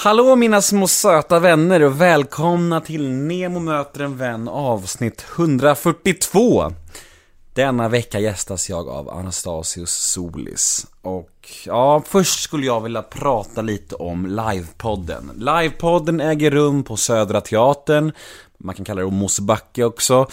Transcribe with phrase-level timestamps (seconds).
[0.00, 6.72] Hallå mina små söta vänner och välkomna till Nemo möter en vän avsnitt 142.
[7.52, 10.86] Denna vecka gästas jag av Anastasius Solis.
[11.02, 15.30] Och ja, först skulle jag vilja prata lite om livepodden.
[15.36, 18.12] Livepodden äger rum på Södra Teatern.
[18.58, 20.26] Man kan kalla det Mosebacke också.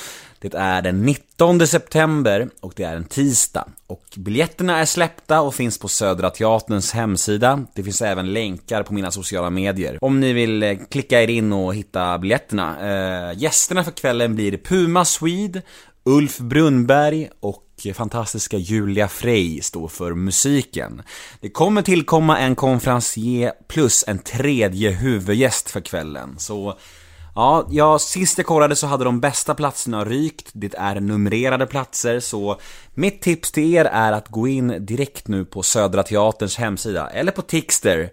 [0.52, 3.68] Det är den 19 september och det är en tisdag.
[3.88, 7.66] Och biljetterna är släppta och finns på Södra Teaterns hemsida.
[7.76, 9.98] Det finns även länkar på mina sociala medier.
[10.02, 12.76] Om ni vill eh, klicka er in och hitta biljetterna.
[12.80, 15.62] Eh, gästerna för kvällen blir Puma Swede,
[16.04, 17.62] Ulf Brunnberg och
[17.94, 21.02] fantastiska Julia Frey står för musiken.
[21.42, 26.78] Det kommer tillkomma en konferencier plus en tredje huvudgäst för kvällen, så
[27.38, 32.20] Ja, ja, sist jag kollade så hade de bästa platserna rykt, det är numrerade platser,
[32.20, 32.60] så
[32.94, 37.32] mitt tips till er är att gå in direkt nu på Södra Teaterns hemsida, eller
[37.32, 38.10] på Tixter,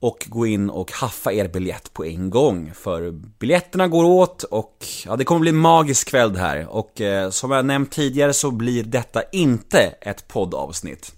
[0.00, 2.72] och gå in och haffa er biljett på en gång.
[2.74, 6.66] För biljetterna går åt och ja, det kommer bli en magisk kväll det här.
[6.68, 11.12] Och eh, som jag nämnt tidigare så blir detta inte ett poddavsnitt.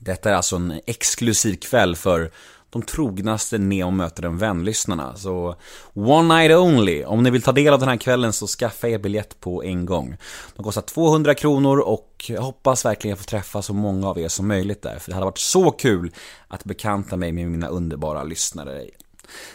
[0.00, 2.30] Detta är alltså en exklusiv kväll för
[2.70, 5.16] de trognaste Neo möter en vän-lyssnarna.
[5.16, 5.56] Så
[5.94, 8.98] One Night Only, om ni vill ta del av den här kvällen så skaffa er
[8.98, 10.16] biljett på en gång.
[10.56, 14.48] De kostar 200 kronor och jag hoppas verkligen få träffa så många av er som
[14.48, 14.98] möjligt där.
[14.98, 16.12] För det hade varit så kul
[16.48, 18.84] att bekanta mig med mina underbara lyssnare.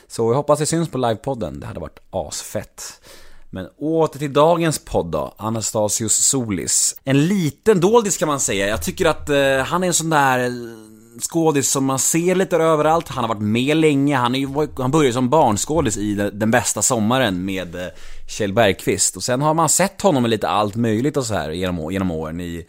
[0.08, 3.02] Så jag hoppas vi syns på livepodden, det hade varit asfett.
[3.50, 6.96] Men åter till dagens podd då, Anastasius Solis.
[7.04, 8.68] En liten doldis kan man säga.
[8.68, 10.52] Jag tycker att eh, han är en sån där
[11.20, 13.08] skådis som man ser lite överallt.
[13.08, 14.16] Han har varit med länge.
[14.16, 17.88] Han, är ju, han började som barnskådis i Den bästa sommaren med eh,
[18.28, 19.16] Kjell Bergqvist.
[19.16, 22.12] Och sen har man sett honom i lite allt möjligt och så här genom, genom
[22.12, 22.68] åren i...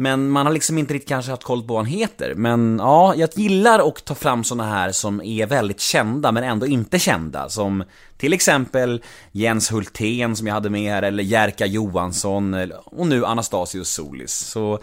[0.00, 2.34] Men man har liksom inte riktigt kanske haft koll på vad han heter.
[2.34, 6.66] Men ja, jag gillar att ta fram såna här som är väldigt kända men ändå
[6.66, 7.48] inte kända.
[7.48, 7.84] Som
[8.16, 13.90] till exempel Jens Hultén som jag hade med här, eller Jerka Johansson, och nu Anastasius
[13.90, 14.32] Solis.
[14.32, 14.80] Så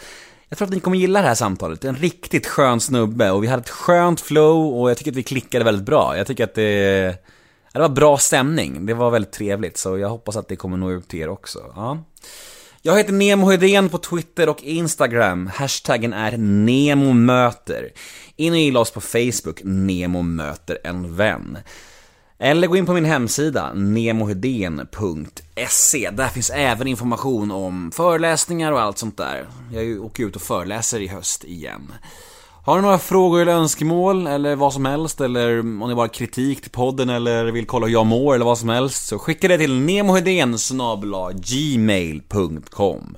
[0.50, 1.86] jag tror att ni kommer gilla det här samtalet.
[1.86, 5.24] En riktigt skön snubbe och vi hade ett skönt flow och jag tycker att vi
[5.24, 6.18] klickade väldigt bra.
[6.18, 7.08] Jag tycker att det,
[7.74, 8.86] det var bra stämning.
[8.86, 11.60] Det var väldigt trevligt så jag hoppas att det kommer nå ut till er också.
[11.76, 12.04] Ja.
[12.82, 15.48] Jag heter Nemo Hedén på Twitter och Instagram.
[15.48, 17.92] Hashtaggen är NEMOMÖTER.
[18.36, 21.58] In och gilla oss på Facebook, Nemo möter en vän.
[22.40, 26.10] Eller gå in på min hemsida, nemohedén.se.
[26.10, 29.48] Där finns även information om föreläsningar och allt sånt där.
[29.74, 31.92] Jag åker ut och föreläser i höst igen.
[32.66, 36.08] Har ni några frågor eller önskemål eller vad som helst eller om ni bara har
[36.08, 39.48] kritik till podden eller vill kolla hur jag mår eller vad som helst så skicka
[39.48, 40.58] det till nemohedén
[41.36, 43.18] gmail.com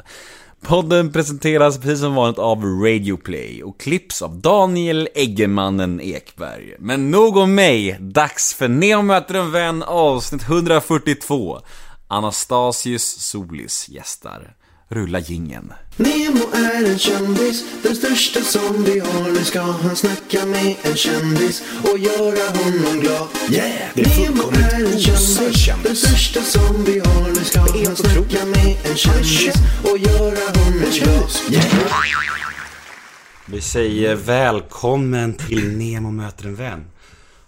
[0.68, 6.76] Podden presenteras precis som vanligt av Radioplay och klipps av Daniel Eggemannen Ekberg.
[6.80, 11.60] Men nog om mig, dags för Neo möter en vän avsnitt 142.
[12.08, 14.57] Anastasius Solis gästar.
[14.90, 15.74] Rulla gingen.
[15.98, 19.32] Nemo är en kändis, den största som vi har.
[19.32, 23.28] Nu ska han snacka med en kändis och göra honom glad.
[23.52, 27.28] Yeah, det är Nemo är en kändis, den största som vi har.
[27.28, 31.32] Nu ska han snacka med en kändis och göra honom glad.
[31.52, 31.66] Yeah.
[33.46, 36.86] Vi säger välkommen till Nemo möter en vän.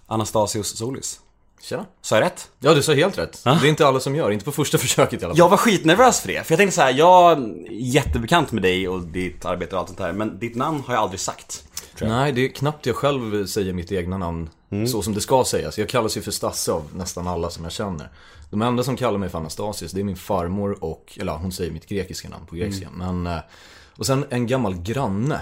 [0.07, 1.19] Anastasius Solis.
[1.61, 1.85] Tjena.
[2.01, 2.49] Sa jag rätt?
[2.59, 3.41] Ja, du sa helt rätt.
[3.43, 5.39] Det är inte alla som gör, inte på första försöket i alla fall.
[5.39, 8.87] Jag var skitnervös för det, för jag tänkte så här, jag är jättebekant med dig
[8.87, 11.63] och ditt arbete och allt sånt här, men ditt namn har jag aldrig sagt.
[12.01, 14.49] Nej, det är knappt jag själv säger mitt egna namn
[14.87, 15.77] så som det ska sägas.
[15.77, 18.09] Jag kallas ju för Stasse av nästan alla som jag känner.
[18.49, 21.71] De enda som kallar mig för Anastasius, det är min farmor och, eller hon säger
[21.71, 22.87] mitt grekiska namn på grekiska.
[22.93, 23.39] Men, eh,
[23.97, 25.41] och sen en gammal granne.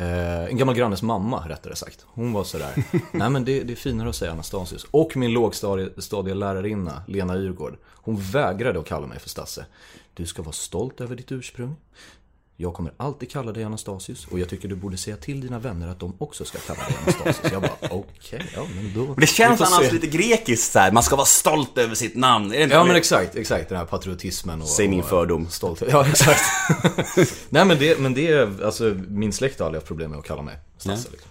[0.00, 2.06] Eh, en gammal grannes mamma rättare sagt.
[2.06, 4.86] Hon var sådär, nej men det, det är finare att säga Anastasius.
[4.90, 7.76] Och min lågstadielärarinna, Lena Yrgård.
[7.84, 9.66] Hon vägrade att kalla mig för Stasse.
[10.14, 11.76] Du ska vara stolt över ditt ursprung.
[12.60, 15.88] Jag kommer alltid kalla dig Anastasius och jag tycker du borde säga till dina vänner
[15.88, 17.52] att de också ska kalla dig Anastasius.
[17.52, 19.06] Jag bara, okej, ja men då...
[19.06, 19.92] Men det känns annars se.
[19.92, 20.92] lite grekiskt så här.
[20.92, 22.52] man ska vara stolt över sitt namn.
[22.52, 23.68] Är det inte Ja men exakt, exakt.
[23.68, 24.68] Den här patriotismen och...
[24.68, 25.48] Säg min och, fördom.
[25.50, 25.88] Stolthet.
[25.92, 26.40] Ja exakt.
[27.48, 30.26] Nej men det, men det är, alltså min släkt har aldrig haft problem med att
[30.26, 31.29] kalla mig Stasse liksom.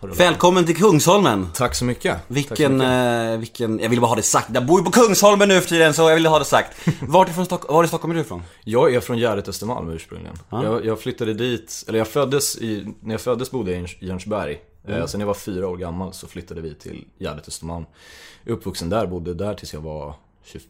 [0.00, 1.48] Välkommen till Kungsholmen.
[1.54, 2.12] Tack så mycket.
[2.12, 3.32] Tack så Vilken, mycket.
[3.32, 4.48] eh, vilken, jag vill bara ha det sagt.
[4.54, 6.88] Jag bor ju på Kungsholmen nu för tiden så jag vill ha det sagt.
[7.02, 8.42] Vart ifrån Stock- var i Stockholm är du ifrån?
[8.64, 10.36] Jag är från Gärdet Östermalm ursprungligen.
[10.50, 13.96] Jag, jag flyttade dit, eller jag föddes i, när jag föddes bodde jag i Jörns-
[14.00, 14.60] Jörnsberg.
[14.88, 15.08] Mm.
[15.08, 17.84] Sen när jag var fyra år gammal så flyttade vi till Gärdet Östermalm.
[18.46, 20.14] Uppvuxen där, bodde där tills jag var
[20.44, 20.60] 20,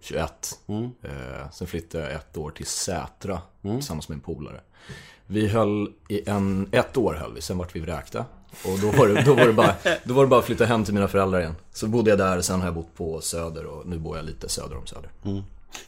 [0.00, 0.58] 21.
[1.02, 4.60] Eh, sen flyttade jag ett år till Sätra tillsammans med en polare.
[5.26, 8.24] Vi höll i en, ett år höll vi, sen vart vi vräkta.
[8.64, 9.74] Och då var, det, då, var det bara,
[10.04, 11.54] då var det bara att flytta hem till mina föräldrar igen.
[11.72, 14.48] Så bodde jag där, sen har jag bott på Söder och nu bor jag lite
[14.48, 15.10] söder om Söder.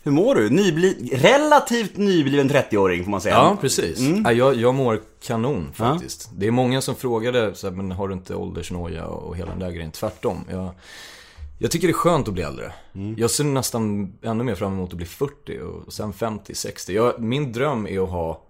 [0.02, 0.50] Hur mår du?
[0.50, 1.10] Nybli...
[1.12, 3.34] Relativt nybliven 30-åring får man säga.
[3.34, 4.00] Ja, precis.
[4.24, 6.30] Ja, jag, jag mår kanon faktiskt.
[6.36, 9.58] Det är många som frågade, så här, men har du inte åldersnoja och hela den
[9.58, 9.90] där grejen?
[9.90, 10.44] Tvärtom.
[10.50, 10.70] Jag,
[11.58, 12.72] jag tycker det är skönt att bli äldre.
[13.16, 16.94] Jag ser nästan ännu mer fram emot att bli 40 och sen 50, 60.
[16.94, 18.42] Jag, min dröm är att ha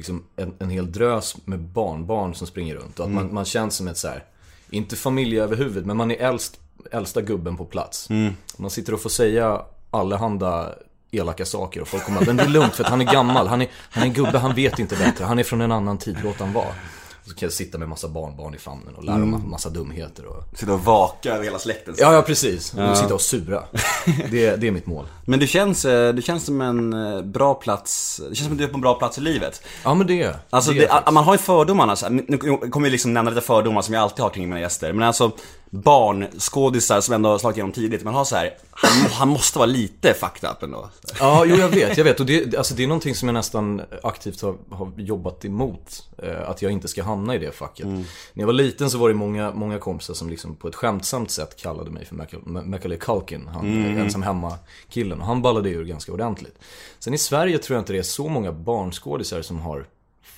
[0.00, 2.98] liksom, en, en hel drös med barnbarn som springer runt.
[2.98, 4.24] Och att man, man känns som ett så här,
[4.70, 6.60] inte familj över huvudet, men man är äldst,
[6.90, 8.08] äldsta gubben på plats.
[8.56, 10.74] Man sitter och får säga allehanda
[11.10, 13.46] elaka saker och folk kommer att, men det är lugnt för att han är gammal,
[13.46, 15.98] han är, han är en gubbe, han vet inte bättre, han är från en annan
[15.98, 16.74] tid, låt han vara.
[17.24, 20.44] Så kan jag sitta med massa barnbarn i famnen och lära dem massa dumheter och...
[20.58, 21.94] Sitta och vaka över hela släkten.
[21.98, 22.74] Ja, ja precis.
[22.74, 23.62] Och sitta och sura.
[24.30, 25.06] Det, det är mitt mål.
[25.24, 28.58] Men du känns, eh, du känns som en eh, bra plats, det känns som att
[28.58, 29.62] du är på en bra plats i livet.
[29.84, 32.38] Ja men det är Alltså, det det, man har ju fördomarna, så här, nu
[32.70, 34.92] kommer jag liksom nämna lite fördomar som jag alltid har kring mina gäster.
[34.92, 35.30] Men alltså,
[35.70, 39.66] barnskådisar som ändå har slagit igenom tidigt, man har så här, han, han måste vara
[39.66, 40.90] lite fucked up ändå.
[41.18, 42.20] Ja, jo jag vet, jag vet.
[42.20, 46.08] Och det, alltså, det är någonting som jag nästan aktivt har, har jobbat emot.
[46.22, 47.86] Eh, att jag inte ska hamna i det facket.
[47.86, 51.30] När jag var liten så var det många, många kompisar som liksom på ett skämtsamt
[51.30, 53.46] sätt kallade mig för Maca- Macaulay Culkin.
[53.52, 53.66] Han
[53.98, 55.20] ensam hemma-killen.
[55.20, 56.58] Och han ballade ur ganska ordentligt.
[56.98, 59.86] Sen i Sverige tror jag inte det är så många barnskådisar som har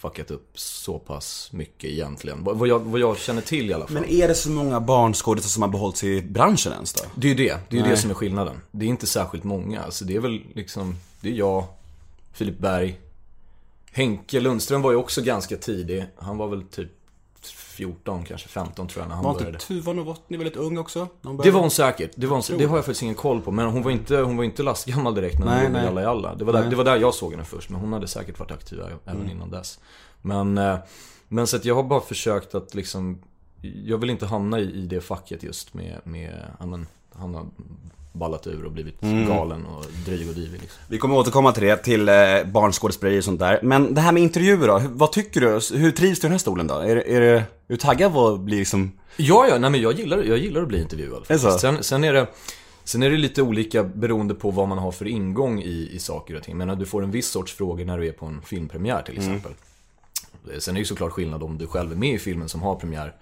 [0.03, 2.45] fuckat upp så pass mycket egentligen.
[2.45, 3.95] Vad vad jag, vad jag känner till i alla fall.
[3.95, 7.05] Men är det så många barnskådisar som har behållit sig i branschen ens då?
[7.15, 7.59] Det är ju det.
[7.69, 8.61] Det är ju det som är skillnaden.
[8.71, 9.83] Det är inte särskilt många.
[9.83, 11.65] Alltså det är väl liksom, det är jag,
[12.33, 13.01] Filip Berg.
[13.93, 16.07] Henke Lundström var ju också ganska tidig.
[16.17, 16.91] Han var väl typ
[17.73, 19.53] 14, kanske 15 tror jag när han Var började.
[19.53, 21.09] inte Tuva Novotny väldigt ung också?
[21.43, 22.11] Det var hon säkert.
[22.17, 23.51] Det, var hon, det har jag faktiskt ingen koll på.
[23.51, 25.85] Men hon var inte, hon var inte lastgammal direkt när hon Nej, nej.
[25.85, 26.35] Jalla Jalla.
[26.35, 26.71] Det var, där, Nej.
[26.71, 27.71] det var där jag såg henne först.
[27.71, 29.31] Men hon hade säkert varit aktiv även Mm.
[29.31, 29.81] innan dess.
[30.23, 30.77] Men, eh,
[31.29, 33.19] men så att jag har bara försökt att liksom
[33.85, 37.47] Jag vill inte hamna i, i det facket just med, med ja, men, han har
[38.13, 39.29] ballat ur och blivit Mm.
[39.29, 40.81] galen och dryg och divig liksom.
[40.89, 42.15] Vi kommer återkomma till det, till eh,
[42.53, 43.61] barnskådespeleri och sånt där.
[43.63, 45.79] Men det här med intervjuer då, vad tycker du?
[45.79, 46.75] Hur trivs du i den här stolen då?
[46.75, 48.93] Är, är, är du taggad på att bli liksom...
[49.17, 51.47] Ja, ja, nej men jag gillar, jag gillar att bli intervjuad Är det så?
[51.47, 51.61] faktiskt.
[51.61, 52.27] Sen, sen är det
[52.85, 56.37] Sen är det lite olika beroende på vad man har för ingång i, i saker
[56.37, 56.57] och ting.
[56.57, 59.53] Men du får en viss sorts frågor när du är på en filmpremiär till exempel.
[60.59, 62.75] Sen är det ju såklart skillnad om du själv är med i filmen som har
[62.75, 63.15] premiär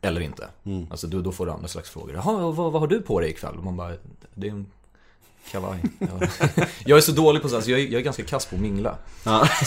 [0.00, 0.48] eller inte.
[0.90, 2.14] Alltså då, då får du andra slags frågor.
[2.14, 3.56] Jaha, vad, vad har du på dig ikväll?
[3.56, 3.92] Och man bara,
[4.34, 4.66] det är en
[5.50, 5.82] kavaj.
[5.98, 6.66] Ja.
[6.84, 8.62] jag är så dålig på sånt, alltså jag, är, jag är ganska kass på att
[8.62, 8.98] mingla.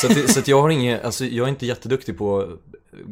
[0.01, 2.57] Så, att, så att jag har inget, alltså jag är inte jätteduktig på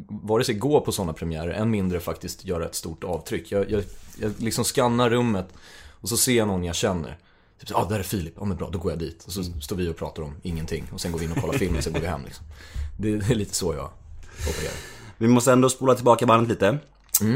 [0.08, 3.52] vare sig gå på sådana premiärer, än mindre faktiskt göra ett stort avtryck.
[3.52, 3.84] Jag, jag,
[4.22, 5.48] jag liksom skannar rummet
[5.92, 7.18] och så ser jag någon jag känner.
[7.60, 9.24] Typ så, ah, där är Filip, ja men bra, då går jag dit.
[9.25, 10.84] Och så står vi och pratar om ingenting.
[10.94, 12.46] Och sen går vi in och kollar filmen, sen går vi hem liksom.
[13.00, 13.90] Det, det är lite så jag
[14.50, 14.75] opererar.
[15.18, 16.78] Vi måste ändå spola tillbaka bandet lite.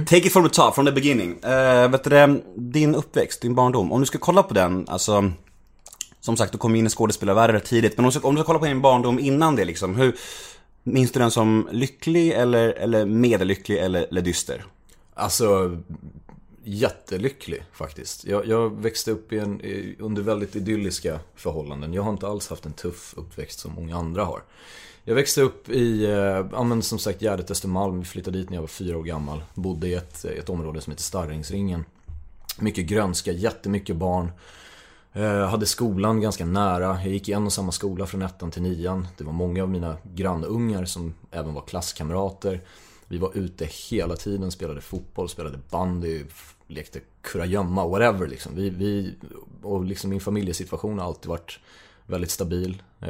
[0.08, 1.32] Take it from the top, from the beginning.
[1.44, 3.92] Uh, vet du din uppväxt, din barndom.
[3.92, 5.32] Om du ska kolla på den, alltså...
[6.20, 7.98] Som sagt, du kom in i skådespelarvärlden tidigt.
[7.98, 10.16] Men om du, ska, om du ska kolla på din barndom innan det liksom, hur...
[10.84, 14.66] Minns du den som lycklig eller, eller medellycklig eller, eller dyster?
[15.14, 15.78] Alltså,
[16.64, 18.26] jättelycklig faktiskt.
[18.26, 19.62] Jag, jag växte upp i en,
[20.00, 21.94] under väldigt idylliska förhållanden.
[21.94, 24.42] Jag har inte alls haft en tuff uppväxt som många andra har.
[25.04, 26.12] Jag växte upp i, eh,
[26.52, 28.00] ja men som sagt Gärdet Östermalm.
[28.00, 29.44] Vi flyttade dit när jag var fyra år gammal.
[29.54, 31.86] Bodde i ett, eh, ett område som heter Starringsringen.
[32.60, 34.32] Mycket grönska, jättemycket barn.
[35.14, 37.00] Eh, hade skolan ganska nära.
[37.04, 39.08] Jag gick i en och samma skola från ettan till nian.
[39.18, 42.62] Det var många av mina grannungar som även var klasskamrater.
[43.08, 46.24] Vi var ute hela tiden, spelade fotboll, spelade bandy,
[46.68, 48.56] lekte kurragömma, whatever liksom.
[48.56, 49.16] Vi, vi,
[49.62, 51.60] och liksom min familjesituation har alltid varit
[52.12, 52.82] väldigt stabil.
[53.02, 53.10] Eh,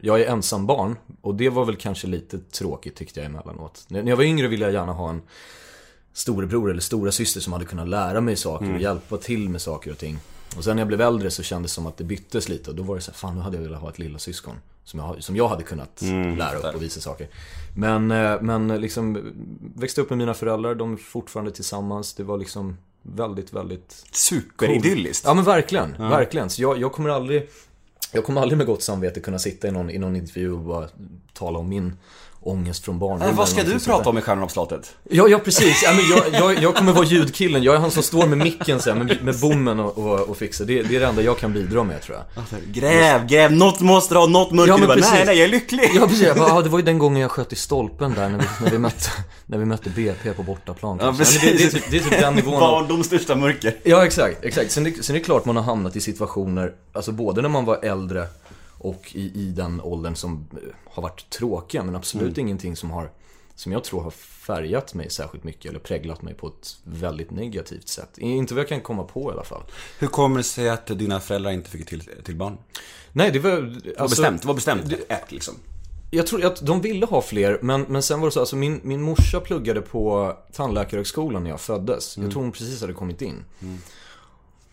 [0.00, 3.84] Jag är ensam barn och det var väl kanske lite tråkigt tyckte jag emellanåt.
[3.88, 5.22] När jag var yngre ville jag gärna ha en
[6.12, 9.90] storebror eller stora syster som hade kunnat lära mig saker och hjälpa till med saker
[9.90, 10.18] och ting.
[10.56, 12.76] Och sen när jag blev äldre så kändes det som att det byttes lite och
[12.76, 14.54] då var det så här, fan nu hade jag velat ha ett lilla syskon
[14.84, 16.02] som jag, som jag hade kunnat
[16.38, 17.28] lära upp och visa saker.
[17.76, 19.32] Men, eh, men liksom
[19.76, 22.14] växte upp med mina föräldrar, de är fortfarande tillsammans.
[22.14, 25.24] Det var liksom väldigt, väldigt Superidylliskt.
[25.26, 26.50] Ja men verkligen, verkligen.
[26.50, 27.50] Så jag, jag kommer aldrig
[28.12, 30.88] jag kommer aldrig med gott samvete kunna sitta i någon, i någon intervju och bara
[31.32, 31.96] tala om min
[32.48, 33.26] ångest från barndomen.
[33.26, 34.94] Men vad ska du prata om i Stjärnorna på slottet?
[35.10, 35.82] Ja, ja precis.
[35.84, 37.62] Ja, men jag, jag, jag kommer vara ljudkillen.
[37.62, 40.36] Jag är han som står med micken så här, med, med bommen och, och, och
[40.36, 40.64] fixar.
[40.64, 42.44] Det, det är det enda jag kan bidra med tror jag.
[42.74, 44.72] Gräv, gräv, något måste ha, något mörker.
[44.72, 45.12] Ja, men bara, precis.
[45.12, 45.90] nej, nej, jag är lycklig.
[45.94, 48.38] Ja precis, bara, ah, det var ju den gången jag sköt i stolpen där när
[48.38, 49.10] vi, när vi, mötte,
[49.46, 50.98] när vi mötte BP på bortaplan.
[51.00, 51.46] Ja, kanske.
[51.46, 52.60] men det, det, är typ, det är typ den nivån.
[52.60, 53.76] Barndoms största mörker.
[53.84, 54.70] Ja exakt, exakt.
[54.70, 57.64] Sen, är- sen är det klart man har hamnat i situationer, alltså både när man
[57.64, 58.26] var äldre
[58.78, 63.10] och i, i den åldern som eh, har varit tråkiga, men absolut ingenting som har
[63.58, 67.88] som jag tror har färgat mig särskilt mycket eller präglat mig på ett väldigt negativt
[67.88, 68.18] sätt.
[68.18, 69.62] Inte vad jag kan komma på i alla fall.
[69.98, 72.58] Hur kommer det sig att dina föräldrar inte fick till, till barn?
[73.12, 73.50] Nej, det var...
[73.50, 74.92] Det var alltså- bestämt, det var bestämt.
[75.08, 75.54] Ett liksom.
[76.10, 78.80] Jag tror att de ville ha fler, men, men sen var det så, alltså min,
[78.84, 82.16] min morsa pluggade på Tandläkarhögskolan när jag föddes.
[82.16, 83.44] Jag tror hon precis hade kommit in.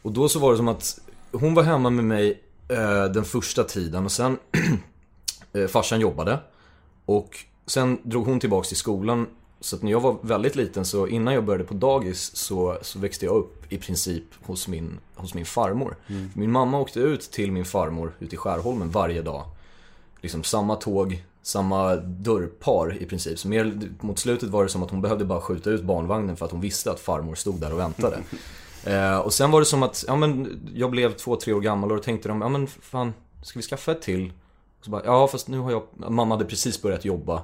[0.01, 0.99] Och då så var det som att
[1.31, 2.41] hon var hemma med mig
[3.13, 4.37] den första tiden och sen
[5.53, 6.39] eh, farsan jobbade.
[7.05, 9.27] Och sen drog hon tillbaks till skolan.
[9.59, 12.99] Så att när jag var väldigt liten, så innan jag började på dagis så, så
[12.99, 15.95] växte jag upp i princip hos min, hos min farmor.
[16.33, 19.45] Min mamma åkte ut till min farmor ute i Skärholmen varje dag
[20.25, 23.39] liksom samma tåg, samma dörrpar i princip.
[23.39, 26.45] Så mer mot slutet var det som att hon behövde bara skjuta ut barnvagnen för
[26.45, 28.17] att hon visste att farmor stod där och väntade.
[28.85, 31.91] eh, och sen var det som att, ja men jag blev två, tre år gammal
[31.91, 33.13] och då tänkte de, ja men fan,
[33.43, 34.33] ska vi skaffa ett till?
[34.81, 37.41] Så bara, ja fast nu har jag, mamma hade precis börjat jobba.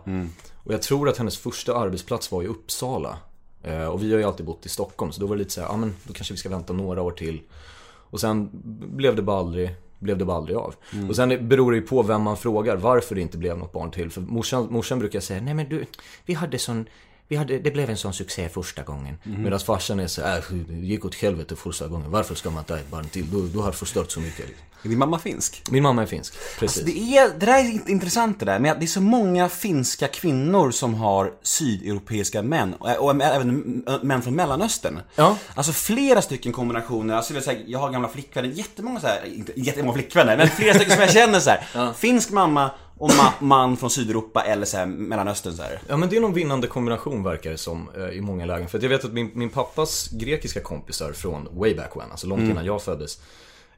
[0.63, 3.17] Och jag tror att hennes första arbetsplats var i Uppsala.
[3.63, 5.61] Eh, och vi har ju alltid bott i Stockholm, så då var det lite så
[5.61, 7.41] här, ja men då kanske vi ska vänta några år till.
[8.11, 8.49] Och sen
[8.95, 10.75] blev det bara aldrig, blev det bara aldrig av.
[11.09, 13.91] Och sen beror det ju på vem man frågar varför det inte blev något barn
[13.91, 14.09] till.
[14.09, 15.85] För morsan, morsan brukar säga, nej men du,
[16.25, 16.85] vi hade sån,
[17.31, 19.17] vi hade, det blev en sån succé första gången.
[19.23, 22.63] Medan farsan är så här, äh, det gick åt helvete första gången, varför ska man
[22.63, 23.31] ta ett barn till?
[23.31, 24.45] Du, du har förstört så mycket.
[24.83, 25.63] Är din mamma finsk?
[25.71, 26.83] Min mamma är finsk, precis.
[26.83, 30.71] Det, är, det där är intressant det där, att det är så många finska kvinnor
[30.71, 34.99] som har sydeuropeiska män, och, och även män från Mellanöstern.
[35.15, 35.37] Ja.
[35.55, 39.51] Alltså flera stycken kombinationer, alltså, jag, säga, jag har gamla flickvänner, jättemånga så här, inte
[39.55, 41.93] jättemånga flickvänner, men flera stycken som jag känner så här.
[41.93, 42.71] Finsk mamma
[43.01, 45.81] och ma man från Sydeuropa eller så här, Mellanöstern så här.
[45.87, 48.67] Ja men det är någon vinnande kombination verkar det som eh, i många lägen.
[48.69, 52.41] För jag vet att min, min pappas grekiska kompisar från way back when, alltså långt
[52.41, 53.19] innan jag föddes.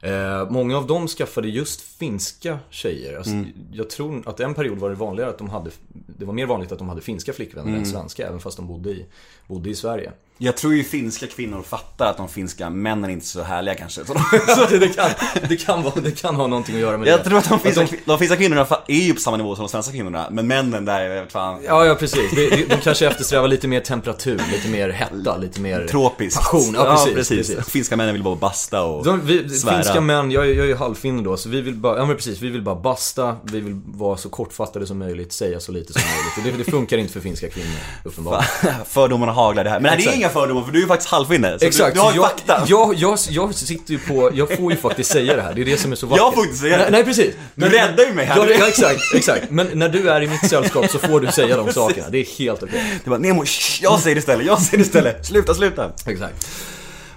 [0.01, 3.17] Eh, många av dem skaffade just finska tjejer.
[3.17, 3.31] Alltså,
[3.71, 5.71] Jag tror att en period var det vanligare att de hade,
[6.17, 8.89] det var mer vanligt att de hade finska flickvänner än svenska, även fast de bodde
[8.89, 9.05] i,
[9.47, 10.11] bodde i Sverige.
[10.37, 14.05] Jag tror ju finska kvinnor fattar att de finska männen inte är så härliga kanske.
[14.05, 14.19] Så de,
[14.55, 15.09] Så det, det, kan,
[15.49, 17.23] det, kan vara, det kan ha någonting att göra med jag det.
[17.23, 19.69] tror att de finska, de- de finska kvinnorna är ju på samma nivå som de
[19.69, 21.61] svenska kvinnorna, men männen där, jag vet fan.
[21.65, 22.31] Ja, ja precis.
[22.35, 26.39] De, de, kanske eftersträvar lite mer temperatur, lite mer hetta, lite mer Tropiskt.
[26.39, 26.73] passion.
[26.75, 27.37] Ja, precis.
[27.39, 27.67] precis.
[27.69, 29.75] Finska männen vill bara basta och De, vi, svära.
[29.75, 32.15] finska män, jag, är- jag är ju halvfinne då, så vi vill bara, ja men
[32.15, 35.93] precis, vi vill bara basta, vi vill vara så kortfattade som möjligt, säga så lite
[35.93, 36.53] som möjligt.
[36.53, 38.45] Och det, det funkar inte för finska kvinnor, uppenbarligen.
[38.85, 39.79] Fördomarna haglar det här.
[39.79, 41.59] Men det är inga fördomar för du är ju faktiskt halvfinne.
[41.59, 42.63] så Exakt, Du, du har ju jag, fakta.
[42.67, 45.65] jag, jag, jag sitter ju på, jag får ju faktiskt säga det här, det är
[45.65, 46.23] det som är så vackert.
[46.25, 46.83] Jag får inte säga det.
[46.83, 47.35] Nej, nej precis.
[47.55, 48.37] Du räddar ju mig här.
[48.59, 49.49] Ja, exakt, exakt.
[49.49, 52.37] Men när du är i mitt sällskap så får du säga de sakerna, det är
[52.39, 52.99] helt okej.
[53.03, 55.25] Det var Nemo, shh, jag säger det istället, jag säger det istället.
[55.25, 55.91] Sluta, sluta.
[56.07, 56.47] Exakt.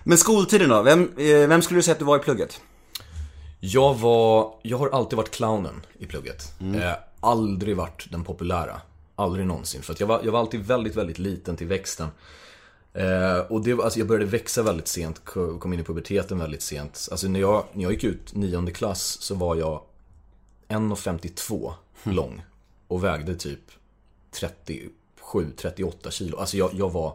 [0.05, 0.83] Men skoltiden då?
[0.83, 2.61] Vem, eh, vem skulle du säga att du var i plugget?
[3.61, 6.53] Jag var, jag har alltid varit clownen i plugget.
[6.61, 8.81] Eh, aldrig varit den populära.
[9.17, 9.83] Aldrig någonsin.
[9.83, 12.09] För att jag var, jag var alltid väldigt, väldigt liten till växten.
[12.97, 16.63] Eh, och det, alltså jag började växa väldigt sent, ko- kom in i puberteten väldigt
[16.63, 17.09] sent.
[17.11, 19.81] Alltså när jag, när jag gick ut nionde klass så var jag
[20.69, 21.73] 1,52
[22.03, 22.43] lång.
[22.89, 23.61] Och vägde typ
[25.23, 26.37] 37-38 kilo.
[26.39, 27.15] Alltså jag, jag var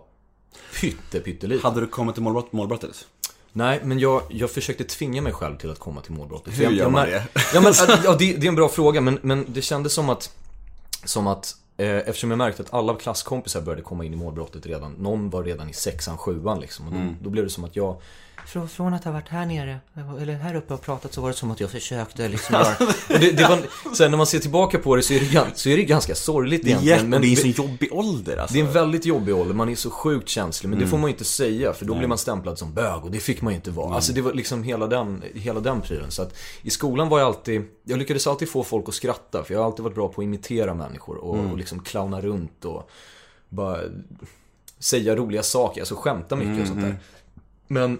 [0.81, 1.63] pytte, pytteliten.
[1.63, 3.07] Hade du kommit till målbrott, målbrottet?
[3.53, 6.59] Nej, men jag, jag försökte tvinga mig själv till att komma till målbrottet.
[6.59, 7.27] Hur jag, gör man det?
[7.53, 7.73] Ja, men,
[8.03, 10.35] ja det, det är en bra fråga, men, men det kändes som att,
[11.05, 14.91] som att eftersom jag märkte att alla klasskompisar började komma in i målbrottet redan.
[14.91, 16.87] Någon var redan i sexan, sjuan liksom.
[16.87, 17.15] Och då, Mm.
[17.21, 18.01] då blev det som att jag,
[18.45, 19.79] Från, att ha varit här nere,
[20.21, 22.75] eller här uppe och pratat så var det som att jag försökte liksom göra...
[23.19, 23.59] det, det var,
[23.95, 26.63] sen när man ser tillbaka på det så är det, så är det ganska sorgligt
[26.63, 27.09] Det är, egentligen.
[27.09, 28.53] men det är en sån jobbig ålder alltså.
[28.53, 30.69] det är en väldigt jobbig ålder, man är så sjukt känslig.
[30.69, 33.11] Men det får man ju inte säga, för då blir man stämplad som bög och
[33.11, 33.95] det fick man ju inte vara.
[33.95, 36.11] Alltså det var liksom hela den, hela den prylen.
[36.11, 39.43] Så att i skolan var jag alltid, jag lyckades alltid få folk att skratta.
[39.43, 42.65] För jag har alltid varit bra på att imitera människor och, och liksom clowna runt
[42.65, 42.89] och
[43.49, 43.77] bara
[44.79, 46.95] säga roliga saker, alltså skämta mycket och sånt där.
[47.67, 47.99] Men,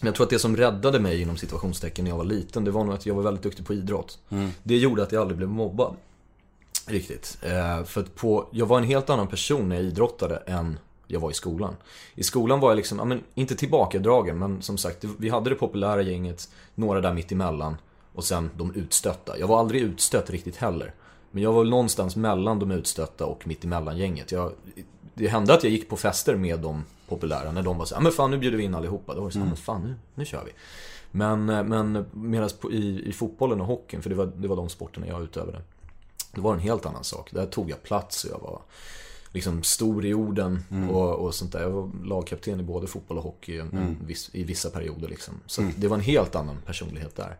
[0.00, 2.70] men jag tror att det som räddade mig inom situationstecken när jag var liten, det
[2.70, 4.18] var nog att jag var väldigt duktig på idrott.
[4.62, 5.96] Det gjorde att jag aldrig blev mobbad.
[6.86, 7.38] Riktigt.
[7.42, 11.20] Eh, för att på, jag var en helt annan person när jag idrottade än jag
[11.20, 11.76] var i skolan.
[12.14, 15.56] I skolan var jag liksom, ja, men, inte tillbakadragen, men som sagt, vi hade det
[15.56, 17.76] populära gänget, några där mitt emellan
[18.14, 19.38] och sen de utstötta.
[19.38, 20.94] Jag var aldrig utstött riktigt heller.
[21.30, 24.32] Men jag var någonstans mellan de utstötta och mitt emellan gänget.
[24.32, 24.52] Jag,
[25.14, 28.00] det hände att jag gick på fester med de populära, när de var så ja
[28.00, 29.14] men fan nu bjuder vi in allihopa.
[29.14, 30.52] Då var det så ja men fan nu, nu kör vi.
[31.10, 34.68] Men, eh, men medan i, i fotbollen och hockeyn, för det var, det var de
[34.68, 35.62] sporterna jag utövade.
[36.32, 37.30] Det var en helt annan sak.
[37.32, 38.60] Där tog jag plats och jag var
[39.32, 41.60] liksom stor i orden och, och sånt där.
[41.60, 45.34] Jag var lagkapten i både fotboll och hockey en viss, i vissa perioder liksom.
[45.46, 47.36] Så att det var en helt annan personlighet där.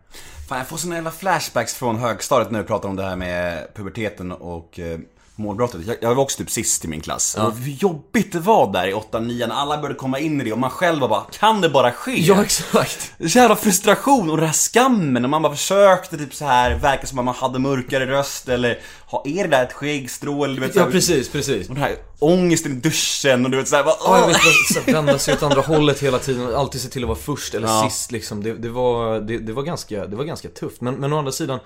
[0.49, 3.69] Fan, jag får såna jävla flashbacks från högstadiet när du pratar om det här med
[3.75, 5.01] puberteten och eh,
[5.41, 5.81] målbrottet.
[5.87, 7.35] Jag, jag var också typ sist i min klass.
[7.41, 10.45] Och hur jobbigt det var där i 8 9 när alla började komma in i
[10.45, 12.21] det och man själv var bara, kan det bara ske?
[12.21, 13.13] Ja, exakt.
[13.19, 17.19] Jävla frustration och den här skammen och man bara försökte typ så här verka som
[17.19, 20.75] att man hade mörkare röst eller ha, är det där ett skäggstrå eller du vet
[20.77, 21.69] Ja, precis, precis.
[21.69, 24.29] Och den här ångesten i duschen och du vet såhär bara, Ja, jag åh!
[24.29, 24.37] vet,
[24.75, 27.55] så här, vända sig åt andra hållet hela tiden alltid se till att vara först
[27.55, 27.89] eller Ja.
[27.91, 28.43] sist liksom.
[28.43, 30.81] Det, det, var, det, det, var ganska, det var ganska tufft.
[30.81, 31.59] Men, men å andra sidan,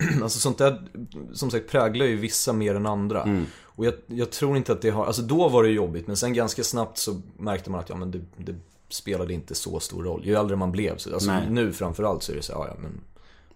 [0.22, 0.82] alltså sånt där,
[1.32, 3.22] som sagt, präglar ju vissa mer än andra.
[3.22, 3.46] Mm.
[3.62, 6.34] Och jag, jag tror inte att det har, alltså då var det jobbigt, men sen
[6.34, 8.54] ganska snabbt så märkte man att, ja men det, det
[8.88, 10.22] spelade inte så stor roll.
[10.24, 11.42] Ju äldre man blev, så, alltså Nej.
[11.50, 13.00] nu framförallt så är det så ja, ja men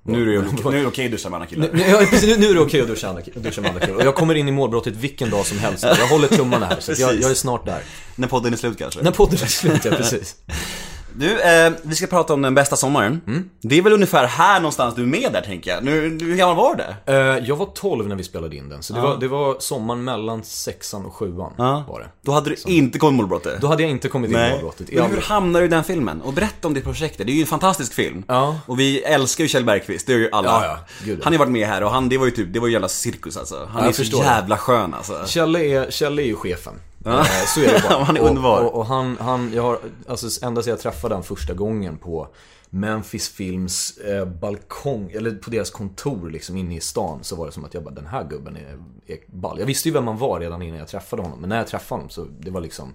[0.02, 1.68] Nu är det, okej att duscha med andra killar.
[1.72, 3.98] nu, ja, precis, nu, är det okej att duscha, duscha med andra killar.
[3.98, 5.84] Och jag kommer in i målbrottet vilken dag som helst.
[5.84, 7.82] Jag håller tummarna här, så jag, jag är snart där.
[8.16, 9.02] När podden är slut kanske.
[9.02, 10.36] När podden är slut, ja precis.
[11.16, 13.20] Du, eh, vi ska prata om den bästa sommaren.
[13.26, 13.50] Mm.
[13.60, 15.84] Det är väl ungefär här någonstans du är med där tänker jag.
[15.84, 17.12] Nu, hur gammal var du?
[17.12, 17.18] Eh,
[17.48, 20.42] jag var 12 när vi spelade in den, så det, var, det var sommaren mellan
[20.44, 22.06] sexan och sjuan var det.
[22.22, 23.60] Då hade du inte kommit målbrottet.
[23.60, 24.92] Då hade jag inte kommit in i målbrottet.
[24.92, 26.20] Men hur hamnade du i den filmen?
[26.22, 27.18] Och berätta om ditt projekt.
[27.18, 28.24] Det är ju en fantastisk film.
[28.28, 28.58] Ja.
[28.66, 30.48] Och vi älskar ju Kjell Bergqvist, det gör ju alla.
[30.48, 30.78] Ja, ja.
[31.04, 31.20] Gud, ja.
[31.24, 32.72] Han har ju varit med här och han, det var ju typ, det var ju
[32.72, 33.68] jävla cirkus alltså.
[33.72, 34.24] Han Ja, är så förstår det.
[34.24, 35.22] jävla skön alltså.
[35.26, 36.74] Kjelle är, Kjelle är ju chefen.
[37.04, 38.04] Eh, Så är det bara.
[38.04, 38.64] Han är Och- underbar.
[38.64, 42.28] Och, och han, han, jag har, alltså ända sedan jag träffade han första gången på
[42.70, 47.52] Memphis Films eh, balkong, eller på deras kontor liksom inne i stan så var det
[47.52, 49.58] som att jag bara, den här gubben är, är ball.
[49.58, 51.98] Jag visste ju vem han var redan innan jag träffade honom, men när jag träffade
[51.98, 52.94] honom så det var liksom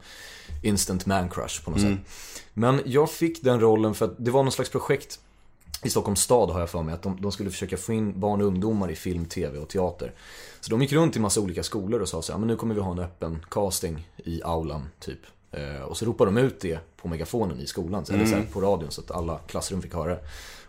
[0.63, 1.97] instant man crush på något sätt.
[2.53, 5.19] Men jag fick den rollen för att det var någon slags projekt
[5.83, 8.41] i Stockholms stad har jag för mig att de, de skulle försöka få in barn
[8.41, 10.13] och ungdomar i film, tv och teater.
[10.61, 12.75] Så de gick runt i massa olika skolor och sa så här, men nu kommer
[12.75, 15.19] vi ha en öppen casting i aulan, typ.
[15.51, 18.61] Eh, och så ropade de ut det på megafonen i skolan, eller så här, på
[18.61, 20.19] radion så att alla klassrum fick höra det.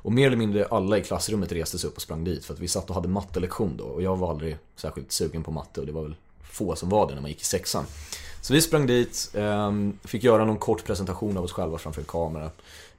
[0.02, 2.60] Och mer eller mindre alla i klassrummet reste sig upp och sprang dit för att
[2.60, 5.86] vi satt och hade mattelektion då och jag var aldrig särskilt sugen på matte och
[5.86, 7.84] det var väl få som var det när man gick i sexan.
[8.42, 12.06] Så vi sprang dit, ehm, fick göra någon kort presentation av oss själva framför en
[12.06, 12.50] kamera.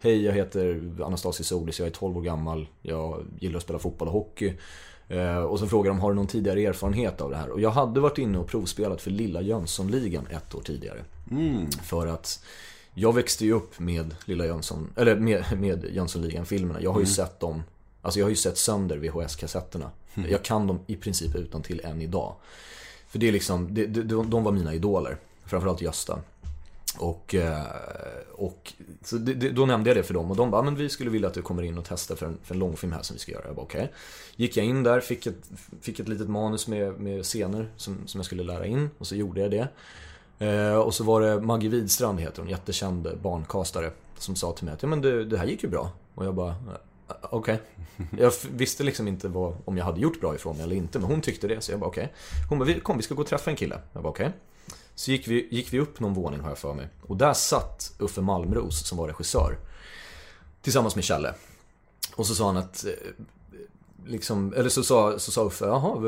[0.03, 4.07] Hej, jag heter Anastasius Solis, jag är 12 år gammal, jag gillar att spela fotboll
[4.07, 4.53] och hockey.
[5.07, 7.49] Eh, och så frågar de, har du någon tidigare erfarenhet av det här?
[7.49, 11.03] Och jag hade varit inne och provspelat för Lilla Jönssonligan ett år tidigare.
[11.83, 12.43] För att
[12.93, 16.81] jag växte ju upp med Lilla Jönsson, eller med, med Jönssonligan-filmerna.
[16.81, 17.63] Jag har ju sett dem,
[18.01, 19.91] alltså jag har ju sett sönder VHS-kassetterna.
[20.29, 22.35] Jag kan dem i princip utan till än idag.
[23.07, 25.17] För det är liksom, det, de, de var mina idoler.
[25.45, 26.19] Framförallt Gösta.
[26.99, 27.61] Och, eh,
[28.31, 28.73] och
[29.03, 31.09] så det, det, då nämnde jag det för dem och de bara, men vi skulle
[31.09, 33.19] vilja att du kommer in och testar för en, för en långfilm här som vi
[33.19, 33.43] ska göra.
[33.47, 33.91] Jag bara, okej.
[34.35, 35.51] Gick jag in där, fick ett,
[35.81, 39.15] fick ett litet manus med, med scener som, som jag skulle lära in och så
[39.15, 39.67] gjorde jag det.
[40.47, 43.91] Eh, och så var det Maggie Widstrand heter hon, jättekänd barnkastare.
[44.17, 45.91] Som sa till mig att, ja men det, det här gick ju bra.
[46.15, 47.61] Och jag bara, "Eh, okej.
[48.17, 50.99] Jag f- visste liksom inte vad, om jag hade gjort bra ifrån mig eller inte,
[50.99, 51.61] men hon tyckte det.
[51.61, 52.13] Så jag bara okej.
[52.49, 53.79] Hon bara, "Vi- kom vi ska gå och träffa en kille.
[53.93, 54.31] Jag bara okej.
[55.01, 56.87] Så gick vi, gick vi upp någon våning har jag för mig.
[57.01, 59.57] Och där satt Uffe Malmros som var regissör.
[60.61, 61.33] Tillsammans med Kjelle.
[62.15, 62.91] Och så sa han att eh,
[64.05, 65.99] Liksom, eller så sa, så sa Uffe, jaha,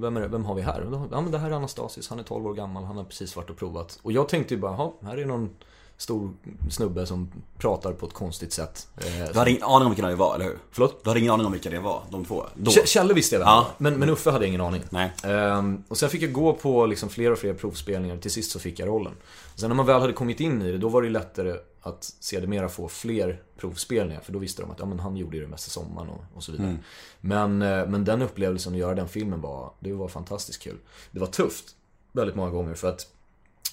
[0.00, 1.06] vem, är det, vem har vi här?
[1.10, 3.50] Ja men det här är Anastasius, han är 12 år gammal, han har precis varit
[3.50, 3.98] och provat.
[4.02, 5.50] Och jag tänkte ju bara, jaha, här är någon
[6.02, 6.30] stor
[6.70, 8.88] snubbe som pratar på ett konstigt sätt.
[8.96, 10.58] Eh, Du hade ingen aning om vilka det var, eller hur?
[10.70, 11.04] Förlåt?
[11.04, 12.46] Du hade ingen aning om vilka det var, de två?
[12.54, 12.70] Då?
[12.70, 13.66] Kjelle visste jag vem Ja.
[13.78, 14.82] men, men Uffe hade ingen aning.
[14.90, 15.12] Nej.
[15.24, 18.58] Ehm, och sen fick jag gå på liksom fler och fler provspelningar, till sist så
[18.58, 19.12] fick jag rollen.
[19.54, 22.68] Sen när man väl hade kommit in i det, då var det lättare att sedermera
[22.68, 24.20] få fler provspelningar.
[24.20, 26.52] För då visste de att ja, men han gjorde det mesta sommaren och, och så
[26.52, 26.76] vidare.
[27.20, 30.76] Men, eh, men den upplevelsen att göra den filmen var, det var fantastiskt kul.
[31.10, 31.64] Det var tufft,
[32.12, 33.06] väldigt många gånger, för att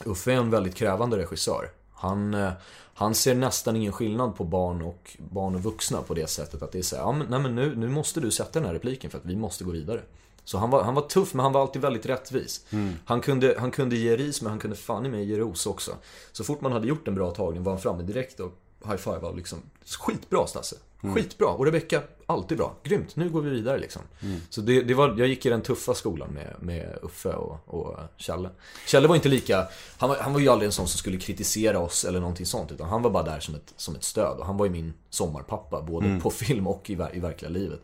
[0.06, 1.70] Uffe är en väldigt krävande regissör.
[2.00, 2.52] Han, eh,
[2.94, 6.72] han ser nästan ingen skillnad på barn och, barn och vuxna på det sättet att
[6.72, 8.74] det är så här, ja men, nej, men nu, nu måste du sätta den här
[8.74, 10.02] repliken för att vi måste gå vidare.
[10.44, 12.66] Så han var, han var tuff men han var alltid väldigt rättvis.
[13.06, 15.92] Han, kunde, han kunde ge ris men han kunde fan i mig ge ros också.
[16.32, 18.52] Så fort man hade gjort en bra tagning var han framme direkt och
[18.86, 20.76] high-five av liksom Skitbra Stasse!
[21.02, 21.48] Skitbra!
[21.48, 22.76] Och Rebecca, alltid bra.
[22.84, 23.16] Grymt!
[23.16, 24.02] Nu går vi vidare liksom.
[24.50, 27.98] Så det, det var, jag gick i den tuffa skolan med, med Uffe och, och
[28.18, 28.50] Kjelle.
[28.88, 31.80] Kjelle var inte lika, han var, han var ju aldrig en sån som skulle kritisera
[31.80, 32.72] oss eller någonting sånt.
[32.72, 34.38] Utan han var bara där som ett, som ett stöd.
[34.38, 37.80] Och han var ju min sommarpappa, både på film och i, i verkliga livet.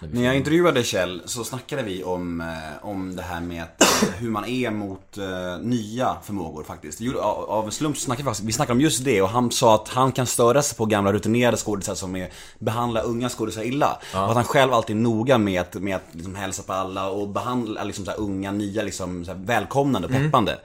[0.00, 3.82] När När jag intervjuade Kjell så snackade vi om, eh, om det här med att,
[3.82, 7.00] eh, hur man är mot eh, nya förmågor faktiskt.
[7.00, 9.88] Av, av en slump snackade vi vi snackade om just det och han sa att
[9.88, 13.98] han kan störa sig på gamla rutinerade skådisar som är, behandlar unga skådisar illa.
[14.12, 17.10] Och att han själv alltid är noga med att, med att liksom hälsa på alla
[17.10, 20.58] och behandla liksom så unga, nya, liksom så välkomnande och peppande.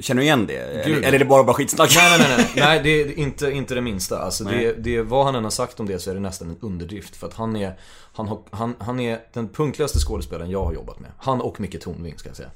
[0.00, 0.86] Känner du igen det?
[0.86, 1.04] Gud.
[1.04, 1.92] Eller, är det bara, bara skitsnack?
[1.96, 2.52] Nej, nej, nej, nej.
[2.66, 4.18] nej det är inte, inte det minsta.
[4.18, 6.56] Alltså, det, det, vad han än har sagt om det så är det nästan en
[6.60, 7.16] underdrift.
[7.16, 7.78] För att han är,
[8.12, 11.10] han, har, han, han är den punktligaste skådespelaren jag har jobbat med.
[11.18, 12.50] Han och Micke Tornving ska jag säga.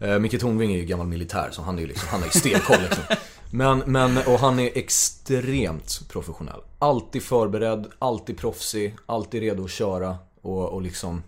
[0.00, 0.22] Mm.
[0.22, 2.82] Micke Tornving är ju gammal militär så han är ju liksom, han har ju stenkoll
[2.82, 3.04] liksom.
[3.56, 6.60] Men, men, och han är extremt professionell.
[6.78, 11.22] Alltid förberedd, alltid proffsig, alltid redo att köra och, och liksom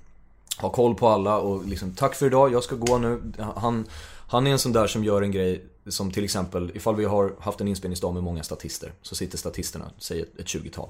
[0.59, 3.33] ha koll på alla och liksom tack för idag, jag ska gå nu.
[3.57, 3.87] Han,
[4.29, 7.35] han är en sån där som gör en grej som till exempel ifall vi har
[7.41, 10.89] haft en inspelningsdag med många statister så sitter statisterna, säg ett, ett 20-tal.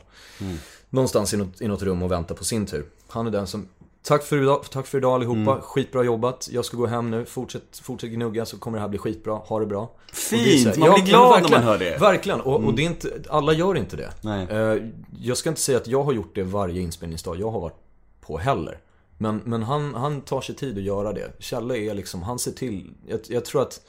[0.91, 2.87] Någonstans i något, i något rum och väntar på sin tur.
[3.09, 3.69] Han är den som
[4.07, 5.61] Tack för idag, tack för idag allihopa.
[5.61, 6.49] Skitbra jobbat.
[6.53, 7.25] Jag ska gå hem nu.
[7.25, 9.35] Fortsätt, fortsätt gnugga så kommer det här bli skitbra.
[9.35, 9.91] Ha det bra.
[10.11, 10.67] Det Fint!
[10.67, 12.01] Man blir men glad när man hör det.
[12.01, 12.41] Verkligen.
[12.41, 14.11] Och, och det är inte, alla gör inte det.
[14.21, 14.47] Nej.
[14.51, 14.83] Eh,
[15.21, 17.77] Jag ska inte säga att jag har gjort det varje inspelningsdag jag har varit
[18.21, 18.79] på heller.
[19.19, 21.33] Men, men han, han tar sig tid att göra det.
[21.39, 22.91] Kjelle är liksom, han ser till.
[23.09, 23.81] Jag, jag tror att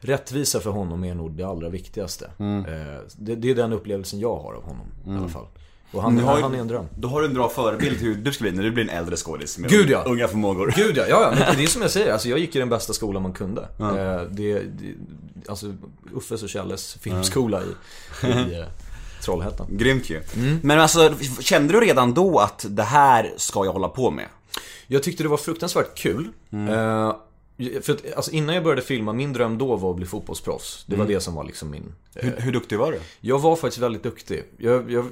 [0.00, 2.30] rättvisa för honom är nog det allra viktigaste.
[2.38, 2.64] Mm.
[2.64, 5.46] Eh, Det, det är den upplevelsen jag har av honom i alla fall.
[5.96, 6.86] Och han, ju- han är en dröm.
[6.98, 9.16] Då har du en bra förebild hur du ska bli när du blir en äldre
[9.16, 10.02] skådis med Gud, ja.
[10.06, 10.72] unga förmågor.
[10.76, 12.68] Gud ja, ja, ja, men det är som jag säger, alltså jag gick i den
[12.68, 13.60] bästa skolan man kunde.
[13.80, 13.86] Eh,
[14.30, 14.94] Det, det,
[15.48, 15.74] alltså
[16.14, 18.64] Uffes och Kjelles filmskola i, i eh,
[19.24, 19.66] Trollhättan.
[19.70, 20.22] Grymt ju.
[20.36, 20.58] Mm.
[20.62, 24.26] Men alltså, kände du redan då att det här ska jag hålla på med?
[24.86, 26.28] Jag tyckte det var fruktansvärt kul.
[26.52, 27.16] Eh,
[27.82, 30.84] för att, alltså innan jag började filma, min dröm då var att bli fotbollsproffs.
[30.86, 31.92] Det var det som var liksom min...
[32.14, 33.00] Hur, hur duktig var du?
[33.20, 34.44] Jag var faktiskt väldigt duktig.
[34.56, 35.06] Jag, jag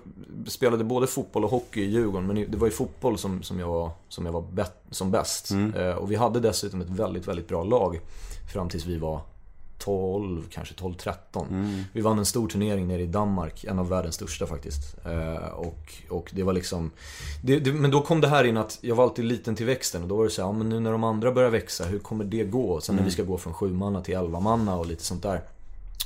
[0.47, 3.69] spelade både fotboll och hockey i Djurgården, men det var i fotboll som, som jag
[3.69, 5.51] var, som jag var bet, som bäst.
[5.77, 8.01] Eh, och vi hade dessutom ett väldigt, väldigt bra lag
[8.53, 9.21] fram tills vi var
[9.85, 11.15] 12, kanske 12-13.
[11.93, 14.97] Vi vann en stor turnering nere i Danmark, en av världens största faktiskt.
[15.05, 16.91] Eh, och, och det var liksom...
[17.43, 20.03] Det, det, men då kom det här in att jag var alltid liten till växten
[20.03, 21.99] och då var det så här, ja, men nu när de andra börjar växa, hur
[21.99, 22.81] kommer det gå?
[22.81, 25.43] Sen när vi ska gå från sju manna till elva manna och lite sånt där.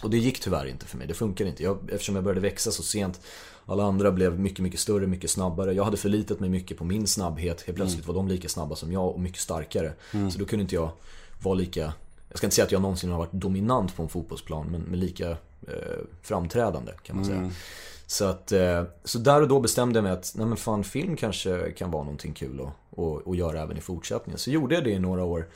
[0.02, 1.62] Och det gick tyvärr inte för mig, det funkar inte.
[1.62, 3.20] Jag, eftersom jag började växa så sent.
[3.66, 5.72] Alla andra blev mycket, mycket större, mycket snabbare.
[5.72, 7.62] Jag hade förlitat mig mycket på min snabbhet.
[7.62, 9.92] Helt plötsligt var de lika snabba som jag och mycket starkare.
[10.30, 10.90] Så då kunde inte jag
[11.42, 11.92] vara lika...
[12.28, 15.00] Jag ska inte säga att jag någonsin har varit dominant på en fotbollsplan, men, men
[15.00, 15.36] lika eh,
[16.22, 17.50] framträdande kan man säga.
[18.06, 21.16] Så, att, eh, så där och då bestämde jag mig att nej men fan, film
[21.16, 24.38] kanske kan vara någonting kul att, att, att göra även i fortsättningen.
[24.38, 25.46] Så gjorde jag det i några år.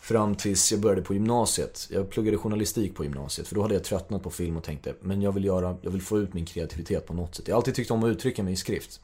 [0.00, 1.88] Fram tills jag började på gymnasiet.
[1.90, 3.48] Jag pluggade journalistik på gymnasiet.
[3.48, 6.02] För då hade jag tröttnat på film och tänkte, men jag vill, göra, jag vill
[6.02, 7.48] få ut min kreativitet på något sätt.
[7.48, 9.00] Jag har alltid tyckt om att uttrycka mig i skrift.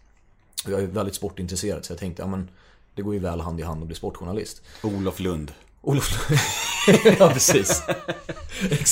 [0.67, 2.51] Jag är väldigt sportintresserad så jag tänkte, ja men
[2.95, 4.63] det går ju väl hand i hand att bli sportjournalist.
[4.83, 5.53] Olof Lund.
[5.83, 6.29] Olof
[7.19, 7.83] Ja, precis.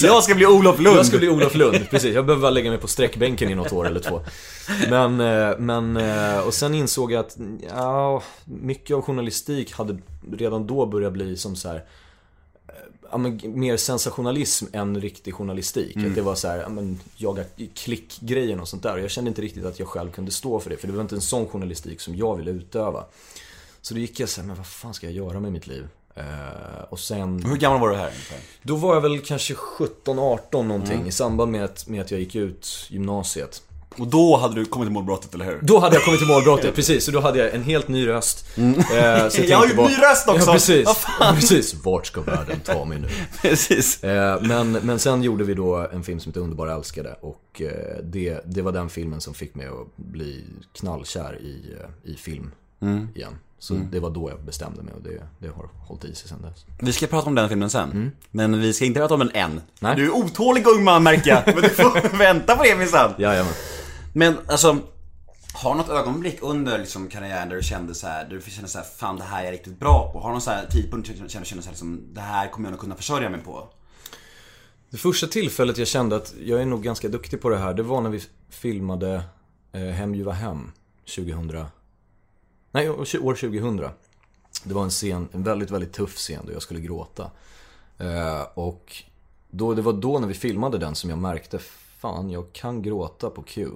[0.03, 0.99] Jag ska bli Olof Lund!
[0.99, 2.15] Jag ska bli Olof Lund, precis.
[2.15, 4.21] Jag behöver bara lägga mig på sträckbänken i något år eller två.
[4.91, 7.37] Men, eh, men, eh, och sen insåg jag att,
[7.69, 9.99] ja, mycket av journalistik hade
[10.33, 11.77] redan då börjat bli som så här.
[11.77, 12.75] eh,
[13.13, 15.97] Ja, men, mer sensationalism än riktig journalistik.
[15.97, 18.95] Att det var så här, ja, men, jaga klickgrejen och sånt där.
[18.95, 20.77] Och jag kände inte riktigt att jag själv kunde stå för det.
[20.77, 23.05] För det var inte en sån journalistik som jag ville utöva.
[23.81, 25.89] Så då gick jag så här, men vad fan ska jag göra med mitt liv?
[26.15, 26.25] Eh,
[26.89, 27.43] och sen...
[27.45, 28.39] Hur gammal var du här ungefär?
[28.63, 32.35] Då var jag väl kanske 17-18 någonting i samband med att, med att jag gick
[32.35, 33.63] ut gymnasiet.
[33.99, 35.59] Och då hade du kommit till målbrottet, eller hur?
[35.63, 37.05] Då hade jag kommit till målbrottet, precis.
[37.05, 38.47] Så då hade jag en helt ny röst.
[38.59, 40.47] Eh, så Jag har ju bara- ny röst också!
[40.47, 40.89] Ja, precis.
[40.89, 41.35] Fan?
[41.41, 41.75] precis.
[41.75, 43.09] Vart ska världen ta mig nu?
[43.43, 44.05] Precis.
[44.05, 47.63] Eh, men, men sen gjorde vi då en film som heter Underbara älskade och
[48.03, 52.51] det, det var den filmen som fick mig att bli knallkär i, i film
[53.15, 53.39] igen.
[53.61, 56.43] Så det var då jag bestämde mig och det, det har hållit i sig sen
[56.43, 56.65] dess.
[56.79, 58.13] Vi ska prata om den filmen sen.
[58.31, 59.61] Men vi ska inte prata om den än.
[59.81, 59.97] Nej.
[59.97, 61.43] Du är otålig ung man märker jag.
[61.47, 63.15] Men du får vänta på det minsann.
[63.19, 63.53] Jajamän.
[64.13, 64.79] Men alltså,
[65.55, 68.79] har något ögonblick under liksom, karriären där du kände så här, där du kände så
[68.79, 70.21] här, fan det här är jag riktigt bra på?
[70.21, 72.49] Har du någon så här tidpunkt där du kände, kände så här, liksom, det här
[72.49, 73.69] kommer jag nog kunna försörja mig på?
[74.91, 77.83] Det första tillfället jag kände att jag är nog ganska duktig på det här, det
[77.83, 79.23] var när vi filmade
[79.73, 80.73] eh, Hem ljuva hem
[81.17, 81.65] 2000.
[82.71, 83.05] Nej, år
[83.35, 83.89] 2000.
[84.65, 87.31] Det var en scen, en väldigt, väldigt tuff scen då jag skulle gråta.
[87.99, 89.03] Eh, och
[89.51, 91.59] då, det var då när vi filmade den som jag märkte,
[92.01, 93.69] fan jag kan gråta på Q.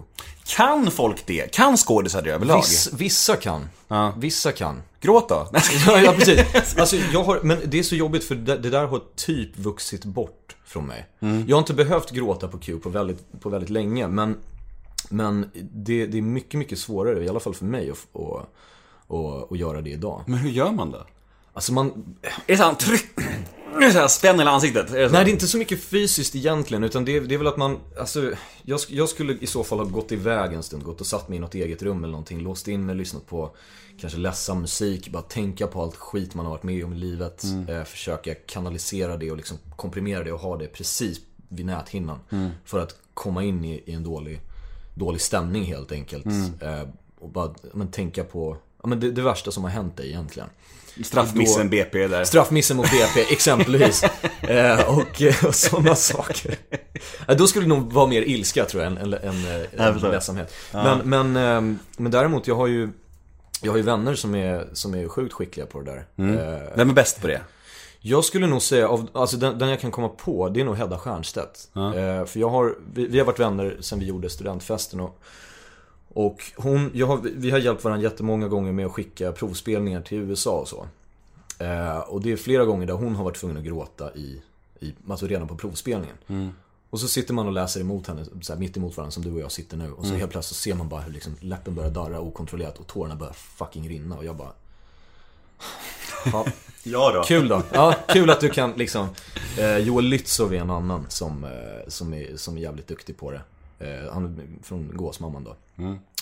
[0.45, 1.53] Kan folk det?
[1.53, 2.57] Kan skådisar det överlag?
[2.57, 3.69] Viss, vissa kan.
[3.89, 4.15] Ja.
[4.17, 4.83] Vissa kan.
[5.01, 5.49] Gråt då?
[5.87, 6.79] Ja, ja precis.
[6.79, 10.05] Alltså, jag har, men det är så jobbigt för det, det där har typ vuxit
[10.05, 11.07] bort från mig.
[11.47, 14.37] Jag har inte behövt gråta på Q på väldigt, på väldigt länge, men,
[15.09, 18.49] men det, det är mycket, mycket svårare, i alla fall för mig, att, att,
[19.14, 20.22] att, att göra det idag.
[20.27, 21.07] Men hur gör man då?
[21.53, 23.07] Alltså man, Är det såhär, tryck,
[23.92, 24.90] så här spänn hela ansiktet?
[24.90, 25.14] Är det så?
[25.14, 27.79] Nej, det är inte så mycket fysiskt egentligen, utan det, det är väl att man,
[27.98, 31.29] alltså, jag, jag skulle i så fall ha gått iväg en stund, gått och satt
[31.29, 33.57] mig i något eget rum eller någonting, låst in mig, lyssnat på
[34.00, 37.44] kanske ledsam musik, bara tänka på allt skit man har varit med om i livet,
[37.68, 42.18] eh, försöka kanalisera det och liksom komprimera det och ha det precis vid näthinnan.
[42.64, 44.40] För att komma in i, i en dålig,
[44.94, 46.27] dålig stämning helt enkelt.
[46.61, 50.09] Eh, och bara men, tänka på ja, men det, det värsta som har hänt dig
[50.09, 50.49] egentligen.
[51.05, 52.25] Straffmissen BP där.
[52.25, 54.05] Straffmissen mot BP, exempelvis.
[54.42, 56.57] eh, och, eh, och sådana saker.
[57.29, 59.92] Eh, då skulle det nog vara mer ilska tror jag, än, än, än, eh, än
[59.92, 60.11] förstår.
[60.11, 60.55] ledsamhet.
[60.73, 62.88] Men, men, ehm, men däremot, jag har ju
[63.62, 66.07] jag har ju vänner som är, som är sjukt skickliga på det där.
[66.33, 67.40] Eh, Vem är bäst på det?
[68.01, 70.77] jag skulle nog säga, av, alltså den, den jag kan komma på, det är nog
[70.77, 71.68] Hedda Stiernstedt.
[71.77, 75.20] Eh, för jag har, vi, vi har varit vänner sen vi gjorde studentfesten och,
[76.14, 80.61] och hon, har, vi har hjälpt varandra jättemånga gånger med att skicka provspelningar till USA
[80.61, 80.87] och så.
[81.59, 84.42] Eh, och det är flera gånger där hon har varit tvungen att gråta i,
[84.81, 86.16] i alltså redan på provspelningen.
[86.90, 89.33] Och så sitter man och läser emot henne, så här, mitt emot varandra som du
[89.33, 89.92] och jag sitter nu.
[89.92, 93.16] Och så helt plötsligt ser man bara hur liksom läppen börjar darra okontrollerat och tårarna
[93.16, 94.16] börjar fucking rinna.
[94.16, 94.53] Och jag bara...
[96.33, 96.46] Ja,
[96.87, 97.22] Ja då.
[97.22, 97.62] Kul då.
[97.72, 99.09] Ja, kul att du kan liksom.
[99.59, 101.50] Eh, Joel Lützow är en annan som, eh,
[101.88, 103.40] som, är, som är jävligt duktig på det.
[103.85, 105.57] Eh, han är från Gåsmamman då.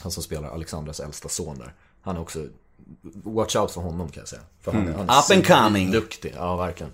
[0.02, 1.74] Han som spelar Alexandras äldsta son där.
[2.02, 2.46] Han är också,
[3.24, 4.42] watch out för honom kan jag säga.
[4.62, 5.90] För han, är- han är Up and coming.
[5.90, 6.92] Duktig, ja verkligen.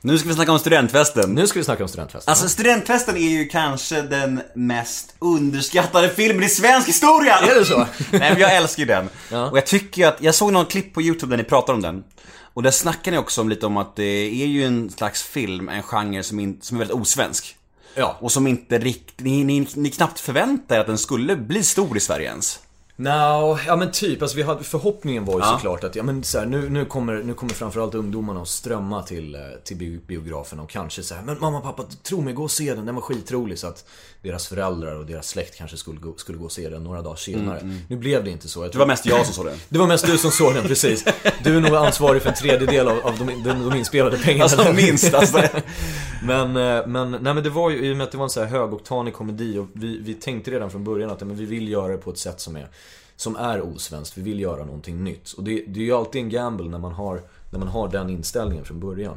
[0.00, 1.30] Nu ska vi snacka om studentfesten.
[1.34, 2.30] Nu ska vi snacka om studentfesten.
[2.30, 7.36] Alltså studentfesten är ju kanske den mest underskattade filmen i svensk historia!
[7.38, 7.78] Är det så?
[8.10, 9.08] Nej men jag älskar ju den.
[9.30, 9.50] Ja.
[9.50, 12.04] Och jag tycker att, jag såg någon klipp på YouTube där ni pratar om den.
[12.38, 14.02] Och där snackar ni också om lite om att det
[14.42, 17.56] är ju en slags film, en genre som, in, som är väldigt osvensk.
[17.98, 18.16] Ja.
[18.20, 21.96] Och som inte riktigt, ni, ni, ni knappt förväntar er att den skulle bli stor
[21.96, 22.60] i Sverige ens.
[22.98, 24.22] No, ja men typ.
[24.22, 25.52] Alltså vi hade, förhoppningen var ju Ja.
[25.52, 29.02] såklart att ja, men så här, nu, nu, kommer, nu kommer framförallt ungdomarna att strömma
[29.02, 32.42] till, eh, till bio- biograferna och kanske så här, men mamma pappa, tro mig, gå
[32.42, 33.58] och se den, den var skitrolig.
[33.58, 33.84] Så att
[34.22, 37.16] deras föräldrar och deras släkt kanske skulle gå, skulle gå och se den några dagar
[37.16, 37.74] senare.
[37.88, 38.60] Nu blev det inte så.
[38.60, 39.58] Mm, Det tror- var mest jag som såg den.
[39.68, 41.04] det var mest du som såg den, precis.
[41.44, 44.44] Du är nog ansvarig för en tredjedel av, av de, de, de inspelade pengarna.
[44.44, 45.42] Alltså minst alltså.
[46.22, 48.30] Men, eh, men, nej men det var ju, i och med att det var en
[48.30, 51.68] så här högoktanig komedi och vi, vi tänkte redan från början att men vi vill
[51.68, 52.68] göra det på ett sätt som är,
[53.16, 54.18] som är osvenskt.
[54.18, 55.32] Vi vill göra någonting nytt.
[55.32, 58.10] Och det, det är ju alltid en gamble när man har, när man har den
[58.10, 59.16] inställningen från början.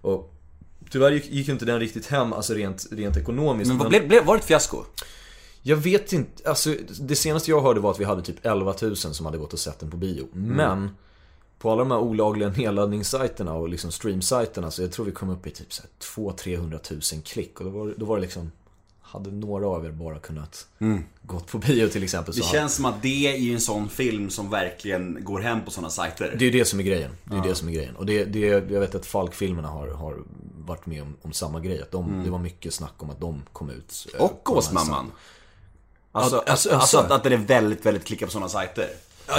[0.00, 0.34] Och
[0.90, 3.68] tyvärr gick, gick ju inte den riktigt hem, alltså rent, rent ekonomiskt.
[3.68, 4.84] Men vad blev, blev, var det ett fiasko?
[5.62, 8.96] Jag vet inte, alltså det senaste jag hörde var att vi hade typ 11 000
[8.96, 10.28] som hade gått och sett den på bio.
[10.32, 10.90] Men
[11.58, 15.46] på alla de här olagliga nedladdningssajterna och liksom streamsajterna så jag tror vi kom upp
[15.46, 15.68] i typ
[16.16, 17.60] 200-300 000 klick.
[17.60, 18.50] Och då var, då var det liksom,
[19.14, 20.66] hade några av er bara kunnat
[21.22, 23.60] gått på bio till exempel så Det hade- känns som att det är ju en
[23.60, 26.34] sån film som verkligen går hem på såna sajter.
[26.38, 27.10] Det är ju det som är grejen.
[27.24, 27.96] Det är det som är grejen.
[27.96, 30.16] Och det, det, jag vet att Falk-filmerna har, har
[30.58, 31.82] varit med om, om samma grej.
[31.82, 34.06] Att de, Det var mycket snack om att de kom ut.
[34.14, 35.12] eh, Och Gåsmamman.
[36.12, 38.88] Alltså, Ja, alltså, alltså- alltså att, att den är väldigt, väldigt klickad på såna sajter.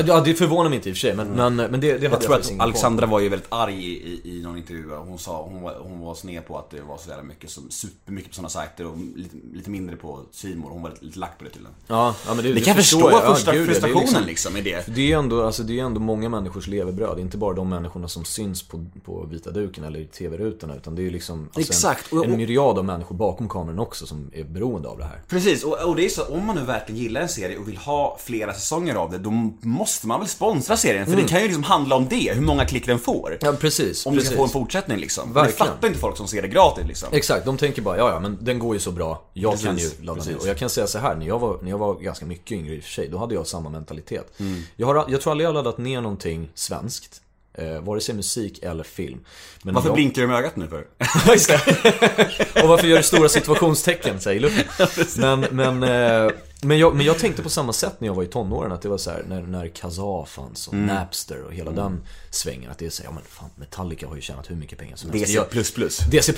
[0.08, 1.16] Ja, det förvånar mig inte i och för sig.
[1.16, 2.64] Men, men, men det, det hade Jag tror att koll på.
[2.64, 4.96] Alexandra var ju väldigt arg i, i, i någon intervju.
[4.96, 7.70] Hon sa, hon var, hon var sned på att det var så jävla mycket, som,
[7.70, 10.70] supermycket på såna sajter och lite, lite mindre på Simor.
[10.70, 11.76] Hon var lite, lite lack på det tydligen.
[11.88, 13.36] Ja, ja men det, Det kan jag förstå, jag.
[13.36, 14.96] första gud, ja, det är frustrationen liksom- liksom, i det.
[14.96, 17.20] Det är ändå, alltså, det är ändå många människors levebröd.
[17.20, 20.76] Inte bara de människorna som syns på, på vita duken eller i tv-rutorna.
[20.76, 24.06] Utan det är ju liksom alltså, Exakt, en, en myriad av människor bakom kameran också
[24.08, 25.22] som är beroende av det här.
[25.28, 27.78] Precis, och, och det är så, om man nu verkligen gillar en serie och vill
[27.78, 29.32] ha flera säsonger av det, då
[29.76, 31.06] måste man väl sponsra serien.
[31.06, 33.38] För det kan ju liksom handla om det, hur många klick den får.
[33.42, 34.06] Ja, precis.
[34.06, 34.30] Om du precis.
[34.30, 35.34] ska få en fortsättning liksom.
[35.34, 35.52] Verkligen.
[35.52, 37.10] Det fattar inte folk som ser det gratis liksom.
[37.12, 39.78] Exakt, de tänker bara ja ja men den går ju så bra, jag Precis, kan
[39.78, 40.38] ju ladda ner.
[40.38, 42.76] Och jag kan säga så här, när jag var, när jag var ganska mycket yngre
[42.76, 44.40] i och för sig, då hade jag samma mentalitet.
[44.40, 44.62] Mm.
[44.76, 47.22] Jag, har, jag tror aldrig jag har laddat ner någonting svenskt.
[47.58, 49.20] Eh, vare sig musik eller film.
[49.64, 49.96] Men Varför jag...
[49.96, 50.78] blinkar du med ögat nu för?
[52.64, 54.88] Och varför gör du stora situationstecken här, i luften?
[55.18, 58.28] Men, men, eh, men, jag, men jag tänkte på samma sätt när jag var i
[58.28, 58.72] tonåren.
[58.72, 60.86] Att det var så här, när, när Kazaa fanns och Mm.
[60.86, 62.72] Napster och hela den svängen.
[62.72, 64.96] Att det är så här, ja men fan Metallica har ju tjänat hur mycket pengar
[64.96, 65.52] som helst.
[65.52, 65.88] DC++.
[66.12, 66.34] DC++,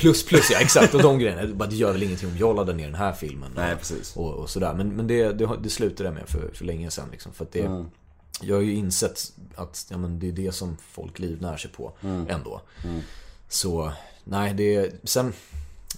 [0.51, 0.93] ja exakt.
[0.93, 1.53] Och de grejerna.
[1.55, 3.51] Bara, Det gör väl ingenting om jag laddar ner den här filmen.
[3.55, 4.15] Nej, och, precis.
[4.15, 4.73] Och, och sådär.
[4.73, 7.05] Men, men det, det, det slutade jag med för, för länge sedan.
[7.11, 7.85] Liksom, för att det, Mm.
[8.41, 11.93] Jag har ju insett att ja, men det är det som folk livnär sig på
[12.03, 12.27] Mm.
[12.29, 12.61] ändå.
[13.49, 13.91] Så,
[14.23, 15.33] nej det Sen,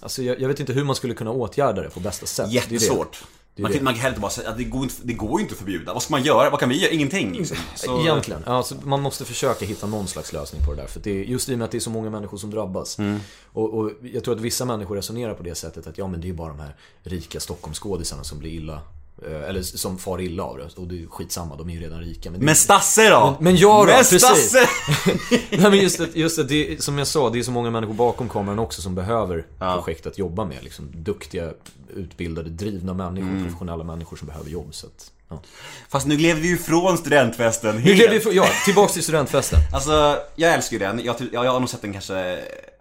[0.00, 2.50] alltså jag, jag vet inte hur man skulle kunna åtgärda det på bästa sätt.
[2.50, 2.74] Det är det.
[2.74, 3.12] Jättesvårt.
[3.12, 3.26] Det
[3.62, 5.52] Man kan, man kan heller inte bara säga att det går, inte, det går inte
[5.52, 5.92] att förbjuda.
[5.92, 6.50] Vad ska man göra?
[6.50, 6.92] Vad kan vi göra?
[6.92, 7.56] Ingenting liksom.
[7.74, 8.44] Så- Egentligen.
[8.44, 10.86] Alltså, man måste försöka hitta någon slags lösning på det där.
[10.88, 12.98] För det är, just i och med att det är så många människor som drabbas.
[12.98, 13.20] Mm.
[13.52, 16.28] Och, och jag tror att vissa människor resonerar på det sättet att ja men det
[16.28, 18.80] är bara de här rika Stockholmsskådisarna som blir illa
[19.26, 20.68] Eh, Eller som far illa av det.
[20.76, 22.30] Och det är skitsamma, de är ju redan rika.
[22.30, 23.36] Men, det- Men Stasse då?
[23.40, 24.52] Men jag då, Men precis.
[25.50, 27.94] Nej men just det, just det, det, som jag sa, det är så många människor
[27.94, 30.56] bakom kameran också som behöver projekt att jobba med.
[30.62, 31.50] Liksom, duktiga,
[31.96, 34.74] utbildade, drivna människor, professionella människor som behöver jobb.
[34.74, 35.42] Så att, ja.
[35.88, 37.98] Fast nu gled vi ju ifrån studentfesten helt.
[37.98, 39.58] blev det för, ja, tillbaks till studentfesten.
[39.72, 41.04] Alltså, jag älskar ju den.
[41.04, 42.38] Jag, jag, jag har nog sett den kanske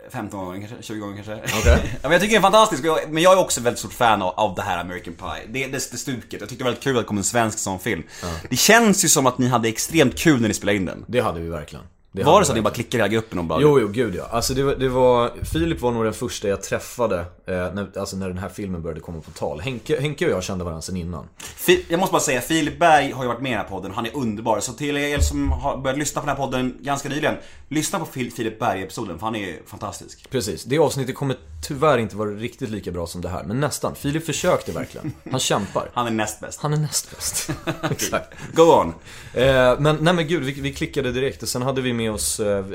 [0.09, 1.59] 15 gånger, kanske 20 gånger kanske.
[1.59, 1.79] Okej.
[1.93, 4.33] ja, men jag tycker den är fantastisk, men jag är också väldigt stort fan av,
[4.39, 5.47] av det här American Pie.
[5.47, 6.41] Det, det, det stuket.
[6.41, 8.03] Jag tyckte det var väldigt kul att det kom en svensk sån film.
[8.49, 11.05] Det känns ju som att ni hade extremt kul när ni spelade in den.
[11.07, 11.85] Det hade vi verkligen.
[12.11, 13.61] Det Var det så att ni bara klickade i hela gruppen och bara...
[13.61, 14.23] Jo, jo, gud ja.
[14.31, 18.17] Alltså det var, det var, Filip var nog den första jag träffade, eh, när, alltså
[18.17, 19.59] när den här filmen började komma på tal.
[19.61, 21.27] Henke, Henke och jag kände varandra sedan innan.
[21.37, 23.91] Fi- Jag måste bara säga, Filip Berg har ju varit med i den här podden,
[23.91, 24.59] han är underbar.
[24.59, 27.35] Så till er som har börjat lyssna på den här podden ganska nyligen,
[27.67, 30.29] lyssna på Fil- Filip Berg-episoden, för han är fantastisk.
[30.29, 31.35] Precis, det avsnittet kommer
[31.67, 33.95] tyvärr inte vara riktigt lika bra som det här, men nästan.
[33.95, 35.11] Filip försökte verkligen.
[35.31, 35.89] Han kämpar.
[35.93, 36.59] Han är näst bäst.
[36.61, 37.49] Han är näst bäst.
[37.91, 38.33] Exakt.
[38.53, 38.93] Go on.
[39.33, 42.39] Eh, men nej men gud, vi, vi klickade direkt och sen hade vi med oss
[42.39, 42.65] eh,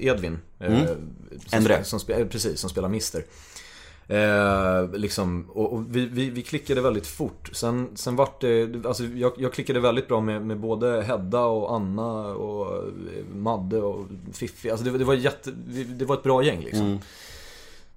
[0.00, 0.38] Edvin.
[0.58, 1.84] Eh, som, Endre.
[1.84, 3.24] Som, spe- eh, precis, som spelar Mister.
[4.08, 7.50] Eh, liksom, och, och vi, vi, vi klickade väldigt fort.
[7.52, 11.74] Sen, sen vart det, alltså jag, jag klickade väldigt bra med, med både Hedda och
[11.74, 14.70] Anna och eh, Madde och Fiffi.
[14.70, 15.50] Alltså det, det var jätte,
[15.86, 16.98] det var ett bra gäng liksom.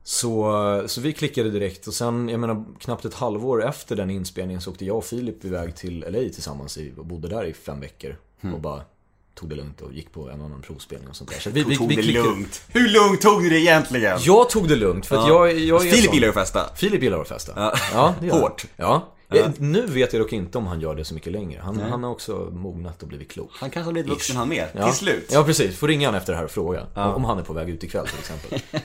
[0.03, 4.61] Så, så vi klickade direkt och sen, jag menar knappt ett halvår efter den inspelningen
[4.61, 7.79] så åkte jag och Filip iväg till LA tillsammans i, och bodde där i fem
[7.79, 8.15] veckor.
[8.53, 8.81] Och bara
[9.35, 11.39] tog det lugnt och gick på en annan provspelning och sånt där.
[11.39, 12.61] Så vi, vi, Tog vi det klickade- lugnt.
[12.67, 14.17] Hur lugnt tog ni det egentligen?
[14.21, 16.13] Jag tog det lugnt för att jag, jag är Filip sån.
[16.15, 16.69] gillar att festa.
[16.75, 17.51] Filip gillar att festa.
[17.55, 17.73] Ja.
[17.93, 18.29] Ja, det.
[18.31, 18.65] Hårt.
[18.77, 19.07] Ja.
[19.33, 21.61] Eh, Nu vet jag dock inte om han gör det så mycket längre.
[21.63, 23.49] Han, han har också mognat och blivit klok.
[23.53, 24.85] Han kanske har blivit vuxen han med, Ja.
[24.87, 25.29] till slut.
[25.33, 25.77] Ja, precis.
[25.77, 26.85] Får ringa han efter det här och fråga.
[26.95, 28.59] Om han är på väg ut ikväll till exempel.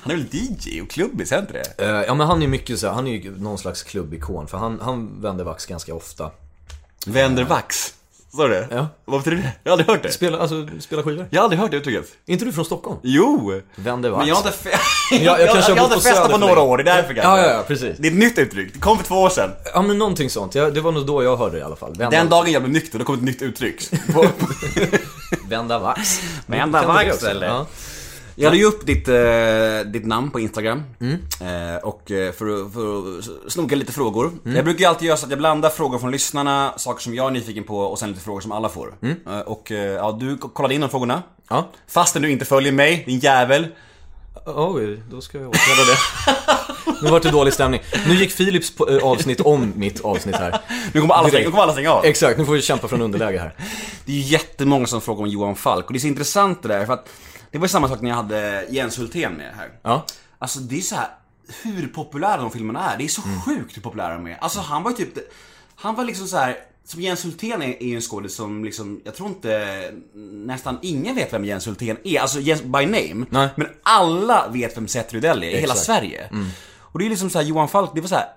[0.00, 1.84] Han är väl DJ och klubbis, är inte det?
[1.84, 4.46] Eh, ja, men han är mycket så här, han är ju någon slags klubbikon.
[4.48, 6.30] För han, han vänder vax ganska ofta.
[7.06, 7.94] Vänder vax.
[8.36, 8.68] Sa du det?
[8.70, 8.86] Ja.
[9.04, 9.52] Vad betyder det?
[9.62, 10.12] Jag har aldrig hört det.
[10.12, 11.26] Spela, alltså, spela skivor.
[11.30, 12.04] Jag har aldrig hört det uttrycket.
[12.26, 12.98] Är inte du från Stockholm?
[13.02, 13.60] Jo!
[13.76, 14.10] Vänder.
[14.10, 14.78] Men jag har inte, fe-
[15.24, 17.22] jag kanske har jag har inte på festat på några år, det är därför Ja,
[17.22, 17.46] kanske.
[17.46, 17.96] ja, ja, precis.
[17.98, 19.50] Det är ett nytt uttryck, det kom för två år sedan.
[19.74, 20.54] Ja, men någonting sånt.
[20.54, 21.90] Ja, det var nog då jag hörde det i alla fall.
[21.94, 23.88] Vända, Den dagen jag blev nykter, då kom ett nytt uttryck.
[25.48, 26.20] vända vax.
[26.46, 27.46] Vända vax, eller?
[27.46, 27.66] Ja.
[28.36, 29.14] Jag la ju upp ditt, eh,
[29.92, 30.82] ditt namn på Instagram.
[31.00, 31.12] Mm.
[31.40, 34.32] Eh, och eh, för, att- för att snoka lite frågor.
[34.44, 34.56] Mm.
[34.56, 37.26] Jag brukar ju alltid göra så att jag blandar frågor från lyssnarna, saker som jag
[37.26, 38.94] är nyfiken på och sen lite frågor som alla får.
[39.02, 39.16] Mm.
[39.30, 41.22] Eh, och eh, ja, du kollade in de frågorna.
[41.48, 41.68] Ja.
[41.88, 43.66] Fastän du inte följer mig, din jävel.
[44.46, 47.02] Oj, då ska jag åtgärda det.
[47.02, 47.80] nu vart det dålig stämning.
[48.08, 50.60] Nu gick Philips på- eh, avsnitt om mitt avsnitt här.
[50.92, 52.04] Nu kommer alla, stänga, nu kommer alla stänga av.
[52.04, 53.54] Exakt, nu får vi kämpa från underläge här.
[54.04, 56.68] Det är ju jättemånga som frågar om Johan Falk och det är så intressant det
[56.68, 57.08] där för att
[57.50, 59.70] det var ju samma sak när jag hade Jens Hultén med här.
[59.82, 60.06] Ja.
[60.38, 61.08] Alltså det är så här
[61.62, 62.98] hur populära de filmerna är.
[62.98, 64.36] Det är så sjukt hur populära de är.
[64.40, 65.12] Alltså han var ju typ,
[65.74, 69.00] han var liksom så här som Jens Hultén är, är ju en skådis som liksom,
[69.04, 69.92] jag tror inte
[70.46, 73.26] nästan ingen vet vem Jens Hultén är, alltså Jens by name.
[73.30, 73.48] Nej.
[73.56, 75.74] Men alla vet vem Seth Rydell är i hela.
[75.74, 76.30] Sverige.
[76.78, 78.28] Och det är liksom så här, Johan Falk, det var så här.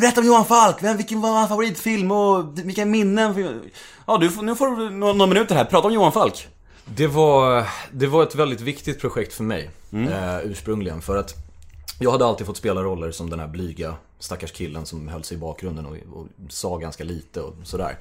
[0.00, 3.60] Berätta om Johan Falk, vem, vilken var hans favoritfilm och vilka minnen?
[4.06, 6.48] Ja, du nu får du några minuter här, prata om Johan Falk.
[6.84, 11.02] Det var, det var ett väldigt viktigt projekt för mig eh, ursprungligen.
[11.02, 11.34] För att
[12.00, 15.36] jag hade alltid fått spela roller som den här blyga stackars killen som höll sig
[15.36, 17.98] i bakgrunden och, och sa ganska lite och sådär.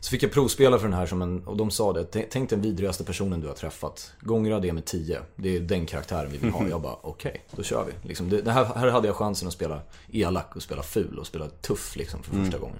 [0.00, 2.60] Så fick jag provspela för den här som en, och de sa det, "Tänk- den
[2.62, 4.12] vidrigaste personen du har träffat.
[4.20, 5.18] Gångra det med 10.
[5.36, 6.68] Det är den karaktären vi vill ha.
[6.68, 8.08] Jag bara, okej, då kör vi.
[8.08, 9.80] Liksom, det, här, här hade jag chansen att spela
[10.12, 12.78] elak och spela ful och spela tuff liksom för första gången.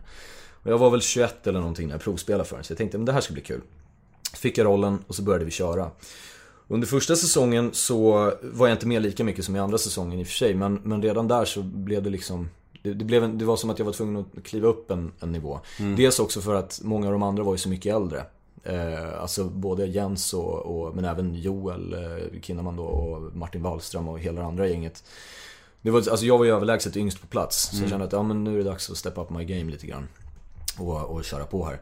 [0.63, 2.99] Och jag var väl 21 eller någonting när jag provspelade för den, så jag tänkte,
[2.99, 3.61] men det här ska bli kul.
[4.35, 5.91] Fick jag rollen och så började vi köra.
[6.69, 10.23] Under första säsongen så var jag inte med lika mycket som i andra säsongen i
[10.23, 10.55] och för sig.
[10.55, 12.49] Men, men redan där så blev det liksom
[12.83, 15.13] det, det, blev en, det var som att jag var tvungen att kliva upp en,
[15.21, 15.61] en nivå.
[15.97, 18.25] Dels också för att många av de andra var ju så mycket äldre.
[18.65, 24.09] Eh, alltså både Jens och, och men även Joel eh, Kinnaman då och Martin Wallström
[24.09, 25.05] och hela det andra gänget.
[25.83, 27.71] Det var, alltså jag var ju överlägset yngst på plats.
[27.77, 29.71] Så jag kände att ja, men nu är det dags att steppa up my game
[29.71, 30.09] lite grann.
[30.79, 31.81] Och, och köra på här.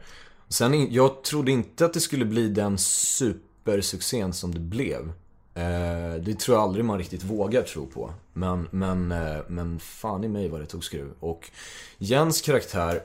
[0.52, 5.12] Sen, jag trodde inte att det skulle bli den supersuccén som det blev.
[5.54, 8.12] Eh, det tror jag aldrig man riktigt vågar tro på.
[8.32, 11.12] Men, men, eh, men fan i mig vad det tog skruv.
[11.20, 11.50] Och
[11.98, 13.02] Jens karaktär,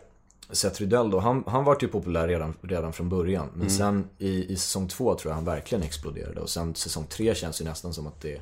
[0.49, 3.49] Seth Rydell då, han, han var ju populär redan, redan från början.
[3.53, 6.41] Men sen i, i säsong två tror jag han verkligen exploderade.
[6.41, 8.41] Och sen säsong tre känns ju nästan som att det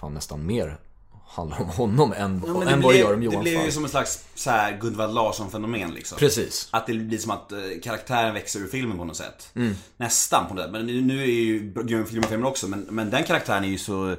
[0.00, 0.78] fan nästan mer
[1.28, 3.72] handlar om honom än, Ja, än vad det gör om Det Johan blev ju Falk.
[3.72, 6.18] som en slags så här Gunvald Larsson-fenomen liksom.
[6.18, 6.68] Precis.
[6.70, 9.50] Att det blir som att eh, karaktären växer ur filmen på något sätt.
[9.54, 9.74] Mm.
[9.96, 10.72] Nästan på något sätt.
[10.72, 14.16] Men nu, är ju Björn filmen filmen också, men, men den karaktären är ju så...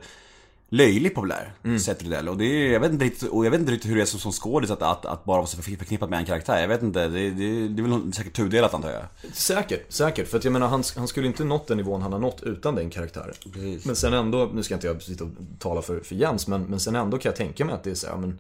[0.70, 2.30] löjligt populär, Seth Rydell.
[2.30, 4.06] Och det är, jag vet inte riktigt, och jag vet inte riktigt hur det är
[4.06, 6.62] som, som skådis att, att, att bara vara så förknippat med en karaktär.
[6.62, 9.34] Jag vet inte, det, det, det är väl säkert tudelat antar jag.
[9.34, 10.28] Säkert, säkert.
[10.28, 12.76] För att jag menar, han, han skulle inte nått den nivån han har nått utan
[12.76, 13.34] den karaktären.
[13.54, 13.86] Precis.
[13.86, 16.80] Men sen ändå, nu ska inte jag sitta och tala för, för Jens, men, men
[16.80, 18.40] sen ändå kan jag tänka mig att det är så här, men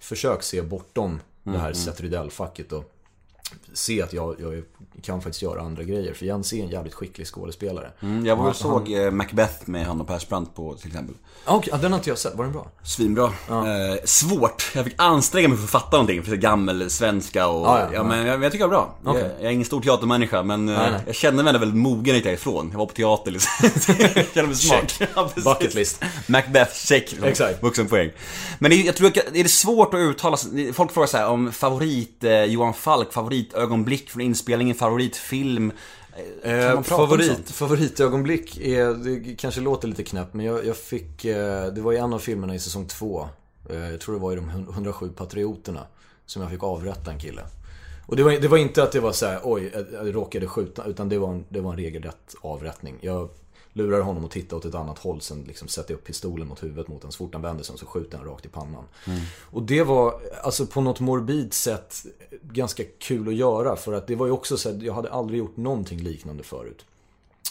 [0.00, 2.93] Försök se bortom det här Seth Rydell-facket och
[3.72, 4.62] se att jag, jag
[5.02, 6.14] kan faktiskt göra andra grejer.
[6.14, 7.90] För Jens är en jävligt skicklig skådespelare.
[8.02, 11.14] Mm, jag var och Han- såg eh, Macbeth med han och Persbrandt på till exempel.
[11.44, 12.34] Ah, ja, den har inte jag sett.
[12.34, 12.70] Var den bra?
[12.82, 13.24] Svinbra.
[13.48, 14.70] Eh, svårt.
[14.74, 16.22] Jag fick anstränga mig för att fatta någonting.
[16.22, 17.66] För det gammel svenska och...
[17.66, 19.12] Ja, Ja, ja, men jag, jag tycker det var bra.
[19.12, 19.22] Okej.
[19.22, 21.00] Jag, jag är ingen stor teatermänniska men eh, Nej, nej.
[21.06, 22.68] jag kände mig ändå väldigt mogen gick därifrån.
[22.72, 23.50] Jag var på teater liksom.
[24.14, 24.90] jag kände mig smart.
[24.90, 25.08] Check.
[25.14, 25.30] Ja.
[25.44, 26.02] Bucket list.
[26.26, 27.14] Macbeth, check.
[27.22, 27.62] Exakt.
[27.62, 28.10] Vuxenpoäng.
[28.58, 30.72] Men det, jag tror att det är svårt att uttala sig.
[30.72, 33.12] Folk frågar så här om favorit eh, Johan Falk,
[33.42, 35.72] favoritögonblick från inspelningen, favoritfilm.
[36.42, 41.66] Eh, Eh, favorit, favoritögonblick är, det kanske låter lite knäppt, men jag, jag fick, eh,
[41.66, 43.28] det var i en av filmerna i säsong två.
[43.70, 45.86] Eh, jag tror det var i de 107 Patrioterna.
[46.26, 47.42] Som jag fick avrätta en kille.
[48.06, 50.84] Och det var, det var inte att det var så här, oj, jag råkade skjuta,
[50.84, 52.98] utan det var en, det var en regelrätt avrättning.
[53.00, 53.28] Jag
[53.74, 56.88] lurar honom att titta åt ett annat håll, sen liksom sätter upp pistolen mot huvudet
[56.88, 58.84] mot en så fort han vänder sig så skjuter han rakt i pannan.
[59.50, 62.06] Och det var, alltså på något morbid sätt,
[62.42, 63.76] ganska kul att göra.
[63.76, 66.84] För att det var ju också så att jag hade aldrig gjort någonting liknande förut.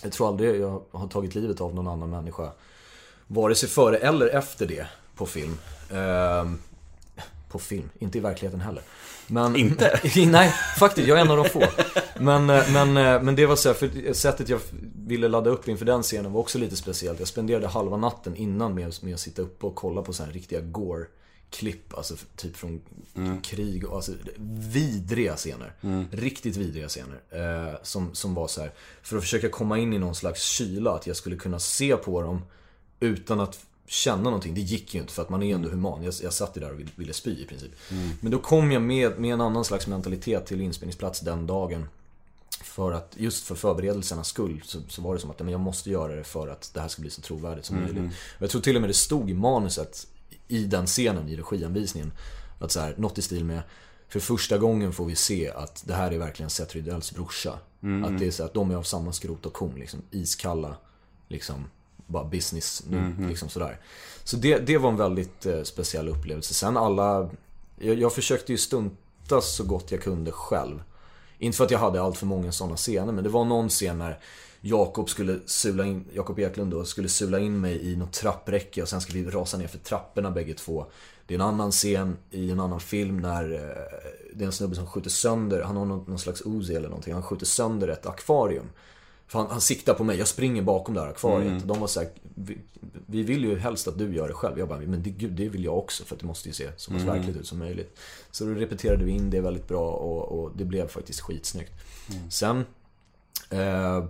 [0.03, 2.51] Jag tror aldrig jag har tagit livet av någon annan människa.
[3.28, 5.57] Vare sig före eller efter det på film.
[5.91, 6.59] Ehm,
[7.49, 8.84] på film, inte i verkligheten heller.
[9.34, 9.99] Men, Inte?
[10.27, 11.07] nej, faktiskt.
[11.07, 11.63] Jag är en av de få.
[12.19, 14.59] Men, eh, men, eh, men det var så här, för sättet jag
[15.07, 17.19] ville ladda upp inför den scenen var också lite speciellt.
[17.19, 20.31] Jag spenderade halva natten innan med, med att sitta uppe och kolla på så här
[20.31, 21.05] riktiga gore
[21.49, 22.81] klipp, alltså typ från
[23.43, 24.11] krig och alltså
[24.71, 25.73] vidriga scener.
[26.11, 27.21] Riktigt vidriga scener.
[27.29, 28.71] Eh, som, som var så här
[29.01, 32.21] för att försöka komma in i någon slags kyla, att jag skulle kunna se på
[32.21, 32.41] dem
[32.99, 34.53] utan att känna någonting.
[34.53, 36.03] Det gick ju inte för att man är ändå human.
[36.03, 37.71] Jag, jag satt ju där och ville, ville spy i princip.
[38.21, 41.86] Men då kom jag med, med en annan slags mentalitet till inspelningsplats den dagen.
[42.61, 45.89] För att, just för förberedelsernas skull, så, så var det som att men jag måste
[45.89, 48.13] göra det för att det här ska bli så trovärdigt som möjligt.
[48.36, 50.07] Och jag tror till och med det stod i manuset,
[50.47, 52.11] i den scenen, i regianvisningen,
[52.59, 53.61] att så här, något i stil med
[54.07, 57.59] för första gången får vi se att det här är verkligen Seth Rydells brorsa.
[58.05, 60.75] Att det är så att de är av samma skrot och korn, liksom iskalla,
[61.27, 61.65] liksom
[62.14, 63.80] bara business nu, liksom sådär.
[64.24, 66.53] Så det, det var en väldigt eh, speciell upplevelse.
[66.53, 67.30] Sen alla,
[67.80, 70.84] jag, jag försökte ju stunta så gott jag kunde själv.
[71.38, 73.97] Inte för att jag hade allt för många sådana scener, men det var någon scen
[73.97, 74.20] när
[74.61, 78.89] Jakob skulle sula in, Jakob Eklund då, skulle sula in mig i något trappräcke och
[78.89, 80.86] sen ska vi rasa ner för trapporna bägge två.
[81.26, 84.76] Det är en annan scen i en annan film när eh, det är en snubbe
[84.76, 88.05] som skjuter sönder, han har någon, någon slags Uzi eller någonting, han skjuter sönder ett
[88.05, 88.70] akvarium.
[89.34, 91.67] För han, han siktar på mig, jag springer bakom det här akvariet.
[91.67, 92.57] De var såhär, vi,
[93.05, 94.59] vi vill ju helst att du gör det själv.
[94.59, 96.69] Jag bara, men det, gud, det vill jag också för att det måste ju se
[96.77, 97.99] så pass verkligt ut som möjligt.
[98.31, 101.71] Så då repeterade vi in det väldigt bra och, och det blev faktiskt skitsnyggt.
[102.29, 102.65] Sen,
[103.49, 104.05] eh,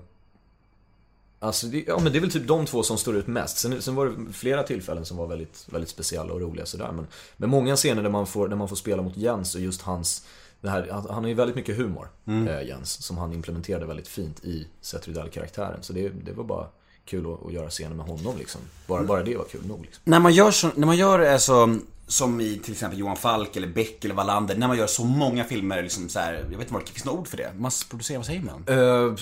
[1.40, 3.58] Alltså, det, ja men det är väl typ de två som står ut mest.
[3.58, 6.92] Sen, sen var det flera tillfällen som var väldigt, väldigt speciella och roliga sådär.
[6.92, 7.08] Men,
[7.38, 10.26] men många scener där man, får, där man får spela mot Jens och just hans...
[10.64, 14.44] Det här, han har ju väldigt mycket humor, eh, Jens, som han implementerade väldigt fint
[14.44, 15.84] i Seth Rydell-karaktären.
[15.84, 16.68] Så det, det var bara
[17.06, 18.62] kul att, att göra scener med honom liksom.
[18.88, 20.02] Bara, bara det var kul nog liksom.
[20.04, 23.68] När man gör så, när man gör alltså, som i till exempel Johan Falk eller
[23.68, 26.74] Beck eller Wallander, när man gör så många filmer liksom så här, jag vet inte
[26.74, 27.54] vad det finns något ord för det?
[27.58, 28.78] Massproducera, vad säger man?
[28.78, 29.16] Uh,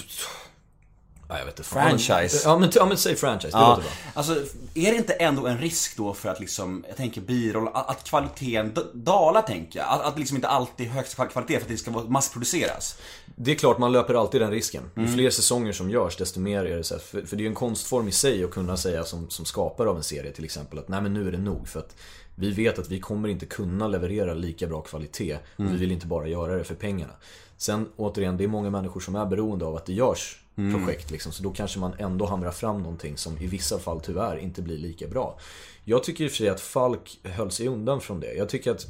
[1.31, 1.69] ja, jag vet inte.
[1.69, 2.41] Franchise.
[2.45, 3.91] Ja men, ja, men säg franchise, det Ja, låter bra.
[4.13, 4.33] alltså
[4.73, 8.03] är det inte ändå en risk då för att liksom, jag tänker biroll, att, att
[8.03, 9.87] kvaliteten dalar tänker jag?
[9.89, 12.95] Att, att liksom inte alltid är högsta kvalitet för att det ska vara massproduceras?
[13.35, 14.83] Det är klart, man löper alltid den risken.
[14.95, 17.43] Ju fler säsonger som görs, desto mer är det så här, för, för det är
[17.43, 20.45] ju en konstform i sig att kunna säga som, som skapare av en serie till
[20.45, 21.67] exempel att nej men nu är det nog.
[21.67, 21.95] För att
[22.35, 26.07] vi vet att vi kommer inte kunna leverera lika bra kvalitet och vi vill inte
[26.07, 27.13] bara göra det för pengarna.
[27.57, 31.31] Sen återigen, det är många människor som är beroende av att det görs projekt liksom.
[31.31, 34.77] Så då kanske man ändå hamrar fram någonting som i vissa fall tyvärr inte blir
[34.77, 35.39] lika bra.
[35.83, 38.33] Jag tycker i och för sig att Falk höll sig undan från det.
[38.33, 38.87] Jag tycker att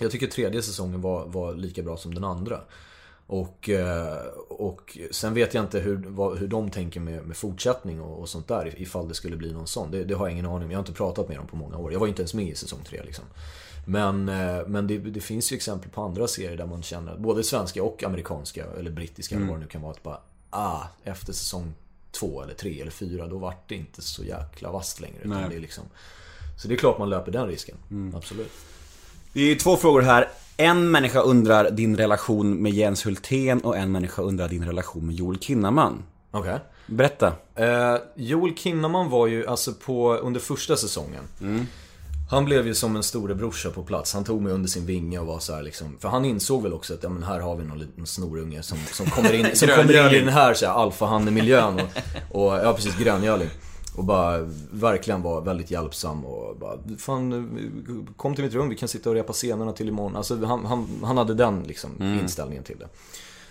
[0.00, 2.60] jag tycker tredje säsongen var, var lika bra som den andra.
[3.26, 8.00] Och, eh, och sen vet jag inte hur, vad, hur de tänker med, med fortsättning
[8.00, 9.90] och, och sånt där ifall det skulle bli någon sån.
[9.90, 10.70] Det, det har jag ingen aning om.
[10.70, 11.92] Jag har inte pratat med dem på många år.
[11.92, 13.24] Jag var inte ens med i säsong tre liksom.
[13.86, 17.44] Men, eh, men det, det finns ju exempel på andra serier där man känner, både
[17.44, 20.20] svenska och amerikanska eller brittiska eller vad det nu kan vara, att bara
[20.50, 21.74] ah, efter säsong
[22.10, 25.18] två eller tre eller fyra då vart det inte så jäkla vasst längre.
[25.22, 25.84] Utan det är liksom,
[26.62, 27.76] så det är klart man löper den risken.
[28.14, 28.52] Absolut.
[29.32, 30.28] Det är två frågor här.
[30.56, 35.14] En människa undrar din relation med Jens Hultén och en människa undrar din relation med
[35.14, 36.02] Joel Kinnaman.
[36.30, 36.58] Okej.
[36.86, 37.32] Berätta.
[37.54, 41.24] Eh, Joel Kinnaman var ju alltså på, under första säsongen.
[42.30, 44.14] Han blev ju som en storebrorsa på plats.
[44.14, 45.98] Han tog mig under sin vinge och var så här liksom.
[45.98, 48.78] För han insåg väl också att, ja men här har vi någon liten snorunge som,
[48.92, 51.80] som kommer in, som kommer in i den här, så här alfahanne-miljön.
[52.30, 53.48] Och, och, ja precis, gröngöling.
[53.96, 54.38] Och bara
[54.70, 57.58] verkligen var väldigt hjälpsam och bara, fan
[58.16, 60.16] kom till mitt rum, vi kan sitta och repa scenerna till imorgon.
[60.16, 61.90] Alltså han, han, han hade den liksom
[62.22, 62.88] inställningen till det.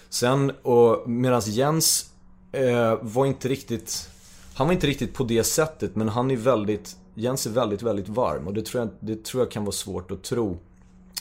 [0.10, 2.10] Sen, och medan Jens
[2.52, 4.10] eh, var inte riktigt
[4.54, 8.10] Han var inte riktigt på det sättet men han är väldigt Jens är väldigt, väldigt
[8.10, 10.58] varm och det tror jag, det tror jag kan vara svårt att tro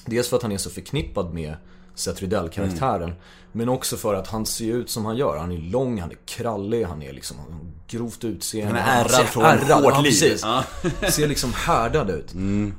[0.07, 1.57] Dels för att han är så förknippad med
[1.95, 3.13] Seth Rydell-karaktären
[3.53, 5.37] Men också för att han ser ut som han gör.
[5.37, 8.81] Han är lång, han är krallig, han är liksom han grovt utseende.
[8.81, 10.11] Han är ärrad ser från ärrad, hårt ja, liv.
[10.11, 10.43] precis.
[10.43, 10.65] Ja.
[11.11, 12.35] Ser liksom härdad ut.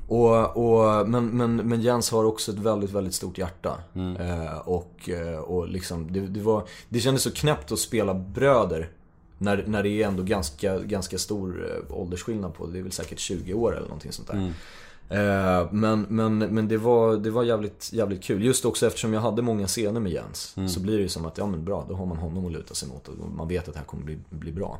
[0.08, 3.78] Och, och, men, men, men Jens har också ett väldigt, väldigt stort hjärta.
[4.20, 5.10] Eh, och,
[5.46, 8.90] och liksom, det, det, var, det kändes så knäppt att spela bröder.
[9.38, 12.80] När, när det är ändå ganska, ganska stor eh, åldersskillnad på det.
[12.80, 14.54] är väl säkert 20 år eller någonting sånt där.
[15.10, 18.44] Eh, men men, men det, var, det var jävligt, jävligt kul.
[18.44, 20.56] Just också eftersom jag hade många scener med Jens.
[20.74, 22.74] Så blir det ju som att, ja men bra, då har man honom att luta
[22.74, 23.08] sig mot.
[23.08, 24.80] Och man vet att det här kommer bli, bli bra.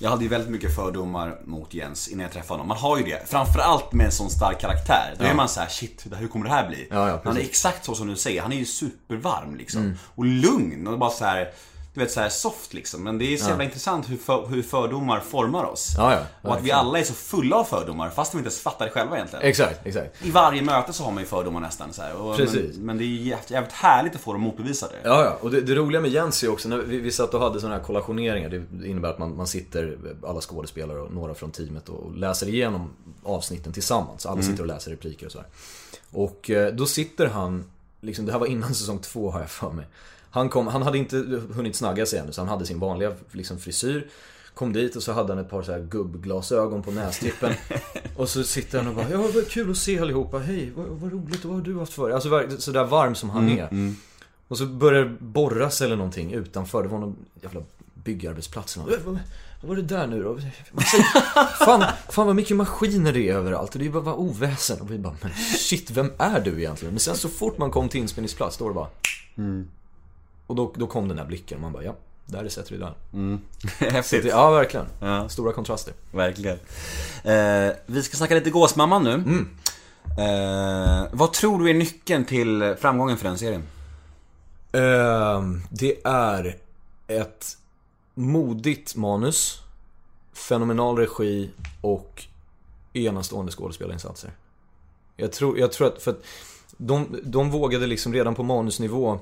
[0.00, 2.68] Jag hade ju väldigt mycket fördomar mot Jens innan jag träffade honom.
[2.68, 3.22] Man har ju det.
[3.26, 5.14] Framförallt med en sån stark karaktär.
[5.18, 6.86] Då är man så här: shit, hur kommer det här bli?
[6.90, 8.42] Ja, ja, han är exakt så som du säger.
[8.42, 9.94] Han är ju supervarm liksom.
[10.14, 11.50] Och lugn och bara så här.
[11.94, 13.02] Du vet så här soft liksom.
[13.02, 15.94] Men det är så jävla intressant hur, för, hur fördomar formar oss.
[15.96, 18.60] Ja, ja, och att vi alla är så fulla av fördomar fast vi inte ens
[18.60, 19.44] fattar det själva egentligen.
[19.44, 20.26] Exakt, exakt.
[20.26, 22.02] I varje möte så har man ju fördomar nästan så.
[22.18, 22.76] Och, Precis.
[22.76, 24.94] Men, men det är jävligt, jävligt härligt att få dem motbevisade.
[25.04, 25.38] Ja, ja.
[25.40, 27.76] Och det, det roliga med Jens är också, när vi, vi satt och hade sådana
[27.76, 28.48] här kollationeringar.
[28.48, 32.90] Det innebär att man, man sitter, alla skådespelare och några från teamet och läser igenom
[33.22, 34.26] avsnitten tillsammans.
[34.26, 35.46] Alla sitter och läser repliker och sådär.
[36.12, 37.64] Och eh, då sitter han,
[38.00, 39.86] liksom, det här var innan säsong två har jag för mig.
[40.34, 41.16] Han, kom, han hade inte
[41.54, 44.06] hunnit snagga sig ännu så han hade sin vanliga liksom, frisyr.
[44.54, 47.52] Kom dit och så hade han ett par så här gubbglasögon på nästippen.
[48.16, 51.12] och så sitter han och bara, ja vad kul att se allihopa, hej vad, vad
[51.12, 53.94] roligt, vad har du haft för dig?" Alltså sådär varm som han är.
[54.48, 56.82] Och så börjar det borras eller någonting utanför.
[56.82, 57.60] Det var någon jävla
[57.94, 58.76] byggarbetsplats.
[58.76, 59.18] "Äh, Vad
[59.60, 60.38] vad var det där nu då?
[61.64, 63.72] Fan, fan vad mycket maskiner det är överallt.
[63.72, 64.80] Det är bara, bara oväsen.
[64.80, 66.94] Och vi bara, men shit, vem är du egentligen?
[66.94, 68.88] Men sen så fort man kom till inspelningsplats, då var det bara...
[70.52, 71.56] Och då, då kom den där blicken.
[71.56, 71.96] Och man bara, ja,
[72.26, 72.92] där är Seth Rydell.
[73.78, 74.24] Häftigt.
[74.24, 74.86] Ja, verkligen.
[75.00, 75.28] Ja.
[75.28, 75.94] Stora kontraster.
[76.10, 76.58] Verkligen.
[77.24, 79.44] Eh, vi ska snacka lite Gåsmamman nu.
[80.22, 83.62] Eh, vad tror du är nyckeln till framgången för den serien?
[84.72, 86.56] Ehm, det är
[87.06, 87.56] ett
[88.14, 89.60] modigt manus,
[90.32, 91.50] fenomenal regi
[91.80, 92.24] och
[92.92, 94.30] enastående skådespelarinsatser.
[95.16, 96.24] Jag tror, jag tror att, för att
[96.76, 99.20] de, de vågade liksom redan på manusnivå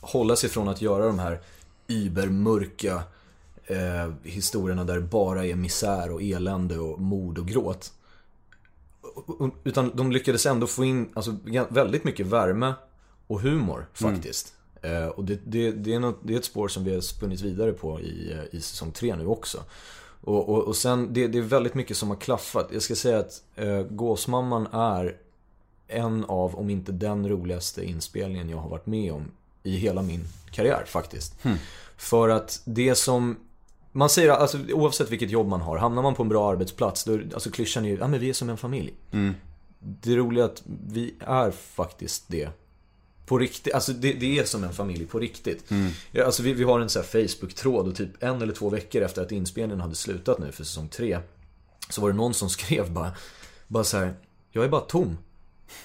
[0.00, 1.40] hålla sig från att göra de här
[1.86, 3.02] übermörka
[3.64, 7.92] eh, historierna där det bara är misär och elände och mord och gråt.
[9.64, 11.36] Utan de lyckades ändå få in alltså,
[11.68, 12.74] väldigt mycket värme
[13.26, 14.54] och humor faktiskt.
[14.82, 17.40] Eh, och det, det, det, är något, det är ett spår som vi har spunnit
[17.40, 19.58] vidare på i, i säsong 3 nu också.
[20.20, 22.68] Och, och, och sen, det, det är väldigt mycket som har klaffat.
[22.72, 25.16] Jag ska säga att eh, Gåsmamman är
[25.88, 29.30] en av, om inte den roligaste inspelningen jag har varit med om
[29.62, 31.34] i hela min karriär faktiskt.
[31.96, 33.36] För att det som
[33.92, 37.12] man säger, alltså oavsett vilket jobb man har, hamnar man på en bra arbetsplats, då,
[37.34, 38.94] alltså klyschan är ju, ja men vi är som en familj.
[39.78, 42.48] Det roliga är att vi är faktiskt det.
[43.26, 45.64] På riktigt, alltså det, det är som en familj på riktigt.
[46.12, 49.02] Ja, alltså vi, vi har en sån här Facebook-tråd och typ en eller två veckor
[49.02, 51.18] efter att inspelningen hade slutat nu för säsong 3
[51.88, 53.12] Så var det någon som skrev bara,
[53.68, 54.14] bara så här,
[54.50, 55.18] jag är bara tom.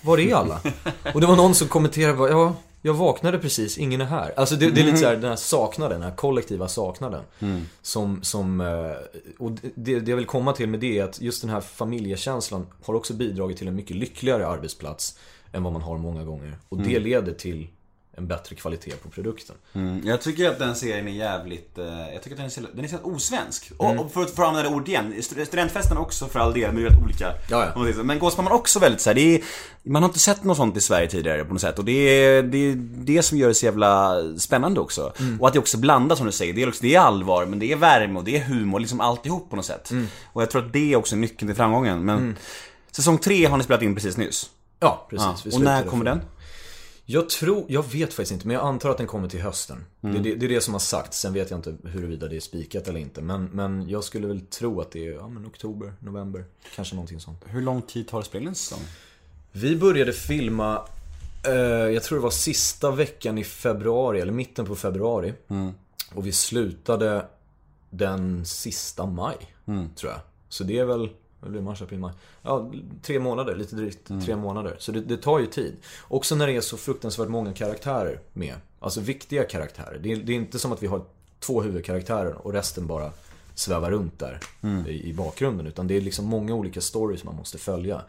[0.01, 0.61] Var är alla?
[1.13, 2.55] Och det var någon som kommenterade bara, ja,
[2.85, 4.33] jag vaknade precis, ingen är här.
[4.37, 7.23] Alltså det, det är lite så här, den här saknaden, den här kollektiva saknaden.
[7.81, 11.41] Som, som, eh, och det, det jag vill komma till med det är att just
[11.41, 15.19] den här familjekänslan har också bidragit till en mycket lyckligare arbetsplats
[15.51, 16.57] än vad man har många gånger.
[16.69, 17.67] Och det leder till
[18.17, 19.55] en bättre kvalitet på produkten.
[20.03, 22.89] Jag tycker att den serien är jävligt, eh, jag tycker att den är den är
[22.89, 23.71] så osvensk.
[23.77, 26.67] Och, och för, för att använda det ordet igen, st- studentfesten också för all del,
[26.73, 27.33] men det är väldigt olika.
[27.49, 28.03] Ja, ja.
[28.03, 29.41] Men Gåsmamman också väldigt så här, det är,
[29.83, 31.79] man har inte sett något sånt i Sverige tidigare på något sätt.
[31.79, 35.13] Och det är det, är det som gör det så jävla spännande också.
[35.39, 36.53] Och att det också blandas som du säger.
[36.53, 39.01] Det är, också, det är allvar, men det är värme och det är humor, liksom
[39.01, 39.91] alltihop på något sätt.
[40.33, 42.05] Och jag tror att det är också nyckeln till framgången.
[42.05, 42.35] Men
[42.91, 44.49] säsong tre har ni spelat in precis nyss.
[44.79, 45.27] Ja, precis.
[45.45, 45.51] Ja.
[45.57, 46.21] Och när kommer den?
[47.07, 49.85] Jag tror, jag vet faktiskt inte, men jag antar att den kommer till hösten.
[50.01, 50.15] Mm.
[50.15, 52.39] Det, det, det är det som har sagts, sen vet jag inte huruvida det är
[52.39, 53.21] spikat eller inte.
[53.21, 56.45] Men, men jag skulle väl tro att det är, ja men oktober, november,
[56.75, 57.43] kanske någonting sånt.
[57.45, 58.79] Hur lång tid tar det spela in säsong?
[59.51, 60.81] Vi började filma,
[61.47, 65.33] eh, jag tror det var sista veckan i februari, eller mitten på februari.
[66.13, 67.25] Och vi slutade
[67.89, 69.37] den sista maj,
[69.95, 70.21] tror jag.
[70.49, 71.09] Så det är väl,
[71.53, 72.13] det, mars, april, maj?
[72.41, 72.71] Ja,
[73.01, 74.75] tre månader, lite drygt tre månader.
[74.79, 75.75] Så det, det tar ju tid.
[76.07, 78.55] Också när det är så fruktansvärt många karaktärer med.
[78.79, 79.99] Alltså viktiga karaktärer.
[80.03, 81.01] Det är, det är inte som att vi har
[81.39, 83.11] två huvudkaraktärer och resten bara
[83.55, 84.39] svävar runt där
[84.87, 85.67] i, i bakgrunden.
[85.67, 88.01] Utan det är liksom många olika stories man måste följa.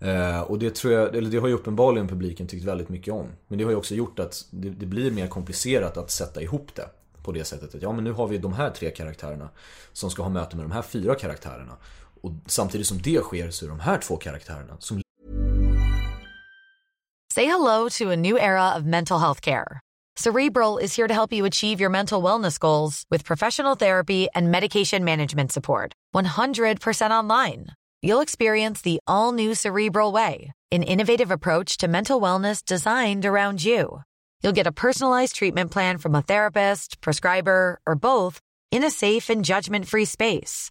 [0.00, 3.26] Eh, och det tror jag, eller det har ju uppenbarligen publiken tyckt väldigt mycket om.
[3.48, 6.74] Men det har ju också gjort att det, det blir mer komplicerat att sätta ihop
[6.74, 6.88] det.
[7.22, 9.48] På det sättet att ja men nu har vi de här tre karaktärerna
[9.92, 11.76] som ska ha möte med de här fyra karaktärerna.
[12.26, 15.02] Och samtidigt som det sker så är de här två karaktärerna som
[17.34, 19.80] Say hello to a new era of mental health care.
[20.16, 24.50] Cerebral is here to help you achieve your mental wellness goals with professional therapy and
[24.50, 25.92] medication management support.
[26.14, 27.66] 100% online.
[28.02, 33.62] You'll experience the all new Cerebral Way, an innovative approach to mental wellness designed around
[33.62, 34.00] you.
[34.42, 38.40] You'll get a personalized treatment plan from a therapist, prescriber, or both
[38.72, 40.70] in a safe and judgment free space.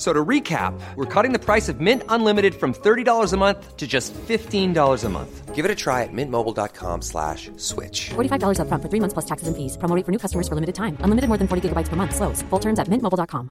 [0.00, 3.86] So to recap, we're cutting the price of Mint Unlimited from $30 a month to
[3.86, 5.54] just $15 a month.
[5.54, 8.08] Give it a try at mintmobile.com slash switch.
[8.16, 9.76] $45 upfront for three months plus taxes and fees.
[9.76, 10.96] Promo rate for new customers for limited time.
[11.04, 12.14] Unlimited more than 40 gigabytes per month.
[12.16, 12.42] Slows.
[12.50, 13.48] Full terms at mintmobile.com.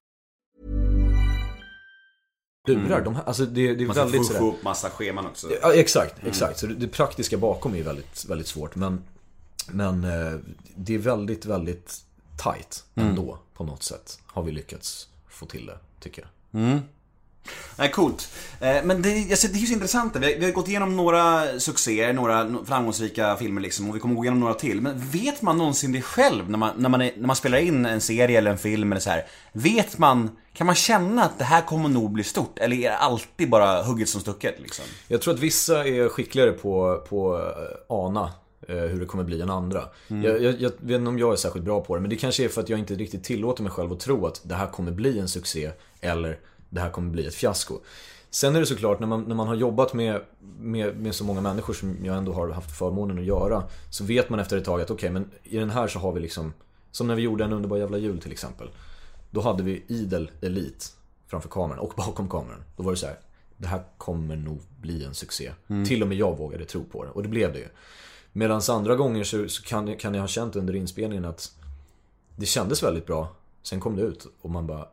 [2.68, 3.02] lurar.
[3.02, 4.39] De, här- alltså det, det är Man ska väldigt få sådär...
[4.39, 5.47] få upp massa scheman också.
[5.62, 6.60] Ja, exakt, exakt.
[6.60, 8.76] Så det, det praktiska bakom är väldigt, väldigt svårt.
[8.76, 9.04] Men,
[9.68, 10.39] men eh,
[10.76, 12.02] det är väldigt, väldigt
[12.43, 14.20] tight ändå på något sätt.
[14.26, 16.30] Har vi lyckats få till det, tycker jag.
[16.54, 16.80] Mm.
[17.76, 18.32] Nej, coolt.
[18.60, 20.16] Eh, men det, jag ser, det är ju så intressant.
[20.16, 24.16] Vi har, vi har gått igenom några succéer, några framgångsrika filmer liksom och vi kommer
[24.16, 24.82] gå igenom några till.
[24.82, 27.86] Men vet man någonsin det själv när man, när man, är, när man spelar in
[27.86, 29.26] en serie eller en film eller så här?
[29.52, 32.60] Vet man, kan man känna att det här kommer nog bli stort?
[32.60, 34.86] Eller är det alltid bara hugget som stucket liksom?
[35.08, 38.32] Jag tror att vissa är skickligare på, på eh, ana
[38.68, 39.84] hur det kommer bli än andra.
[40.07, 42.45] Jag, jag, jag vet inte om jag är särskilt bra på det, men det kanske
[42.45, 44.91] är för att jag inte riktigt tillåter mig själv att tro att det här kommer
[44.91, 46.39] bli en succé eller
[46.70, 47.80] det här kommer bli ett fiasko.
[48.30, 50.22] Sen är det såklart, när man, när man har jobbat med,
[50.60, 54.30] med, med så många människor som jag ändå har haft förmånen att göra, så vet
[54.30, 56.53] man efter ett tag att okej, men i den här så har vi liksom,
[56.91, 58.70] som när vi gjorde en underbar jävla jul till exempel.
[59.32, 60.95] Då hade vi idel elit
[61.28, 62.64] framför kameran och bakom kameran.
[62.78, 63.16] Då var det så här,
[63.57, 65.51] det här kommer nog bli en succé.
[65.86, 67.68] Till och med jag vågade tro på det och det blev det ju.
[68.32, 71.51] Medan andra gånger så, så kan, kan jag ha känt under inspelningen att
[72.36, 73.36] det kändes väldigt bra.
[73.63, 74.88] Sen kom det ut och man bara,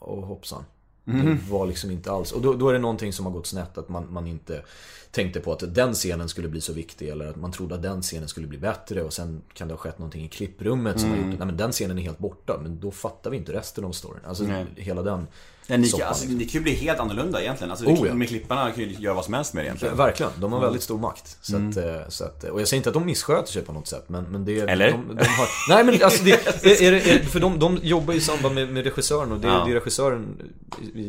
[0.00, 0.64] åh hoppsan.
[1.04, 2.32] Det var liksom inte alls.
[2.32, 3.78] Och då, då är det någonting som har gått snett.
[3.78, 4.62] Att man, man inte
[5.10, 7.08] tänkte på att den scenen skulle bli så viktig.
[7.08, 9.02] Eller att man trodde att den scenen skulle bli bättre.
[9.02, 11.72] Och sen kan det ha skett någonting i klipprummet som har gjort nej, men den
[11.72, 12.58] scenen är helt borta.
[12.62, 14.24] Men då fattar vi inte resten av storyn.
[14.24, 14.66] Alltså Nej.
[14.76, 15.26] hela den
[15.66, 16.38] Ja, ni, soppan, alltså, liksom.
[16.38, 17.70] det kan ju bli helt annorlunda egentligen.
[17.70, 18.14] Alltså, Oh, ja.
[18.14, 19.96] Med klipparna kan ju göra vad som helst med det egentligen.
[19.96, 21.38] Verkligen, de har väldigt stor makt.
[21.40, 23.86] Så att, eh, så att, och jag säger inte att de missköter sig på något
[23.88, 24.60] sätt, men, men det...
[24.60, 24.90] Eller?
[24.92, 26.32] De, de har, nej men alltså det,
[26.64, 29.48] är, är, är, för de, de jobbar ju i samband med, med regissören och det,
[29.48, 29.64] Ja.
[29.64, 30.52] det är regissören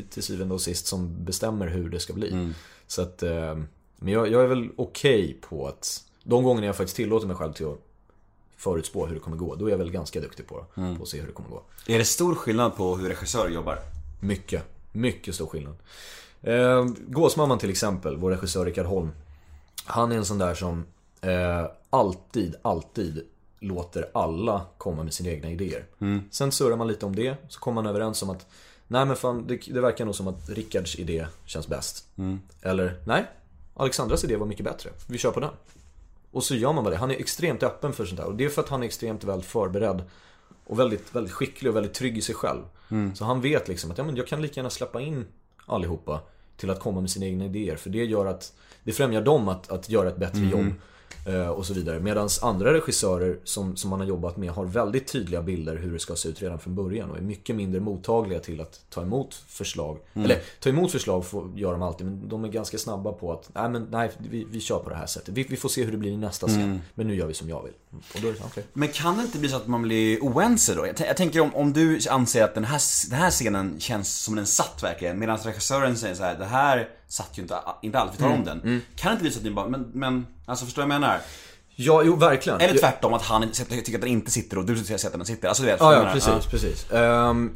[0.09, 2.53] till syvende och sist som bestämmer hur det ska bli.
[2.87, 3.55] Så att, eh,
[3.99, 7.53] men jag, jag är väl okej på att, de gångerna jag faktiskt tillåter mig själv
[7.53, 7.79] till att
[8.57, 11.19] förutspå hur det kommer gå, då är jag väl ganska duktig på, på att se
[11.19, 11.61] hur det kommer gå.
[11.87, 13.79] Är det stor skillnad på hur regissörer jobbar?
[14.23, 15.75] Mycket, mycket stor skillnad.
[16.41, 19.11] Eh, Gåsmamman till exempel, vår regissör Rickard Holm.
[19.85, 20.85] Han är en sån där som
[21.21, 23.23] eh, alltid, alltid
[23.59, 25.85] låter alla komma med sina egna idéer.
[26.31, 28.47] Sen surrar man lite om det, så kommer man överens om att
[28.87, 32.07] Nej men fan, det, det verkar nog som att Rickards idé känns bäst.
[32.61, 33.25] Eller, nej,
[33.73, 34.89] Alexandras idé var mycket bättre.
[35.07, 35.49] Vi kör på den.
[36.31, 36.97] Och så gör man bara det.
[36.97, 38.27] Han är extremt öppen för sånt där.
[38.27, 40.01] Och det är för att han är extremt väl förberedd.
[40.65, 42.61] Och väldigt, väldigt skicklig och väldigt trygg i sig själv.
[43.15, 45.25] Så han vet liksom att ja, men jag kan lika gärna släppa in
[45.65, 46.21] allihopa
[46.57, 47.75] till att komma med sina egna idéer.
[47.75, 48.53] För det gör att
[48.83, 50.73] det främjar dem att, att göra ett bättre jobb.
[51.25, 51.99] Eh, och så vidare.
[51.99, 55.99] Medan andra regissörer som, som man har jobbat med har väldigt tydliga bilder hur det
[55.99, 59.35] ska se ut redan från början och är mycket mindre mottagliga till att ta emot
[59.47, 59.97] förslag.
[60.13, 63.49] Eller ta emot förslag får, gör de alltid, men de är ganska snabba på att
[63.53, 65.33] nej, men, nej vi, vi kör på det här sättet.
[65.33, 66.81] Vi, vi får se hur det blir i nästa scen.
[66.95, 67.73] Men nu gör vi som jag vill.
[68.15, 68.63] Och då är det okej.
[68.73, 70.87] Men kan det inte bli så att man blir oense då?
[70.87, 74.35] Jag, jag tänker om, om du anser att den här, den här scenen känns som
[74.35, 78.11] den satt verkligen, medan regissören säger så här: det här satt ju inte, inte alls,
[78.13, 78.81] vi tar om den.
[78.95, 81.01] Kan det inte bli så att ni bara, men, men, alltså förstår du vad jag
[81.01, 81.19] menar?
[81.75, 82.61] Ja, jo verkligen.
[82.61, 85.47] Eller tvärtom, att han tycker att den inte sitter och du tycker att den sitter.
[85.47, 86.41] Alltså du vet, Ja, ja precis, menar?
[86.41, 86.91] precis.
[86.91, 87.55] Ehm,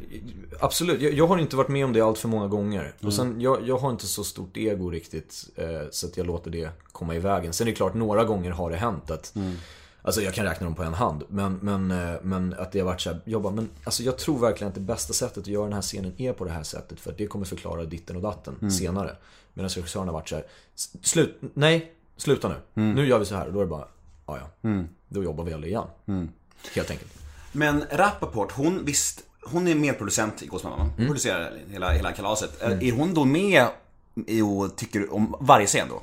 [0.60, 2.80] absolut, jag, jag har inte varit med om det allt för många gånger.
[2.80, 2.94] Mm.
[3.06, 6.50] Och sen, jag, jag har inte så stort ego riktigt, eh, så att jag låter
[6.50, 7.52] det komma i vägen.
[7.52, 9.56] Sen är det klart, några gånger har det hänt att Mm.
[10.02, 11.22] Alltså jag kan räkna dem på en hand.
[11.28, 14.18] Men, men, eh, men att det har varit så här, jag bara, men alltså jag
[14.18, 16.62] tror verkligen att det bästa sättet att göra den här scenen är på det här
[16.62, 17.00] sättet.
[17.00, 18.70] För att det kommer förklara ditten och datten Mm.
[18.70, 19.16] senare.
[19.54, 20.44] Medan regissören har varit så här,
[20.76, 22.54] "S- slut, nej, sluta nu.
[22.82, 22.94] Mm.
[22.94, 23.46] Nu gör vi så här.
[23.46, 23.88] Och då är det bara,
[24.26, 24.70] ja ja.
[25.08, 25.86] Då jobbar vi aldrig igen.
[26.06, 26.28] Mm.
[26.74, 27.12] Helt enkelt.
[27.52, 30.80] Men Rappaport, hon visst, hon är medproducent i Gåsmamman.
[30.80, 31.06] Hon Mm.
[31.06, 32.62] producerar hela, hela kalaset.
[32.62, 33.66] Är hon då med
[34.44, 36.02] och tycker om varje scen då?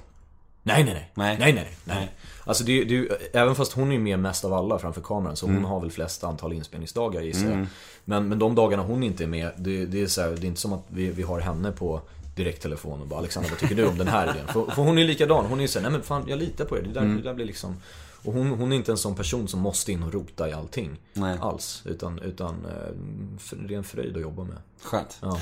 [0.63, 1.11] Nej, nej, nej.
[1.13, 1.37] Nej.
[1.39, 1.97] Nej, nej, nej.
[1.97, 2.11] nej.
[2.45, 5.45] Alltså det, det, ju- även fast hon är med mest av alla framför kameran så
[5.45, 5.65] hon Mm.
[5.65, 7.67] har väl flest antal inspelningsdagar gissar jag.
[8.05, 10.47] Men, men de dagarna hon inte är med, det, det är så här, det är
[10.47, 12.01] inte som att vi, vi har henne på
[12.35, 14.47] direkttelefon och bara Alexandra vad tycker du om den här idén?
[14.47, 16.81] För, för hon är likadan, hon är såhär, nej men fan jag litar på er,
[16.81, 17.17] det där, Mm.
[17.17, 17.75] det där blir liksom
[18.23, 20.97] och hon, hon är inte en sån person som måste in och rota i allting.
[21.13, 21.37] Nej.
[21.41, 21.81] Alls.
[21.85, 24.57] Utan, utan eh, det är en fröjd att jobba med.
[24.83, 25.17] Skönt.
[25.21, 25.39] Ja.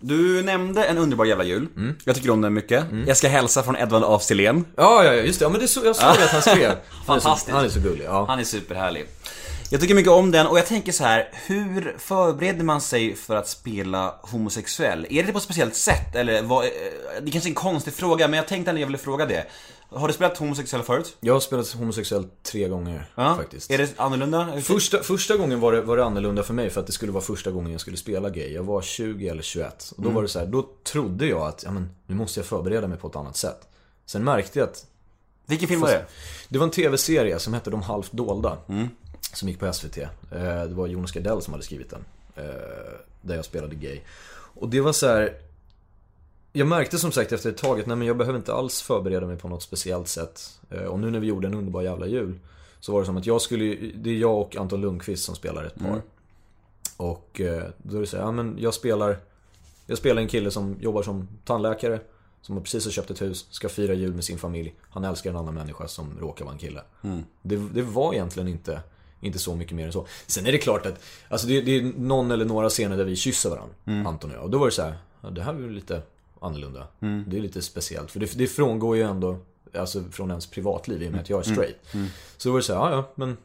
[0.00, 1.68] Du nämnde En underbar jävla jul.
[2.04, 2.84] Jag tycker om den mycket.
[3.06, 4.64] Jag ska hälsa från Edvard af Sillén.
[4.76, 5.44] Ja, ja, just det.
[5.44, 6.70] Ja, men det så, jag såg att han skrev.
[7.06, 7.54] Han är så, Fantastiskt.
[7.54, 8.04] han är så gullig.
[8.04, 8.24] Ja.
[8.28, 9.06] Han är superhärlig.
[9.70, 13.36] Jag tycker mycket om den och jag tänker så här, hur förbereder man sig för
[13.36, 15.06] att spela homosexuell?
[15.10, 16.70] Är det på ett speciellt sätt eller vad, eh,
[17.22, 19.44] det kanske är en konstig fråga men jag tänkte ändå jag ville fråga det.
[19.96, 21.16] Har du spelat homosexuell förut?
[21.20, 23.70] Jag har spelat homosexuell tre gånger faktiskt.
[23.70, 24.60] Är det annorlunda?
[24.60, 27.24] Första, första gången var det, var det annorlunda för mig för att det skulle vara
[27.24, 28.52] första gången jag skulle spela gay.
[28.52, 29.92] Jag var 20 eller 21.
[29.96, 32.46] Och då var det så här, då trodde jag att, ja men nu måste jag
[32.46, 33.68] förbereda mig på ett annat sätt.
[34.06, 34.86] Sen märkte jag att
[35.46, 36.06] Vilken film var det?
[36.48, 38.58] det var en tv-serie som hette De halvt dolda.
[39.32, 39.98] Som gick på SVT.
[39.98, 42.04] Eh, Det var Jonas Gardell som hade skrivit den.
[42.36, 42.44] eh,
[43.20, 44.00] Där jag spelade gay.
[44.54, 45.32] Och det var så här.
[46.56, 49.26] Jag märkte som sagt efter ett tag att nej, men jag behöver inte alls förbereda
[49.26, 50.60] mig på något speciellt sätt.
[50.70, 52.38] Eh, Och nu när vi gjorde en underbar jävla jul.
[52.80, 55.64] Så var det som att jag skulle, det är jag och Anton Lundqvist som spelar
[55.64, 56.02] ett par.
[56.96, 59.16] Och eh, då är det så här, ja men jag spelar
[59.86, 62.00] Jag spelar en kille som jobbar som tandläkare
[62.42, 65.36] Som precis har köpt ett hus, ska fira jul med sin familj Han älskar en
[65.36, 66.80] annan människa som råkar vara en kille
[67.42, 68.80] det, det var egentligen inte
[69.20, 70.06] inte så mycket mer än så.
[70.26, 73.16] Sen är det klart att, alltså det, det är någon eller några scener där vi
[73.16, 73.74] kysser varandra,
[74.08, 74.44] Anton och jag.
[74.44, 76.02] Och då var det så här, ja, det här är ju lite
[76.40, 76.86] annorlunda.
[77.26, 78.10] Det är lite speciellt.
[78.10, 79.38] För det, det frångår ju ändå,
[79.74, 81.76] alltså från ens privatliv i och med att jag är straight.
[82.36, 83.36] Så då var det så här, ja ja, men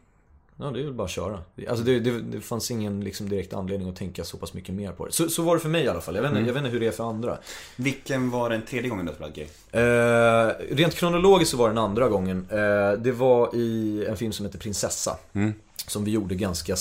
[0.62, 1.40] Ja, det är väl bara att köra.
[1.70, 4.92] Alltså det, det, det fanns ingen liksom, direkt anledning att tänka så pass mycket mer
[4.92, 5.12] på det.
[5.12, 6.16] Så, så var det för mig i alla fall.
[6.16, 7.38] Jag vet, inte, jag vet inte hur det är för andra.
[7.76, 9.48] Vilken var den tredje gången du spelade gay?
[9.82, 12.48] Eh, rent kronologiskt så var det den andra gången.
[12.50, 15.18] Eh, det var i en film som heter Prinsessa.
[15.88, 16.76] Som vi gjorde ganska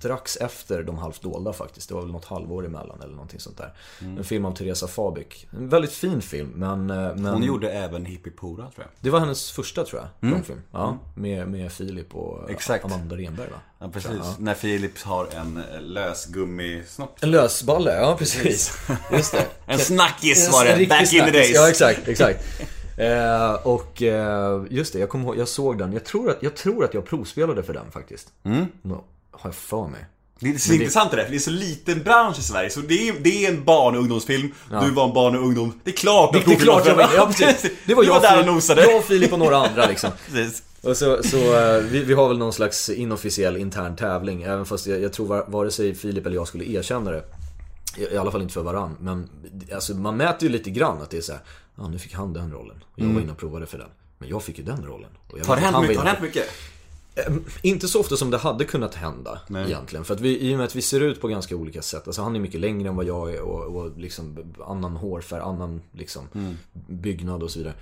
[0.00, 1.88] strax efter De halvt dolda faktiskt.
[1.88, 3.72] Det var väl något halvår emellan eller någonting sånt där.
[4.18, 5.46] En film av Teresa Fabik.
[5.50, 6.90] En väldigt fin film men...
[6.90, 8.86] eh, men Hon gjorde även Hippie-Pora tror jag.
[9.00, 10.60] Det var hennes första tror jag, långfilm.
[10.72, 12.84] Ja, med, med Filip och Exakt.
[12.84, 13.56] Amanda Renberg va?
[13.78, 14.10] Ja, precis.
[14.18, 14.34] Ja.
[14.38, 17.18] När Philips har en eh, lös gummisnopp.
[17.22, 18.78] En lösballe, ja precis.
[19.12, 19.46] Just det.
[19.66, 21.32] En snackis var det, back in the snackis.
[21.32, 21.54] days.
[21.54, 22.44] Ja, exakt, exakt.
[22.96, 25.92] Eh, och eh, just det, jag kommer ihåg, jag såg den.
[25.92, 28.32] Jag tror att jag, tror att jag provspelade för den faktiskt.
[28.44, 28.66] Mm.
[29.32, 30.06] Har jag för mig.
[30.40, 32.70] Det är så Men intressant det där, för det är så liten bransch i Sverige.
[32.70, 35.80] Så det är, det är en barn och ungdomsfilm, du var en barn och ungdom.
[35.84, 37.70] Det är klart Det, att det är klart jag var ja, precis.
[37.86, 38.82] Det var jag, var där och nosade.
[38.82, 40.10] jag, Filip och några andra liksom.
[40.32, 40.62] Precis.
[40.82, 44.42] Och så, så eh, vi, vi har väl någon slags inofficiell intern tävling.
[44.42, 47.24] Även fast jag, jag tror var, vare sig Filip eller jag skulle erkänna det.
[47.96, 48.96] I, I alla fall inte för varann.
[49.00, 49.28] Men
[49.74, 51.40] alltså, man mäter ju lite grann att det är så här.
[51.76, 52.84] Ja, nu fick han den rollen.
[52.92, 53.88] Och jag var inne och provade för den.
[54.18, 55.10] Men jag fick ju den rollen.
[55.26, 55.96] Och jag Har hänt mycket?
[56.02, 56.46] det hänt mycket?
[57.62, 60.04] Inte så ofta som det hade kunnat hända egentligen.
[60.04, 62.06] För att vi, i och med att vi ser ut på ganska olika sätt.
[62.06, 65.82] Alltså han är mycket längre än vad jag är och, och liksom annan hårfärg, annan
[65.92, 66.28] liksom
[66.88, 67.74] byggnad och så vidare.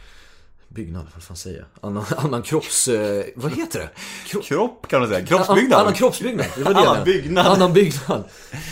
[0.68, 1.88] Byggnad, vad fan säger jag?
[1.90, 2.88] Annan, annan kropps...
[2.88, 3.88] Eh, vad heter det?
[4.26, 5.80] Kro- Kropp kan man säga, An- kroppsbyggnad.
[5.80, 7.46] Annan kroppsbyggnad, det var det Annan byggnad.
[7.46, 8.24] Annan byggnad.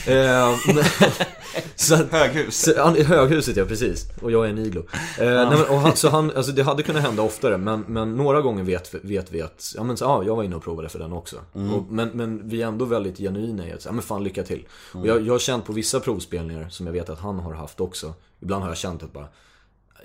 [0.07, 0.55] Eh,
[1.77, 2.57] så Höghus.
[2.63, 4.07] så, han, I höghuset ja, precis.
[4.23, 4.81] Och jag är en iglo.
[5.19, 8.17] Eh, nej, men, och han, så han, alltså det hade kunnat hända oftare men, men
[8.17, 10.89] några gånger vet, vet vi att, ja men så, ja, jag var inne och provade
[10.89, 11.37] för den också.
[11.53, 14.67] Och, men, men vi är ändå väldigt genuina i att, ja men fan lycka till.
[14.93, 17.81] Och jag, jag har känt på vissa provspelningar som jag vet att han har haft
[17.81, 18.15] också.
[18.41, 19.27] Ibland har jag känt att bara,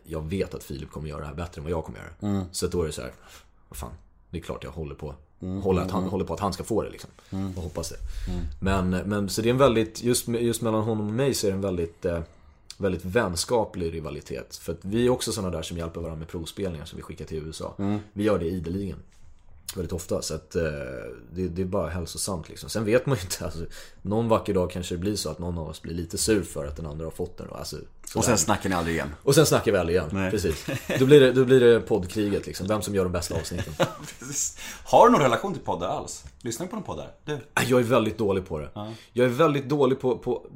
[0.03, 2.09] jag vet att Filip kommer göra det här bättre än vad jag kommer göra.
[2.51, 3.11] Så att då är det så här,
[3.69, 3.91] vad fan,
[4.29, 5.15] det är klart jag håller på,
[5.63, 7.09] håller, att han, håller på att han ska få det liksom.
[7.55, 7.97] Och hoppas det.
[8.61, 11.51] Men, men så det är en väldigt, just, just mellan honom och mig så är
[11.51, 12.19] det en väldigt eh,
[12.77, 14.55] Väldigt vänskaplig rivalitet.
[14.55, 17.25] För att vi är också sådana där som hjälper varandra med provspelningar som vi skickar
[17.25, 17.73] till USA.
[18.13, 18.97] Vi gör det ideligen.
[19.76, 20.22] Väldigt ofta.
[20.22, 20.61] Så att eh,
[21.32, 22.69] det, det är bara hälsosamt liksom.
[22.69, 23.45] Sen vet man ju inte.
[23.45, 23.59] Alltså,
[24.01, 26.65] någon vacker dag kanske det blir så att någon av oss blir lite sur för
[26.65, 27.47] att den andra har fått den.
[27.51, 27.76] Alltså,
[28.15, 29.09] Och sen snackar ni aldrig igen.
[29.24, 30.32] Och sen snackar vi aldrig igen.
[30.32, 30.65] Precis.
[30.99, 32.67] Då blir, det, då blir det poddkriget liksom.
[32.67, 33.74] Vem som gör de bästa avsnitten.
[34.84, 36.24] Har du någon relation till poddar alls?
[36.41, 37.11] Lyssnar du på någon poddar?
[37.26, 37.38] Du?
[37.67, 38.69] Jag är väldigt dålig på det.
[39.13, 40.47] Jag är väldigt dålig på, på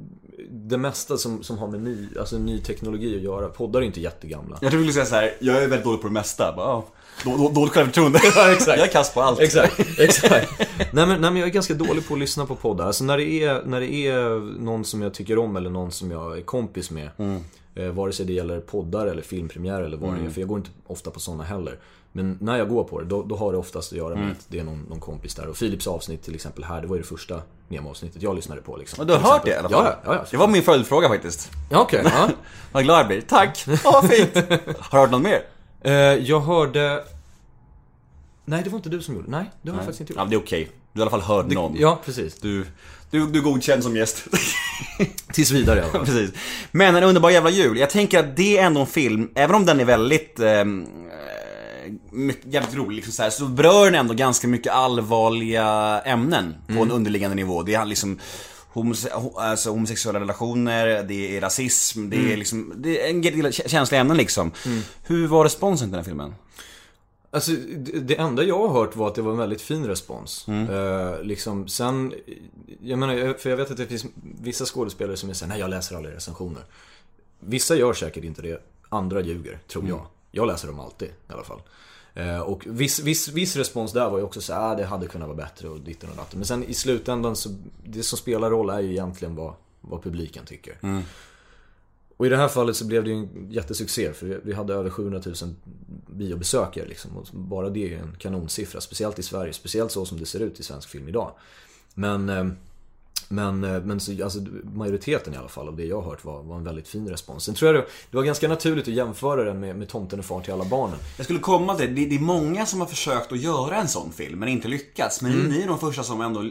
[0.50, 3.48] det mesta som, som har med ny, alltså ny teknologi att göra.
[3.48, 4.58] Poddar är inte jättegamla.
[4.60, 6.54] Jag skulle säga så här, jag är väldigt dålig på det mesta.
[6.56, 6.82] Bara,
[7.24, 8.20] ja, då- då- Dåligt självförtroende.
[8.36, 8.78] Ja, exakt.
[8.78, 9.40] Jag är kass på allt.
[9.40, 10.48] Exakt, exakt.
[10.78, 12.86] nej, men, nej men jag är ganska dålig på att lyssna på poddar.
[12.86, 14.24] Alltså när det är, när det är
[14.60, 17.10] någon som jag tycker om eller någon som jag är kompis med.
[17.74, 20.30] Eh, vare sig det gäller poddar eller filmpremiär eller vad det är.
[20.30, 21.78] För jag går inte ofta på sådana heller.
[22.12, 24.46] Men när jag går på det, då, då har det oftast att göra med att
[24.48, 25.46] det är någon, någon kompis där.
[25.48, 28.76] Och Philips avsnitt till exempel här, det var ju det första Nemo-avsnittet jag lyssnade på
[28.76, 28.96] liksom.
[28.98, 29.84] Men du har hört det i alla fall?
[29.84, 30.24] Ja, ja, ja.
[30.30, 31.50] Det var min följdfråga faktiskt.
[31.70, 32.00] Ja, okej.
[32.04, 32.28] ja.
[32.72, 33.20] Vad glad jag blir.
[33.20, 33.64] Tack!
[33.84, 34.34] Åh, vad fint!
[34.34, 34.48] Har
[34.90, 35.42] du hört något mer?
[35.86, 37.04] Eh, jag hörde...
[38.44, 40.18] Nej, det var inte du som gjorde Nej, det har jag faktiskt inte gjort.
[40.18, 40.70] Ja, det är okej.
[40.92, 41.76] Du har i alla fall hört någon.
[41.76, 42.40] Ja, precis.
[42.40, 42.66] Du,
[43.10, 44.24] du, du är godkänd som gäst.
[45.32, 46.00] Tills vidare fall.
[46.06, 46.30] Precis.
[46.72, 47.78] Men en underbar jävla jul.
[47.78, 51.92] Jag tänker att det är ändå en film, även om den är väldigt ehm, eh,
[52.10, 56.82] mycket, jävligt rolig liksom så, här, så berör den ändå ganska mycket allvarliga ämnen på
[56.82, 57.62] en underliggande nivå.
[57.62, 58.18] Det är liksom
[58.76, 63.52] homose ho- alltså, homosexuella relationer, det är rasism, det är liksom, det är en del
[63.52, 64.50] känsliga ämnen liksom.
[65.04, 66.34] Hur var responsen till den här filmen?
[67.30, 67.52] Alltså,
[68.02, 70.48] det enda jag har hört var att det var en väldigt fin respons.
[70.48, 72.14] Eh, liksom, sen,
[72.82, 74.06] jag menar, för jag vet att det finns
[74.40, 76.62] vissa skådespelare som är såhär, nej jag läser aldrig recensioner.
[77.40, 80.06] Vissa gör säkert inte det, andra ljuger, tror jag.
[80.30, 81.60] Jag läser dem alltid, i alla fall.
[82.16, 85.06] Eh, och viss, viss, viss respons där var ju också så här, ah, det hade
[85.06, 86.38] kunnat vara bättre och ditten och datten.
[86.38, 87.48] Men sen i slutändan så,
[87.84, 91.02] det som spelar roll är ju egentligen vad, vad publiken tycker.
[92.16, 94.90] Och i det här fallet så blev det ju en jättesuccé för vi hade över
[94.90, 95.34] 700 000
[96.06, 97.16] biobesökare liksom.
[97.16, 99.52] Och bara det är en kanonsiffra, speciellt i Sverige.
[99.52, 101.32] Speciellt så som det ser ut i svensk film idag.
[101.94, 102.46] Men, eh,
[103.28, 104.38] men, eh, men så, alltså,
[104.74, 107.44] majoriteten i alla fall av det jag har hört var, var en väldigt fin respons.
[107.44, 110.22] Sen tror jag det, det var ganska naturligt att jämföra den med, med Tomten är
[110.22, 110.96] far till alla barnen.
[111.16, 114.12] Jag skulle komma till det, det är många som har försökt att göra en sån
[114.12, 115.22] film men inte lyckats.
[115.22, 116.44] Men ni är de första som ändå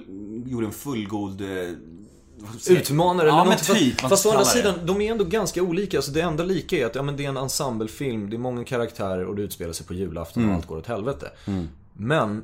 [0.45, 1.41] gjorde en fullgod...
[1.41, 1.47] eh?
[2.69, 3.63] Utmanare ja, eller men något.
[3.80, 5.97] typ, Fast, å andra sidan, de är ändå ganska olika.
[5.97, 8.63] Alltså det enda lika är att ja, men det är en ensemblefilm, det är många
[8.63, 10.51] karaktärer och det utspelar sig på julafton Mm.
[10.51, 11.32] och allt går åt helvete.
[11.93, 12.43] Men, eh, det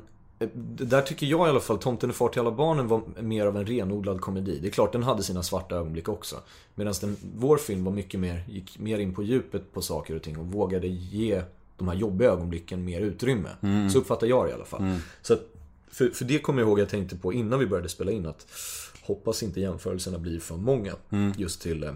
[0.54, 3.56] där tycker jag i alla fall, Tomten är far till alla barnen var mer av
[3.56, 4.58] en renodlad komedi.
[4.62, 6.36] Det är klart den hade sina svarta ögonblick också.
[6.74, 6.94] Medan
[7.36, 10.46] vår film var mycket mer, gick mer in på djupet på saker och ting och
[10.46, 11.42] vågade ge
[11.76, 13.48] de här jobbiga ögonblicken mer utrymme.
[13.60, 13.90] Mm.
[13.90, 14.98] Så uppfattar jag det i alla fall.
[15.22, 15.40] Så att,
[15.90, 18.46] för, för det kommer jag ihåg jag tänkte på innan vi började spela in att
[19.02, 21.32] Hoppas inte jämförelserna blir för många Mm.
[21.36, 21.92] just till, eh,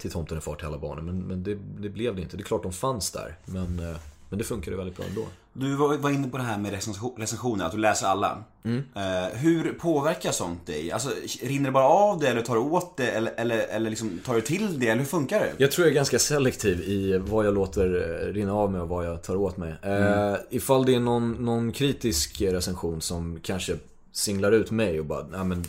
[0.00, 1.04] till Tomten är far till alla barnen.
[1.04, 2.36] Men, men det, det blev det inte.
[2.36, 3.36] Det är klart de fanns där.
[3.44, 3.96] Men, eh,
[4.34, 5.26] men det funkade väldigt bra ändå.
[5.52, 8.44] Du var, inne på det här med recension, recensioner, att du läser alla.
[8.62, 8.82] Mm.
[8.94, 10.92] Eh, hur påverkar sånt dig?
[10.92, 11.10] Alltså,
[11.42, 14.34] rinner det bara av det eller tar du åt det eller, eller, eller liksom, tar
[14.34, 14.88] du till det?
[14.88, 15.52] Eller hur funkar det?
[15.56, 18.88] Jag tror jag är ganska selektiv i vad jag låter eh, rinna av mig och
[18.88, 19.74] vad jag tar åt mig.
[19.82, 23.76] Eh, ifall det är någon, någon kritisk recension som kanske
[24.12, 25.64] singlar ut mig och bara, men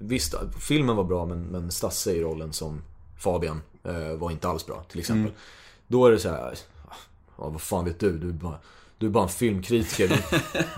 [0.00, 2.82] visst, filmen var bra men, men Stasse i rollen som
[3.18, 3.62] Fabian
[4.18, 5.32] var inte alls bra till exempel.
[5.86, 6.54] Då är det så här,
[7.40, 8.18] ja, vad fan vet du?
[8.18, 8.58] Du är bara,
[8.98, 10.08] du är bara en filmkritiker.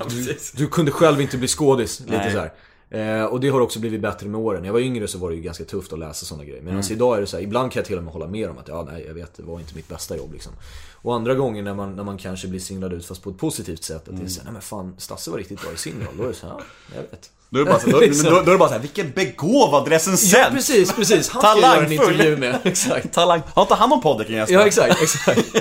[0.09, 2.01] Du, du, du kunde själv inte bli skådis.
[2.01, 2.53] Lite så här.
[2.93, 4.61] Eh, och det har också blivit bättre med åren.
[4.61, 6.63] När jag var yngre så var det ju ganska tufft att läsa sådana grejer.
[6.63, 8.51] Men alltså idag är det så här, ibland kan jag till och med hålla med
[8.51, 10.53] om att ja, nej, jag vet, det var inte mitt bästa jobb liksom.
[10.95, 13.85] Och andra gånger när man, när man kanske blir singlad ut fast på ett positivt
[13.85, 14.09] sätt.
[14.09, 16.17] Att det är så här, nej men fan, Stasse var riktigt bra i sin roll.
[16.17, 16.65] Då är det så här, ja,
[16.95, 17.31] jag vet.
[17.51, 19.89] Då är det bara så, då, då, då är det bara så här, vilken begåvad
[19.89, 20.33] recensent!
[20.33, 21.29] Ja, precis, precis.
[21.29, 22.59] Han ska jag göra en intervju med.
[22.65, 23.13] Exakt.
[23.13, 23.43] Talang.
[23.55, 24.55] Har inte han någon podd gästa?
[24.55, 25.55] Ja, exakt, exakt.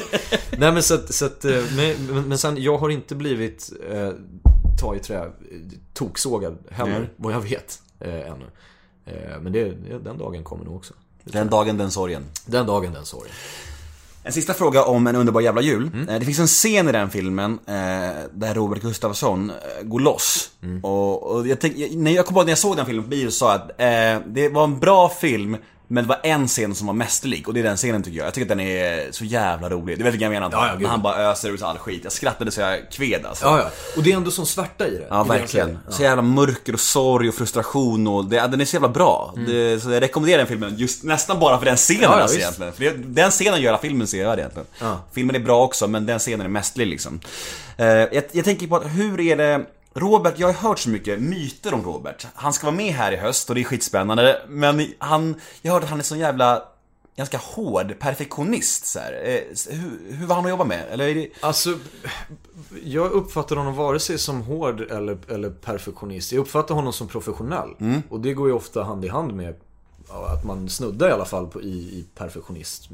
[0.57, 3.71] Nej men så att, så att eh, men, men, men sen, jag har inte blivit,
[3.91, 4.09] eh,
[4.79, 5.31] ta i trä,
[5.93, 7.09] toksågad heller, Nej.
[7.17, 8.45] vad jag vet, eh, ännu.
[9.05, 10.93] Eh, men det, den dagen kommer nog också.
[11.23, 12.25] Den dagen, den sorgen.
[12.45, 13.31] Den dagen, den sorgen.
[14.23, 15.89] En sista fråga om En underbar jävla jul.
[16.09, 17.73] Eh, Det finns en scen i den filmen eh,
[18.33, 20.51] där Robert Gustafsson eh, går loss.
[20.83, 23.09] Och, och jag tänk, jag- när jag kom på när jag såg den filmen på
[23.09, 25.57] bio så sa jag att eh, det var en bra film
[25.91, 28.27] Men det var en scen som var mästerlig och det är den scenen tycker jag.
[28.27, 29.97] Jag tycker att den är så jävla rolig.
[29.97, 30.49] Du vet vilken jag menar?
[30.51, 30.81] Ja, ja, gud.
[30.81, 32.01] När han bara öser ut all skit.
[32.03, 33.45] Jag skrattade så jag kved alltså.
[33.45, 33.69] Ja, ja.
[33.97, 35.07] Och det är ändå sån svärta i det.
[35.09, 35.67] Ja, i jag verkligen.
[35.67, 35.79] säger.
[35.89, 39.33] Så jävla mörker och sorg och frustration och det, ja, den är så jävla bra.
[39.47, 42.11] Det, så jag rekommenderar den filmen just nästan bara för den scenen Mm.
[42.11, 42.73] Ja, ja, alltså, egentligen.
[42.73, 44.67] För det, den scenen gör hela filmen sevärd egentligen.
[44.79, 44.99] Ja.
[45.11, 47.19] Filmen är bra också, men den scenen är mästerlig liksom.
[47.77, 51.21] Eh, jag, jag tänker på att hur är det Robert, jag har hört så mycket
[51.21, 52.27] myter om Robert.
[52.33, 54.41] Han ska vara med här i höst och det är skitspännande.
[54.47, 56.63] Men han, jag har hört att han är så jävla
[57.15, 59.13] ganska hård perfektionist så här.
[59.25, 60.85] Eh, hur, hur var han att jobba med?
[60.91, 61.29] Eller är det...
[61.41, 61.77] Alltså,
[62.83, 66.31] jag uppfattar honom vare sig som hård eller, eller perfektionist.
[66.31, 67.75] Jag uppfattar honom som professionell.
[67.79, 68.03] Mm.
[68.09, 69.55] Och det går ju ofta hand i hand med
[70.09, 72.93] att man snuddar i alla fall på, i, i perfektionism.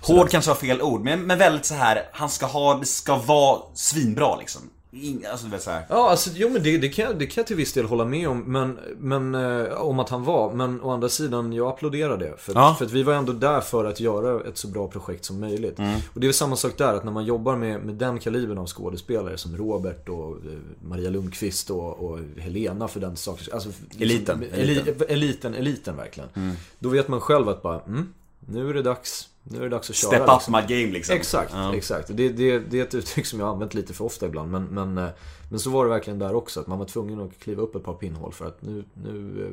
[0.00, 2.08] Hård kanske var fel ord, men, men väldigt så här.
[2.12, 4.62] han ska ha, det ska vara svinbra liksom.
[4.94, 5.86] Ing, alltså du vet så här.
[5.88, 8.04] Ja, alltså, jo men det, det, kan, jag- det kan jag till viss del hålla
[8.04, 8.38] med om.
[8.52, 10.52] Men, men eh, om att han var.
[10.54, 12.34] Men å andra sidan, jag applåderar det.
[12.38, 12.74] För, Ja.
[12.78, 15.78] för att vi var ändå där för att göra ett så bra projekt som möjligt.
[16.14, 18.58] Och det är väl samma sak där, att när man jobbar med, med den kalibern
[18.58, 23.46] av skådespelare som Robert och eh, Maria Lundqvist och, och Helena för den saken.
[23.52, 23.68] Alltså,
[23.98, 24.40] Eliten.
[24.40, 24.94] Liksom, eliten.
[25.08, 26.28] eliten, eliten verkligen.
[26.78, 28.08] Då vet man själv att bara, mm,
[28.48, 29.28] nu är det dags.
[29.46, 30.08] Nu är det dags att köra.
[30.10, 30.52] Step up liksom.
[30.52, 31.16] my game liksom.
[31.16, 31.74] Exakt, Ja.
[31.76, 32.08] exakt.
[32.08, 34.50] Det, det, det är ett uttryck som jag har använt lite för ofta ibland.
[34.50, 35.10] Men, men, eh,
[35.50, 36.60] men så var det verkligen där också.
[36.60, 39.52] Att man var tvungen att kliva upp ett par pinnhål för att nu, nu, eh,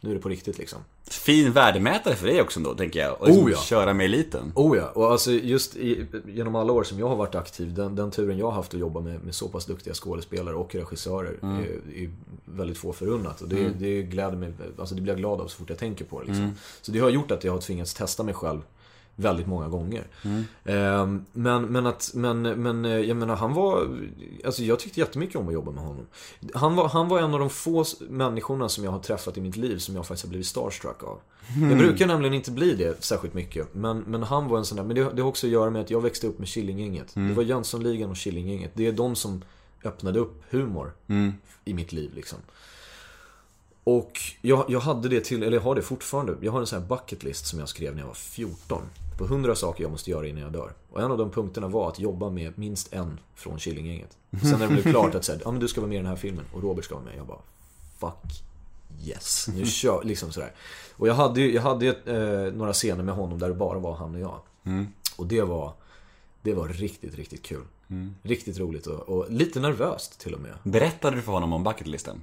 [0.00, 0.78] nu är det på riktigt liksom.
[1.10, 3.20] Fin värdemätare för dig också då, tänker jag.
[3.20, 3.58] Och liksom Oh, ja.
[3.58, 4.52] köra med eliten.
[4.54, 7.96] Oh ja, och alltså just i, genom alla år som jag har varit aktiv, den,
[7.96, 11.38] den turen jag har haft att jobba med, med så pass duktiga skådespelare och regissörer
[11.42, 12.10] är, är
[12.44, 13.40] väldigt få förunnat.
[13.40, 16.04] Och det, det gläder mig, alltså det blir jag glad av så fort jag tänker
[16.04, 16.26] på det.
[16.26, 16.52] Liksom.
[16.82, 18.60] Så det har gjort att jag har tvingats testa mig själv
[19.20, 20.06] väldigt många gånger.
[20.64, 23.98] Ehm, men, men att, men, men eh, jag menar han var,
[24.44, 26.06] alltså jag tyckte jättemycket om att jobba med honom.
[26.54, 29.56] Han var, han var en av de få människorna som jag har träffat i mitt
[29.56, 31.18] liv som jag faktiskt har blivit starstruck av.
[31.70, 33.74] Jag brukar nämligen inte bli det särskilt mycket.
[33.74, 35.82] Men, men han var en sån där, men det, det har också att göra med
[35.82, 37.14] att jag växte upp med Killinggänget.
[37.14, 38.70] Det var Jönssonligan och Killinggänget.
[38.74, 39.42] Det är de som
[39.84, 40.92] öppnade upp humor
[41.64, 42.38] i mitt liv liksom.
[43.84, 46.36] Och jag, jag hade det till, eller jag har det fortfarande.
[46.40, 48.82] Jag har en sån här bucket list som jag skrev när jag var 14.
[49.20, 50.72] På 100 saker jag måste göra innan jag dör.
[50.90, 54.18] Och en av de punkterna var att jobba med minst en från Killinggänget.
[54.42, 56.06] Sen när det blev klart att säga, ja men du ska vara med i den
[56.06, 57.16] här filmen och Robert ska vara med.
[57.16, 57.38] Jag bara,
[57.98, 58.42] fuck
[59.04, 59.48] yes.
[59.54, 60.52] Nu kör, liksom sådär.
[60.96, 63.94] Och jag hade ju, jag hade eh, några scener med honom där det bara var
[63.94, 64.40] han och jag.
[65.16, 65.72] Och det var,
[66.42, 67.64] det var riktigt, riktigt kul.
[68.22, 70.52] Riktigt roligt och, och lite nervöst till och med.
[70.62, 72.22] Berättade du för honom om bucketlisten?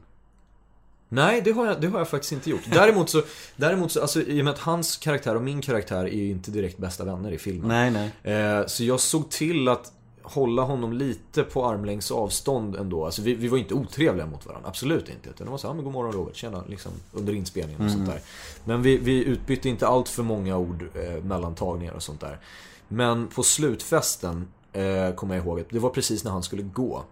[1.09, 2.61] Nej, det har, jag, det har jag faktiskt inte gjort.
[2.71, 3.21] Däremot så,
[3.55, 6.51] däremot så, alltså i och med att hans karaktär och min karaktär är ju inte
[6.51, 7.67] direkt bästa vänner i filmen.
[7.67, 8.35] Nej, nej.
[8.35, 9.91] Eh, så jag såg till att
[10.21, 13.05] hålla honom lite på armlängds avstånd ändå.
[13.05, 15.29] Alltså vi, vi var inte otrevliga mot varandra, absolut inte.
[15.29, 17.91] Utan det var så här, "Ja, men god morgon Robert, tjena, liksom under inspelningen och
[17.91, 18.21] sånt där.
[18.65, 22.39] Men vi, vi utbytte inte allt för många ord eh, mellan tagningar och sånt där.
[22.87, 27.03] Men på slutfesten, eh, kommer jag ihåg, att det var precis när han skulle gå.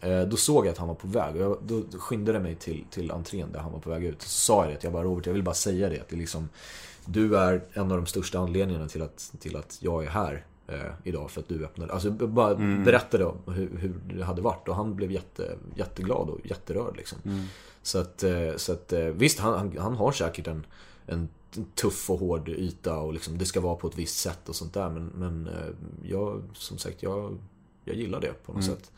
[0.00, 2.54] Eh, Då såg jag att han var på väg och jag, då skyndade jag mig
[2.54, 4.22] till, till entrén där han var på väg ut.
[4.22, 6.00] Så sa jag det, att jag bara Robert, jag vill bara säga det.
[6.00, 6.48] Att det liksom,
[7.04, 10.80] du är en av de största anledningarna till att, till att jag är här eh,
[11.04, 11.30] idag.
[11.30, 11.92] För att du öppnade.
[11.92, 14.68] Alltså jag bara berättade om hur, hur det hade varit.
[14.68, 17.18] Och han blev jätte, jätteglad och jätterörd liksom.
[17.82, 20.66] Så att, eh, så att eh, visst, han, han, han har säkert en,
[21.06, 21.28] en
[21.74, 24.74] tuff och hård yta och liksom, det ska vara på ett visst sätt och sånt
[24.74, 24.90] där.
[24.90, 25.48] Men, men
[26.02, 27.38] jag, som sagt, jag,
[27.84, 28.90] jag gillar det på något sätt.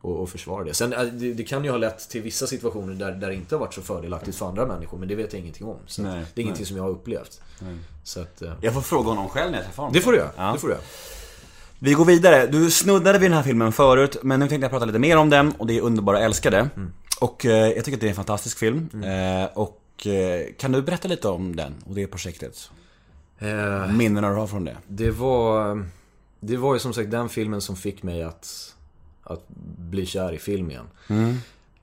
[0.00, 0.74] Och, och försvara det.
[0.74, 3.54] Sen, eh, det, det kan ju ha lett till vissa situationer där, där det inte
[3.54, 4.98] har varit så fördelaktigt för andra människor.
[4.98, 5.76] Men det vet jag ingenting om.
[5.86, 7.40] Så Nej, det är ingenting som jag har upplevt.
[8.04, 9.92] Så att, eh, Jag får fråga honom själv när jag träffar honom.
[9.94, 10.30] det får du göra.
[10.36, 10.52] Ja.
[10.52, 10.82] Det får du göra.
[11.78, 12.46] Vi går vidare.
[12.46, 15.30] Du snuddade vid den här filmen förut, men nu tänkte jag prata lite mer om
[15.30, 16.68] den och det är Underbara Älskade.
[17.20, 18.88] Och eh, jag tycker att det är en fantastisk film.
[19.04, 22.70] Eh, och eh, kan du berätta lite om den och det projektet?
[23.96, 24.76] Minnena du har från det?
[24.86, 25.86] Det var,
[26.40, 28.74] det var ju som sagt den filmen som fick mig att,
[29.28, 29.48] att
[29.90, 30.86] bli kär i film igen.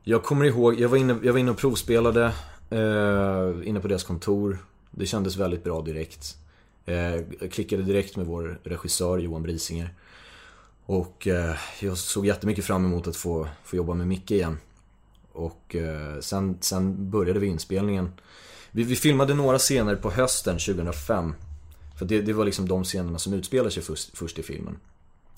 [0.04, 2.26] Jag kommer ihåg, jag var inne, jag var inne och provspelade
[2.70, 4.58] eh, inne på deras kontor.
[4.92, 6.38] Det kändes väldigt bra direkt.
[6.86, 9.94] Eh, jag klickade direkt med vår regissör Johan Brisinger.
[10.86, 14.58] Och eh, jag såg jättemycket fram emot att få, få jobba med Micke igen.
[15.32, 18.12] Och eh, sen, sen började vi inspelningen.
[18.72, 21.34] Vi, vi filmade några scener på hösten 2005.
[21.98, 24.78] För det, det var liksom de scenerna som utspelar sig först, först i filmen.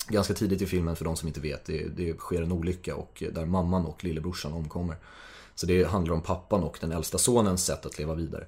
[0.08, 3.22] Ganska tidigt i filmen, för de som inte vet, det, det sker en olycka och
[3.32, 4.96] där mamman och lillebrorsan omkommer.
[5.54, 8.46] Så det handlar om pappan och den äldsta sonens sätt att leva vidare.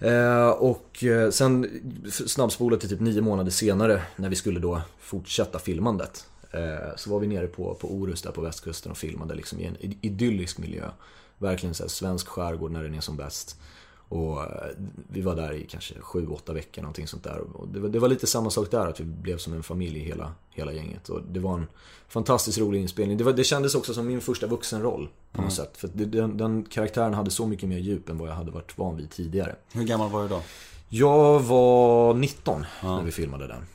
[0.00, 1.80] Eh, och eh, sen
[2.10, 6.26] snabbspolat till typ nio månader senare när vi skulle då fortsätta filmandet.
[6.50, 9.64] Eh, så var vi nere på, på Orust där på västkusten och filmade liksom i
[9.64, 10.90] en idyllisk miljö.
[11.38, 13.60] Verkligen så här svensk skärgård när den är som bäst.
[14.08, 14.70] Och eh,
[15.08, 17.38] vi var där i kanske sju, åtta veckor någonting sånt där.
[17.38, 19.98] Och det, var, det var lite samma sak där, att vi blev som en familj
[19.98, 21.08] hela, hela gänget.
[21.08, 21.66] Och det var en
[22.08, 23.18] fantastiskt rolig inspelning.
[23.18, 25.76] Det, var, det kändes också som min första vuxenroll på något sätt.
[25.76, 28.78] För det, den, den karaktären hade så mycket mer djup än vad jag hade varit
[28.78, 29.56] van vid tidigare.
[29.72, 30.42] Hur gammal var du då?
[30.88, 33.66] Jag var 19 när vi filmade den.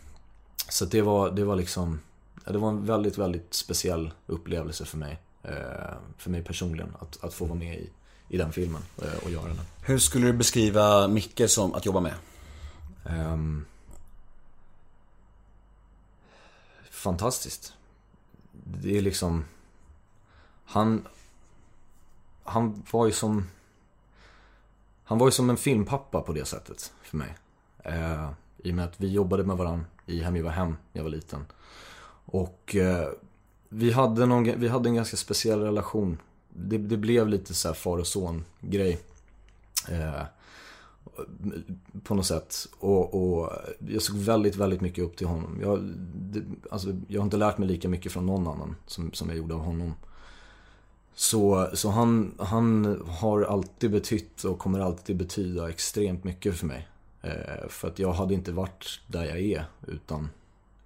[0.69, 1.99] Så det var, det var liksom,
[2.45, 5.19] det var en väldigt, väldigt speciell upplevelse för mig.
[5.43, 5.51] Eh,
[6.17, 7.89] för mig personligen, att, att få vara med i,
[8.29, 9.65] i den filmen eh, och göra den.
[9.85, 12.13] Hur skulle du beskriva Micke som att jobba med?
[13.05, 13.65] Um,
[16.91, 17.73] fantastiskt.
[18.51, 19.45] Det är liksom...
[20.65, 21.07] Han...
[22.43, 23.47] Han var ju som...
[25.03, 27.35] Han var ju som en filmpappa på det sättet för mig.
[27.85, 31.03] Uh, I och med att vi jobbade med varandra i Hem var hem när jag
[31.03, 31.45] var liten.
[32.25, 33.07] Och uh,
[33.69, 36.17] vi, hade någon, vi hade en ganska speciell relation.
[36.49, 39.01] Det, det blev lite så här far och son grej.
[39.89, 40.23] Eh,
[42.03, 42.55] på något sätt.
[42.79, 43.51] Och, och
[43.87, 45.59] jag såg väldigt, väldigt mycket upp till honom.
[45.61, 45.79] Jag,
[46.15, 49.37] det, alltså, jag har inte lärt mig lika mycket från någon annan som, som jag
[49.37, 49.93] gjorde av honom.
[51.15, 56.87] Så, så han, han har alltid betytt och kommer alltid betyda extremt mycket för mig.
[57.21, 60.29] Eh, för att jag hade inte varit där jag är utan,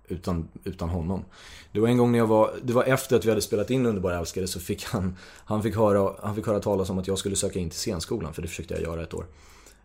[0.07, 1.25] utan, utan honom.
[1.71, 3.85] Det var en gång när jag var, det var efter att vi hade spelat in
[3.85, 7.17] Underbara älskare så fick han, han fick höra, han fick höra talas om att jag
[7.17, 9.25] skulle söka in till scenskolan för det försökte jag göra ett år.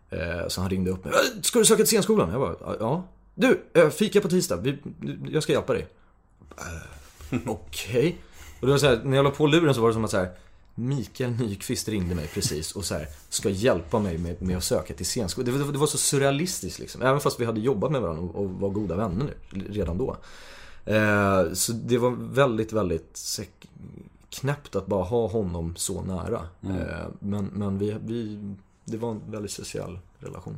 [0.09, 1.13] Eh, så han ringde upp mig.
[1.13, 2.29] Äh, ska du söka till scenskolan?
[2.31, 3.07] Jag bara, ja.
[3.35, 4.57] Du, eh, fika på tisdag.
[4.57, 4.77] Vi,
[5.31, 5.87] jag ska hjälpa dig.
[6.49, 7.41] Okej.
[7.47, 8.17] Okej.
[8.59, 10.11] Och det var så här, när jag la på luren så var det som att
[10.11, 10.29] så här,
[10.75, 14.93] Mikael Nyqvist ringde mig precis och så här, ska hjälpa mig med, med att söka
[14.93, 15.45] till scenskolan.
[15.57, 17.01] Det, var- det var så surrealistiskt liksom.
[17.01, 20.17] Även fast vi hade jobbat med varandra och, och var goda vänner nu, redan då.
[20.85, 23.39] Eh, så det var väldigt, väldigt
[24.29, 26.47] knäppt att bara ha honom så nära.
[26.61, 28.39] Eh, men men vi, vi,
[28.85, 30.57] det var en väldigt speciell relation.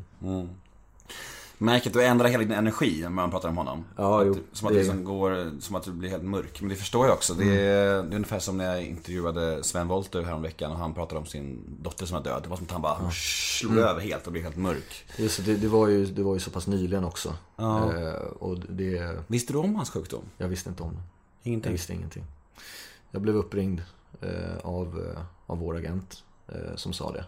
[1.58, 3.86] Märker att du ändrar hela din energi när man pratar om honom.
[3.97, 6.62] Ja, att, jo, Som att det- liksom går, som att du blir helt mörk.
[6.62, 7.34] Men det förstår jag också.
[7.34, 11.20] Det är, det är ungefär som när jag intervjuade Sven Wollter häromveckan och han pratade
[11.20, 12.43] om sin dotter som var död.
[12.43, 15.06] Det var som att han bara slog över helt och blev helt mörk.
[15.18, 17.34] Just, det, det, var ju, det var ju så pass nyligen också.
[17.58, 20.24] Eh, och det, Visste du om hans sjukdom?
[20.38, 21.01] jag visste inte om det.
[21.49, 21.70] Ingenting?
[21.70, 22.24] Jag visste ingenting.
[23.12, 23.82] Jag blev uppringd
[24.22, 27.26] eh, av, eh, av vår agent eh, som sa det.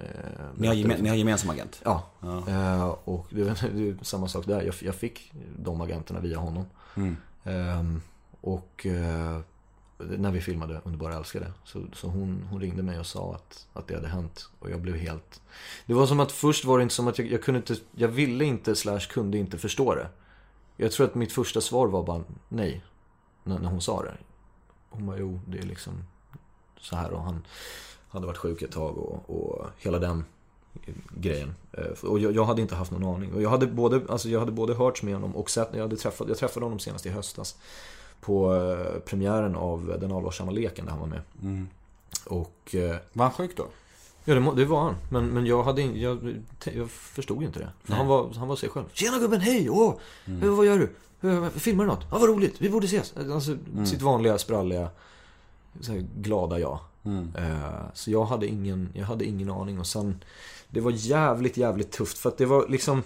[0.00, 1.80] Eh, Ni har, geme, ni har gemensam agent?
[1.84, 2.06] Ja,
[2.48, 4.62] Eh, och det, är samma sak där.
[4.62, 6.66] Jag, jag fick de agenterna via honom.
[7.44, 8.02] Ehm,
[8.40, 9.40] och eh,
[9.98, 11.52] när vi filmade Underbara älskare.
[11.64, 14.48] Så, så hon, hon ringde mig och sa att, att det hade hänt.
[14.58, 15.42] Och jag blev helt...
[15.86, 17.76] Det var som att först var det inte som att jag, jag kunde inte...
[17.96, 20.08] Jag ville inte slash kunde inte förstå det.
[20.76, 22.84] Jag tror att mitt första svar var bara nej.
[23.44, 24.14] När, när hon sa det.
[24.90, 25.92] Hon bara, jo det är liksom
[26.80, 27.44] så här och han
[28.10, 30.24] hade varit sjuk ett tag och, och hela den
[31.16, 31.54] grejen.
[31.72, 33.32] Eh, Och jag, jag hade inte haft någon aning.
[33.34, 35.96] Och jag hade både, alltså jag hade både hört med honom och sett, jag, hade
[35.96, 37.56] träffat, jag träffade honom senast i höstas.
[38.20, 41.20] På eh, premiären av Den allvarsamma leken där han var med.
[42.26, 43.66] Och eh, Var han sjuk då?
[44.24, 44.94] Ja, det, det var han.
[45.10, 46.36] Men, men jag, hade, in- jag,
[46.74, 47.68] jag förstod inte det.
[47.84, 48.84] För han, var, han var sig själv.
[48.92, 49.70] Tjena gubben, hej!
[49.70, 49.94] Åh!
[50.42, 50.90] Eh, Vad gör du?
[51.50, 52.06] Filmar du något?
[52.10, 53.14] Ja, vad roligt, vi borde ses.
[53.16, 53.56] Alltså,
[53.86, 54.88] sitt vanliga, spralliga,
[56.16, 56.78] glada jag.
[57.04, 57.36] Mm.
[57.36, 59.78] Eh, så jag hade, ingen, jag hade ingen aning.
[59.78, 60.24] Och sen,
[60.68, 62.18] det var jävligt, jävligt tufft.
[62.18, 63.02] För att det var liksom,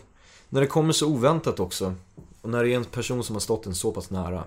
[0.49, 1.95] när det kommer så oväntat också.
[2.40, 4.45] Och när det är en person som har stått en så pass nära.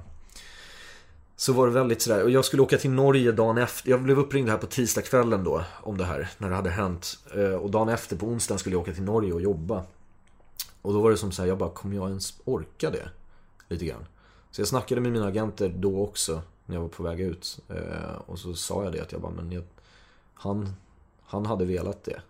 [1.36, 3.90] Så var det väldigt sådär, och jag skulle åka till Norge dagen efter.
[3.90, 7.20] Jag blev uppringd här på tisdagskvällen då om det här, när det hade hänt.
[7.36, 9.84] Eh, och dagen efter, på onsdagen, skulle jag åka till Norge och jobba.
[10.82, 13.10] Och då var det som såhär, jag bara, kommer jag ens orka det?
[13.68, 14.06] Lite grann.
[14.52, 17.60] Så jag snackade med mina agenter då också, när jag var på väg ut.
[17.70, 19.64] Eh, Och så sa jag det, att jag bara, men jag,
[20.34, 20.74] han,
[21.24, 22.22] han hade velat det.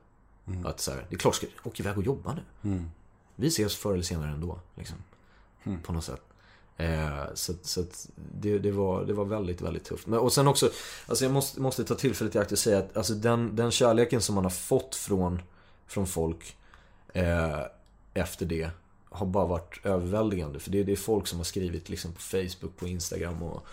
[0.66, 2.42] Att så här, det är klart, ska åka iväg och jobba nu.
[3.36, 4.98] Vi ses förr eller senare ändå, liksom.
[5.84, 6.22] På något sätt.
[6.78, 7.84] Eh, så så
[8.16, 10.08] det, det, var, det var väldigt, väldigt tufft.
[10.08, 10.70] Men, och sen också,
[11.08, 14.22] alltså jag måste, måste ta tillfället i akt och säga att alltså den, den kärleken
[14.22, 15.42] som man har fått från,
[15.88, 16.56] från folk
[17.14, 17.62] eh,
[18.14, 18.70] efter det
[19.10, 20.60] har bara varit överväldigande.
[20.60, 23.66] För det, det är folk som har skrivit liksom på Facebook, på Instagram och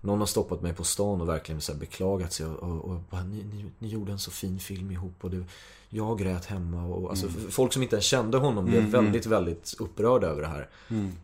[0.00, 3.24] någon har stoppat mig på stan och verkligen så beklagat sig och, och, och bara,
[3.24, 5.44] ni, ni, ni gjorde en så fin film ihop och det,
[5.88, 10.26] jag grät hemma och alltså folk som inte ens kände honom blev väldigt, väldigt upprörda
[10.26, 10.68] över det här.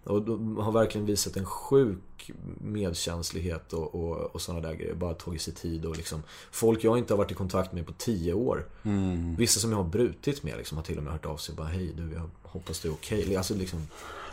[0.05, 4.95] Och de har verkligen visat en sjuk medkänslighet och, och, och sådana där grejer.
[4.95, 7.93] Bara tagit sig tid och liksom Folk jag inte har varit i kontakt med på
[7.93, 8.67] tio år.
[9.39, 11.57] Vissa som jag har brutit med liksom har till och med hört av sig och
[11.57, 13.37] bara Hej du, jag hoppas du är okej.
[13.37, 13.87] Alltså liksom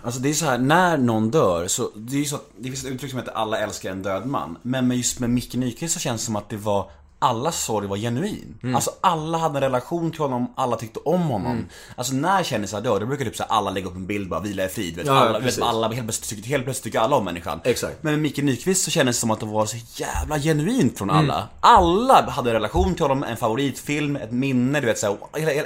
[0.04, 2.64] Alltså det är så här, när någon dör så, det är ju så att, det
[2.70, 4.58] finns ett uttryck som heter alla älskar en död man.
[4.62, 6.92] Men med just med Micke Nyqvist så känns det som att det var
[7.22, 8.58] alla sorg var genuin.
[8.64, 8.76] Mm.
[8.76, 11.66] Alltså alla hade en relation till honom, alla tyckte om honom.
[11.96, 14.40] Alltså när kändisar dör, då brukar typ så här, alla lägga upp en bild bara,
[14.40, 14.96] vila i frid.
[14.96, 17.60] Vet, Ja, alla, vet, alla helt, plötsligt, helt plötsligt tycker alla om människan.
[17.64, 18.04] Exakt.
[18.04, 21.10] Men med Micke Nyqvist så kändes det som att det var så jävla genuint från
[21.10, 21.20] Mm.
[21.30, 21.48] alla.
[21.60, 25.18] Alla hade en relation till honom, en favoritfilm, ett minne, du vet såhär,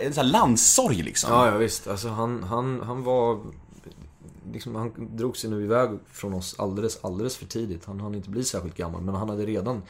[0.06, 1.32] en sån här landssorg liksom.
[1.34, 1.88] Ja, ja visst.
[1.88, 3.40] Alltså han, han, han var...
[4.54, 7.86] Liksom, han drog sig nu iväg från oss alldeles, alldeles för tidigt.
[7.86, 9.82] Han hann inte bli särskilt gammal, men han hade redan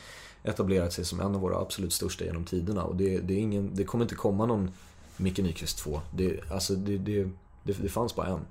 [0.44, 2.84] etablerat sig som en av våra absolut största genom tiderna.
[2.84, 4.72] Och det, det, är ingen, det kommer inte komma någon
[5.18, 6.02] Micke Nyqvist 2.
[6.14, 7.24] Det, alltså, det, det,
[7.64, 8.46] det, det fanns bara en.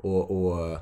[0.00, 0.78] Och, och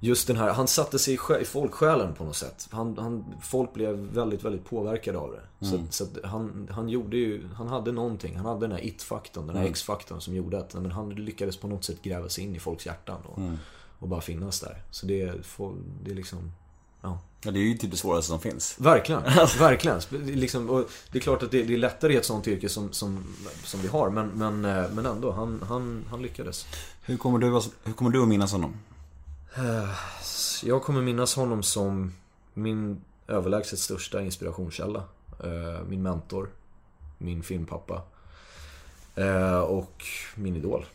[0.00, 2.68] just den här, han satte sig i, sjä- i folksjälen på något sätt.
[2.70, 5.66] Han, han, folk blev väldigt, väldigt påverkade av det.
[5.66, 8.36] Så, så att han, han gjorde ju, han hade någonting.
[8.36, 11.68] Han hade den här it-faktorn, den här X-faktorn som gjorde att men han lyckades på
[11.68, 13.38] något sätt gräva sig in i folks hjärtan och,
[13.98, 14.82] och bara finnas där.
[14.90, 16.52] Så det, är- får- det är liksom,
[17.02, 17.18] ja.
[17.42, 18.76] Ja, det är ju typ det svåraste som finns.
[18.80, 19.22] Verkligen,
[19.58, 20.00] verkligen.
[20.10, 22.92] Liksom, och det är klart att det, det är lättare i ett sånt yrke som,
[22.92, 23.24] som,
[23.64, 26.66] som vi har, men, men, eh, men ändå, han, han, han lyckades.
[27.02, 27.46] Hur kommer du,
[27.84, 28.76] hur kommer du att minnas honom?
[30.64, 32.12] Jag kommer minnas honom som
[32.54, 35.02] min överlägset största inspirationskälla.
[35.44, 36.48] Eh, Min mentor,
[37.18, 38.02] min filmpappa
[39.14, 40.04] eh, och
[40.34, 40.86] min idol.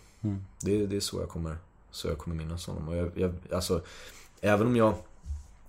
[0.62, 1.58] Det, det är så jag kommer,
[1.92, 2.88] så jag kommer minnas honom.
[2.88, 3.82] Och jag, jag, alltså,
[4.42, 4.94] även om jag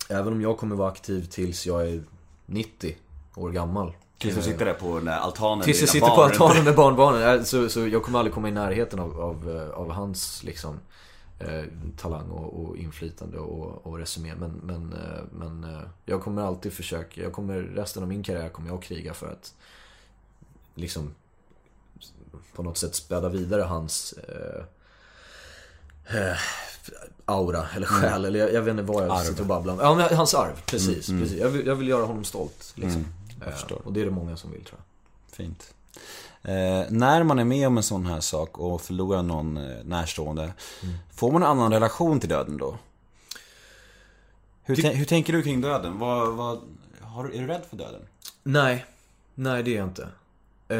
[0.09, 2.03] Även om jag kommer vara aktiv tills jag är
[2.47, 2.97] 90
[3.36, 3.93] år gammal.
[4.19, 6.31] Tills du sitter där på den där altanen Tills jag sitter dina på barn.
[6.31, 7.39] altanen med barnbarnen.
[7.39, 10.81] Eh, Så, så jag kommer aldrig komma i närheten av, av, eh, av hans liksom,
[11.39, 11.65] eh,
[11.97, 14.35] talang och, och inflytande och, och resumé.
[14.35, 18.49] Men, men, eh, men eh, jag kommer alltid försöka, jag kommer, resten av min karriär
[18.49, 19.55] kommer jag kriga för att
[20.74, 21.15] liksom
[22.55, 24.15] på något sätt späda vidare hans
[26.06, 26.38] eh,
[27.24, 28.24] aura eller själ.
[28.24, 29.80] Eller jag, jag vet inte vad jag sitter och babblar om.
[29.80, 30.62] Ja, men hans arv.
[30.66, 31.06] Precis.
[31.06, 31.32] precis.
[31.32, 32.72] Jag, vill, jag vill göra honom stolt.
[32.74, 33.06] Liksom.
[33.46, 35.36] Eh, och det är det många som vill tror jag.
[35.36, 35.74] Fint.
[36.42, 40.52] Eh, när man är med om en sån här sak och förlorar någon eh, närstående,
[41.14, 42.78] får man en annan relation till döden då?
[44.62, 45.98] Hur, tän- hur tänker du kring döden?
[45.98, 46.60] Vad, vad,
[47.00, 48.00] har, är du rädd för döden?
[48.42, 48.84] Nej,
[49.34, 50.08] nej det är jag inte.
[50.68, 50.78] Eh,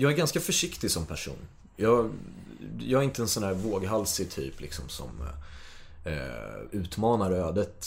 [0.00, 1.36] jag är ganska försiktig som person.
[1.76, 2.10] Jag,
[2.78, 5.10] jag är inte en sån här våghalsig typ liksom som
[6.04, 7.86] eh, utmanar ödet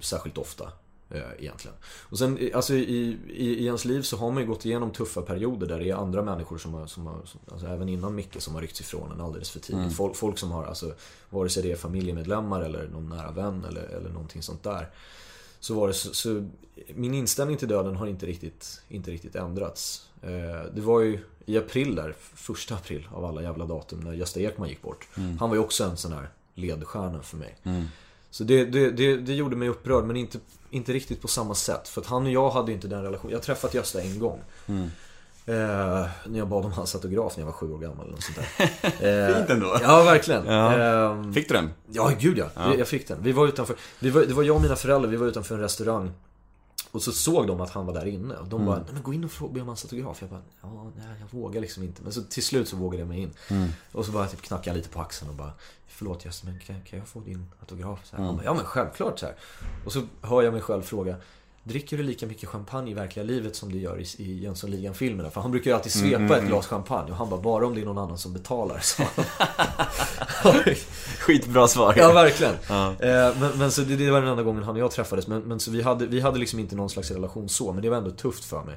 [0.00, 0.72] särskilt ofta.
[1.14, 1.76] Eh, egentligen.
[1.84, 4.90] Och sen, eh, alltså i, i, i ens liv så har man ju gått igenom
[4.90, 8.14] tuffa perioder där det är andra människor som har, som har som, alltså även innan
[8.14, 9.96] Micke, som har ryckts ifrån en alldeles för tidigt.
[9.96, 10.94] Folk, folk som har, alltså,
[11.30, 14.90] vare sig det är familjemedlemmar eller någon nära vän eller, eller någonting sånt där.
[15.62, 16.48] Så var det så, så
[16.94, 20.08] min inställning till döden har inte riktigt, inte riktigt ändrats.
[20.22, 24.40] Eh, det var ju i april där, första april av alla jävla datum, när Gösta
[24.40, 25.08] Ekman gick bort.
[25.40, 27.56] Han var ju också en sån här ledstjärna för mig.
[28.30, 30.38] Så det, det, det, det gjorde mig upprörd, men inte,
[30.70, 31.88] inte riktigt på samma sätt.
[31.88, 33.30] För att han och jag hade inte den relationen.
[33.30, 34.40] Jag har träffat Gösta en gång.
[35.46, 35.54] Eh,
[36.26, 38.38] när jag bad om hans autograf när jag var sju år gammal eller något sånt
[38.38, 38.70] där.
[39.30, 39.76] Eh, Fint ändå.
[39.82, 40.46] Ja, verkligen.
[40.48, 41.70] Ehm, Fick du den?
[41.90, 42.74] Ja, gud ja.
[42.78, 43.22] Jag fick den.
[43.22, 45.60] Vi var utanför, vi var, det var jag och mina föräldrar, vi var utanför en
[45.60, 46.10] restaurang.
[46.90, 48.34] Och så såg de att han var där inne.
[48.34, 50.18] Och de bara, nej men gå in och fråga, be om hans autograf.
[50.20, 52.02] Jag bara, ja, nej jag vågar liksom inte.
[52.02, 53.30] Men så till slut så vågade jag mig in.
[53.92, 55.52] Och så bara typ knackade jag lite på axeln och bara,
[55.88, 58.06] förlåt Gösta men kan, kan jag få din autograf?
[58.06, 59.34] Så här, Han bara, ja men självklart så här.
[59.84, 61.16] Och så hör jag mig själv fråga,
[61.64, 65.30] Dricker du lika mycket champagne i verkliga livet som du gör i, i Jönssonligan-filmerna?
[65.30, 67.80] För han brukar ju alltid svepa ett glas champagne och han bara, bara om det
[67.80, 68.78] är någon annan som betalar.
[68.80, 69.02] Så.
[71.18, 71.94] Skitbra svar.
[71.96, 72.54] Ja, verkligen.
[73.00, 75.26] Eh, men, men så det, det var den enda gången han och jag träffades.
[75.26, 77.90] Men, men så vi hade, vi hade liksom inte någon slags relation så, men det
[77.90, 78.76] var ändå tufft för mig.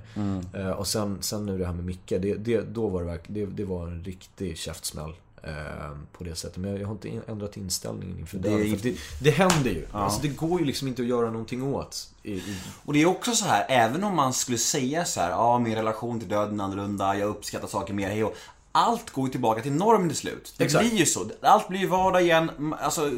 [0.53, 3.26] Eh, och sen, sen nu det här med Micke, det, det, då var det, verk-
[3.28, 5.14] det, det var en riktig käftsmäll.
[5.48, 6.58] Eh, på det sättet.
[6.58, 8.50] Men jag, har inte in- ändrat inställningen inför det.
[8.50, 9.88] är Det, det, händer ju.
[9.92, 12.10] Alltså, det går ju liksom inte att göra någonting åt.
[12.24, 15.30] I, i, Och det är också så här, även om man skulle säga så här,
[15.30, 18.36] ja min relation till döden är annorlunda, jag uppskattar saker mer, hej och
[18.76, 20.54] allt går tillbaka till normen till slut.
[20.58, 20.86] Det Exakt.
[20.90, 21.30] blir ju så.
[21.42, 23.12] Allt blir ju vardag igen, alltså,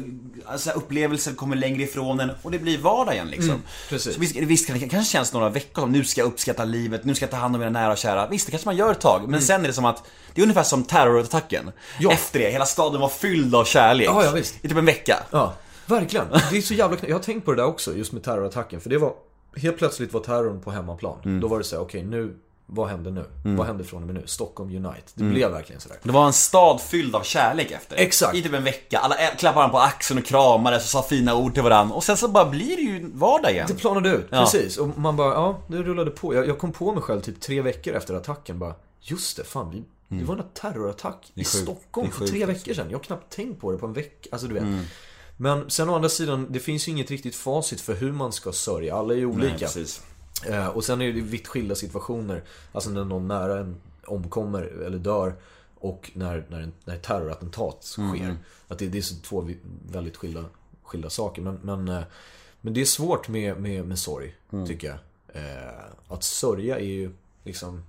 [0.46, 3.50] alltså upplevelser kommer längre ifrån en och det blir vardag igen liksom.
[3.50, 4.14] Mm, precis.
[4.14, 7.04] Så visst, visst kan det kanske känns några veckor som nu ska jag uppskatta livet,
[7.04, 8.26] nu ska jag ta hand om mina nära och kära.
[8.28, 10.02] Visst, det kanske man gör ett tag, men sen är det som att
[10.34, 11.62] det är ungefär som terrorattacken.
[11.62, 11.72] Mm.
[12.00, 12.12] Ja.
[12.12, 14.06] Efter det, hela staden var fylld av kärlek.
[14.08, 14.64] Ja, ja, visst.
[14.64, 15.16] I typ en vecka.
[15.30, 15.54] Ja,
[15.86, 16.26] verkligen.
[16.50, 18.80] Det är så jävla knä- Jag har tänkt på det där också, just med terrorattacken.
[18.80, 19.12] För det var,
[19.56, 21.18] helt plötsligt var terrorn på hemmaplan.
[21.24, 21.40] Mm.
[21.40, 22.36] Då var det så här, okej nu,
[22.70, 23.24] vad händer nu?
[23.42, 24.22] Vad händer från och med nu?
[24.26, 25.02] Stockholm Unite.
[25.14, 25.98] Det blev verkligen sådär.
[26.02, 27.96] Det var en stad fylld av kärlek efter.
[27.96, 28.36] Exakt.
[28.36, 28.98] I typ en vecka.
[28.98, 31.94] Alla klappade varandra på axeln och kramades och sa fina ord till varandra.
[31.96, 33.66] Och sen så bara blir det ju vardag igen.
[33.68, 34.40] Det planade ut, Ja.
[34.44, 34.76] precis.
[34.78, 36.34] Och man bara, ja, det rullade på.
[36.34, 39.70] Jag, jag kom på mig själv typ tre veckor efter attacken bara, just det, fan
[39.70, 39.84] vi,
[40.18, 41.44] det var en terrorattack i Mm.
[41.44, 42.46] Stockholm för tre alltså.
[42.58, 42.90] veckor sedan.
[42.90, 44.28] Jag har knappt tänkt på det på en vecka.
[44.32, 44.62] Alltså du vet.
[44.62, 44.84] Mm.
[45.36, 48.52] Men sen å andra sidan, det finns ju inget riktigt facit för hur man ska
[48.52, 48.96] sörja.
[48.96, 49.48] Alla är ju olika.
[49.48, 50.02] Nej, precis.
[50.74, 52.42] Och sen är det vitt skilda situationer.
[52.72, 55.34] Alltså när någon nära en omkommer eller dör.
[55.74, 58.36] Och när, när, en, när ett terrorattentat sker.
[58.68, 59.50] Att det, det är så två
[59.92, 60.44] väldigt skilda,
[60.82, 61.42] skilda saker.
[61.42, 62.02] Men, men, eh,
[62.60, 64.34] men det är svårt med, med, med sorg,
[64.66, 64.98] tycker jag.
[65.42, 67.10] Eh, att sörja är ju
[67.44, 67.82] liksom...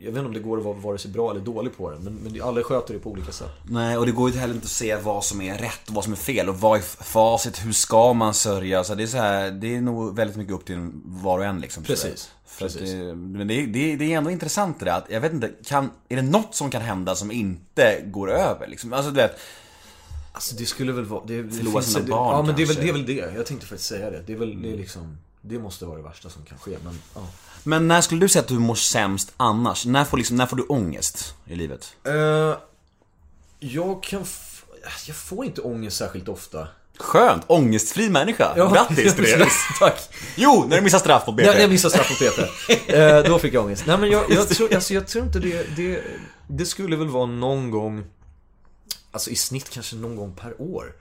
[0.00, 1.98] Jag vet inte om det går att vara vare sig bra eller dålig på det.
[1.98, 3.50] Men, men alla sköter det på olika sätt.
[3.70, 6.04] Nej, och det går ju heller inte att se vad som är rätt och vad
[6.04, 8.84] som är fel och vad är facit, hur ska man sörja?
[8.84, 11.60] Så det är så här, det är nog väldigt mycket upp till var och en
[11.60, 11.82] liksom.
[11.82, 12.80] Precis, precis.
[12.80, 15.90] det, men det, det, det är ändå intressant det där att, jag vet inte, kan,
[16.08, 18.92] är det något som kan hända som inte går över liksom?
[18.92, 19.38] Alltså du vet,
[20.32, 21.24] Alltså det skulle väl vara...
[21.26, 23.32] Det, Förlora sina barn Ja men det är, väl, det är väl det.
[23.36, 24.22] Jag tänkte faktiskt säga det.
[24.26, 25.18] Det är väl det är liksom...
[25.48, 26.76] Det måste vara det värsta som kan ske.
[26.84, 27.20] Men ja.
[27.62, 29.86] men när skulle du säga att du mår sämst annars?
[29.86, 31.94] När får, liksom, när får du ångest i livet?
[32.04, 32.56] Eh,
[33.58, 34.24] jag kan...
[35.06, 36.68] Jag får inte ångest särskilt ofta.
[36.98, 37.44] Skönt!
[37.46, 38.54] Ångestfri människa!
[38.54, 39.48] Grattis till det!
[39.78, 40.08] Tack.
[40.36, 41.48] Jo, när du missar straff på BP.
[41.48, 42.50] När när jag missade straff på Peter.
[42.98, 43.84] Eh, då fick jag ångest.
[43.86, 46.02] Nej men jag, jag, tror, alltså, jag tror inte det, det...
[46.46, 48.04] Det skulle väl vara någon gång...
[49.10, 50.92] Alltså i snitt kanske någon gång per år.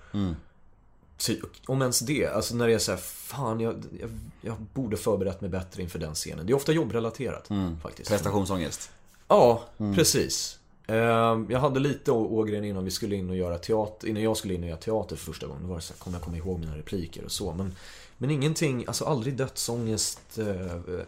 [1.17, 2.27] Ty, om ens det.
[2.27, 4.09] Alltså när det är så här, fan jag, jag,
[4.41, 6.45] jag borde förberett mig bättre inför den scenen.
[6.45, 7.49] Det är ofta jobbrelaterat
[7.83, 8.09] faktiskt.
[8.09, 8.89] Prestationsångest.
[9.27, 9.63] Ja,
[9.95, 10.59] precis.
[10.87, 14.53] Ehm, Jag hade lite Ågren innan vi skulle in och göra teater, innan jag skulle
[14.53, 15.61] in och göra teater för första gången.
[15.61, 17.53] Då var det så här, kommer jag komma ihåg mina repliker och så.
[17.53, 17.75] Men,
[18.17, 20.45] men ingenting, alltså aldrig dödsångest eh,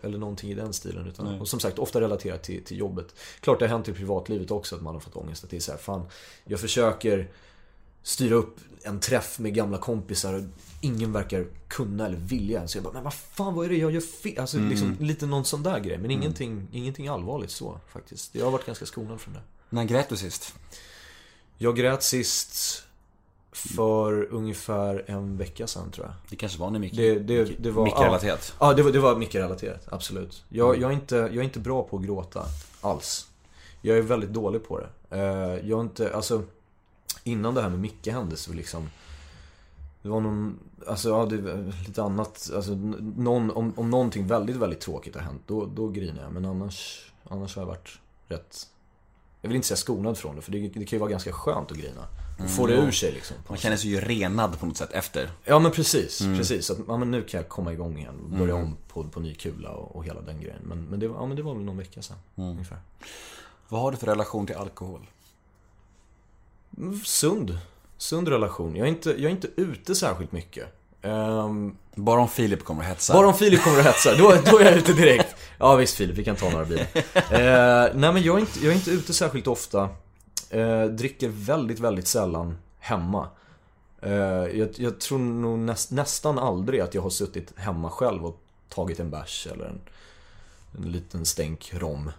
[0.02, 1.08] eller någonting i den stilen.
[1.08, 3.16] Utan, och som sagt, ofta relaterat till, till jobbet.
[3.40, 5.44] Klart det har hänt i privatlivet också att man har fått ångest.
[5.44, 6.02] Att det är så här, fan,
[6.46, 7.28] jag försöker
[8.04, 10.42] styra upp en träff med gamla kompisar och
[10.82, 12.68] ingen verkar kunna eller vilja.
[12.68, 14.40] Så jag bara, men vad fan vad är det jag gör fel?
[14.40, 15.98] Alltså liksom lite någon sån där grej.
[15.98, 18.36] Men ingenting, ingenting allvarligt så faktiskt.
[18.36, 19.42] Jag har varit ganska skonad från det.
[19.70, 20.54] När grät du sist?
[21.58, 22.84] Jag grät sist
[23.52, 26.16] för ungefär en vecka sedan tror jag.
[26.30, 26.96] Det kanske var när Micke...
[26.96, 27.86] Det, det, det var...
[27.86, 28.54] Micke-relaterat.
[28.60, 29.88] Ja, ja det var, det var Micke-relaterat.
[29.92, 30.44] Absolut.
[30.50, 32.46] Jag, jag, är inte, jag är inte bra på att gråta
[32.82, 33.28] alls.
[33.82, 35.18] Jag är väldigt dålig på det.
[35.18, 36.44] Eh, Jag är inte, alltså...
[37.30, 38.90] Innan det här med Micke hände så liksom...
[40.02, 42.72] Det var någon, alltså ja, det var lite annat, alltså
[43.16, 46.32] någon, om, om någonting väldigt, väldigt tråkigt har hänt, då, då grinar jag.
[46.32, 47.90] Men annars, annars har jag varit
[48.28, 48.68] rätt,
[49.42, 51.72] jag vill inte säga skonad från det, för det, det kan ju vara ganska skönt
[51.72, 52.02] att grina.
[52.44, 53.38] Och få det ur sig liksom.
[53.48, 55.30] Man känner sig ju renad på något sätt efter.
[55.46, 56.70] Ja men precis, precis.
[56.70, 58.16] Att, ja, men nu kan jag komma igång igen.
[58.40, 60.62] Börja om på, på ny kula och, och hela den grejen.
[60.64, 62.18] Men, men, det, var- ja, men det var väl någon vecka sedan.
[62.36, 62.78] Ungefär.
[63.70, 65.08] Vad har du för relation till alkohol?
[66.80, 67.58] Mm, Sund.
[67.98, 68.76] Sund relation.
[68.76, 70.68] Jag är inte, jag är inte ute särskilt mycket.
[71.02, 73.14] Ehm, Bara om Filip kommer och hetsar.
[73.14, 75.36] bara om Filip kommer och hetsar, då, då är jag ute direkt.
[75.58, 76.88] Ja visst Filip, vi kan ta några bilar.
[77.14, 79.90] Eh, nej men jag är, inte, jag är inte ute särskilt ofta.
[80.50, 83.28] Eh, dricker väldigt, väldigt sällan hemma.
[84.02, 88.40] Eh, jag, jag tror nog näst, nästan aldrig att jag har suttit hemma själv och
[88.70, 89.82] tagit en bärs eller en,
[90.78, 92.12] en liten stänk rom.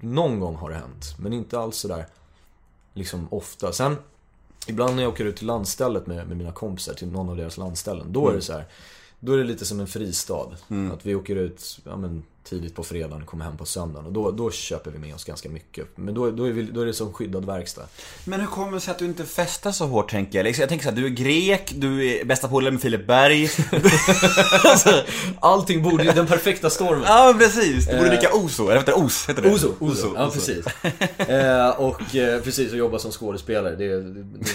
[0.00, 2.06] Någon gång har det hänt, men inte alls sådär
[2.96, 3.72] liksom ofta.
[3.72, 3.96] Sen
[4.66, 7.56] Ibland när jag åker ut till landstället med, med mina kompisar, till någon av deras
[7.56, 8.64] landställen, då är det så här.
[9.20, 10.48] Då är det lite som en fristad.
[10.92, 14.06] Att vi åker ut ja, men, tidigt på fredagen, kommer hem på söndagen.
[14.06, 15.86] Och då, då köper vi med oss ganska mycket.
[15.94, 17.82] Men då, då, är, vi, då är det som skyddad verkstad.
[18.24, 20.44] Men hur kommer det sig att du inte festar så hårt tänker jag?
[20.44, 23.44] Liksom, Jag tänker så här, du är grek, du är bästa polare med Filip Berg.
[24.64, 25.02] alltså,
[25.40, 27.04] Allting borde ju, den perfekta stormen.
[27.06, 29.28] ja precis, du borde dricka Oso, eller heter Os?
[29.28, 29.54] Heter det?
[29.54, 30.12] Ozo, Ozo.
[30.16, 30.66] Ja, precis.
[31.28, 33.76] eh, och eh, precis, och jobba som skådespelare.
[33.76, 34.00] Det,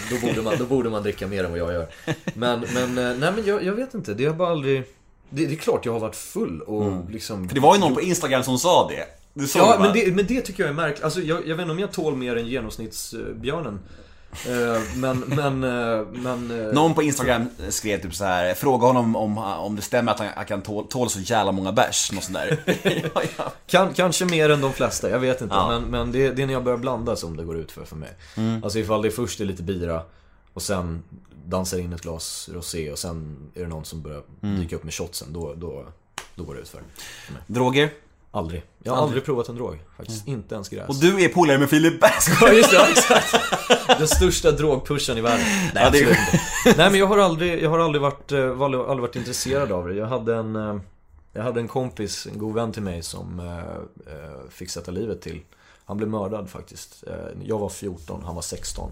[0.09, 1.88] då, borde man, då borde man dricka mer än vad jag gör.
[2.34, 4.13] Men, men eh, nej men jag, jag vet inte.
[4.13, 4.84] Det har bara aldrig...
[5.33, 7.47] Det, det är klart jag har varit full och liksom...
[7.47, 9.05] För det var ju någon på Instagram som sa det.
[9.33, 11.03] Du såg Ja, det, men det, men det tycker jag är märkligt.
[11.03, 13.79] Alltså, jag, jag vet inte om jag tål mer än genomsnittsbjörnen.
[14.47, 16.65] Eh, men, men, eh, men...
[16.67, 20.19] eh, Någon på Instagram skrev typ så här, fråga honom om, om det stämmer att
[20.19, 22.63] han, kan tål, tål så jävla många bärs, något sånt där.
[23.13, 23.51] ja, ja.
[23.67, 25.55] Kan, kanske mer än de flesta, jag vet inte.
[25.55, 25.67] Ja.
[25.69, 27.95] Men, men det, det är när jag börjar blanda som det går ut för för
[27.95, 28.09] mig.
[28.63, 30.01] Alltså ifall det först är lite bira
[30.53, 31.03] och sen
[31.51, 34.93] dansar in ett glas rosé och sen är det någon som börjar dyka upp med
[34.93, 35.33] shotsen.
[35.33, 35.85] Då, då,
[36.35, 36.81] då går det ut för.
[37.47, 37.89] Droger?
[38.33, 38.63] Aldrig.
[38.83, 39.79] Jag har aldrig provat en drog.
[39.97, 40.89] Faktiskt inte ens gräs.
[40.89, 42.11] Och du är polare med Filip Berg.
[42.41, 43.35] Ja just det, ja, exakt.
[43.99, 45.45] Den största drogpushen i världen.
[45.73, 46.77] Nej, Ja, det är-.
[46.77, 49.87] Nej men jag har aldrig, jag har aldrig varit, eh, aldrig, aldrig varit intresserad av
[49.87, 49.95] det.
[49.95, 50.77] Jag hade en, eh,
[51.33, 55.41] jag hade en kompis, en god vän till mig som eh, fick sätta livet till.
[55.85, 57.03] Han blev mördad faktiskt.
[57.43, 58.91] Jag var 14, han var 16.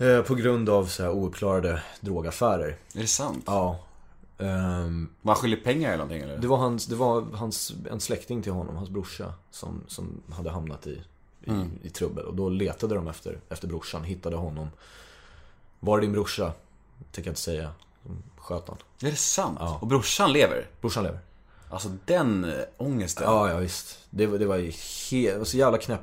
[0.00, 2.76] Eh, På grund av så här ouppklarade drogaffärer.
[2.94, 3.44] Är det sant?
[3.46, 3.78] Ja.
[4.38, 6.38] Ehm, Man skyller pengar eller någonting eller?
[6.38, 10.50] det var, hans, det var hans, en släkting till honom, hans brorsa, som, som hade
[10.50, 11.02] hamnat i,
[11.44, 11.52] i,
[11.82, 12.24] i trubbel.
[12.24, 14.68] Och då letade de efter, efter brorsan, hittade honom.
[15.80, 16.52] Var är din brorsa?
[17.12, 17.72] Tänker jag inte säga.
[18.36, 18.76] Sköt han.
[19.02, 19.56] Är det sant?
[19.60, 19.78] Ja.
[19.80, 20.66] Och brorsan lever?
[20.80, 21.20] Brorsan lever.
[21.70, 23.24] Alltså den äh, ångesten.
[23.26, 23.98] Ja, ja visst.
[24.10, 24.64] Det, var- det var ju
[25.10, 26.00] helt, det var så jävla knäpp,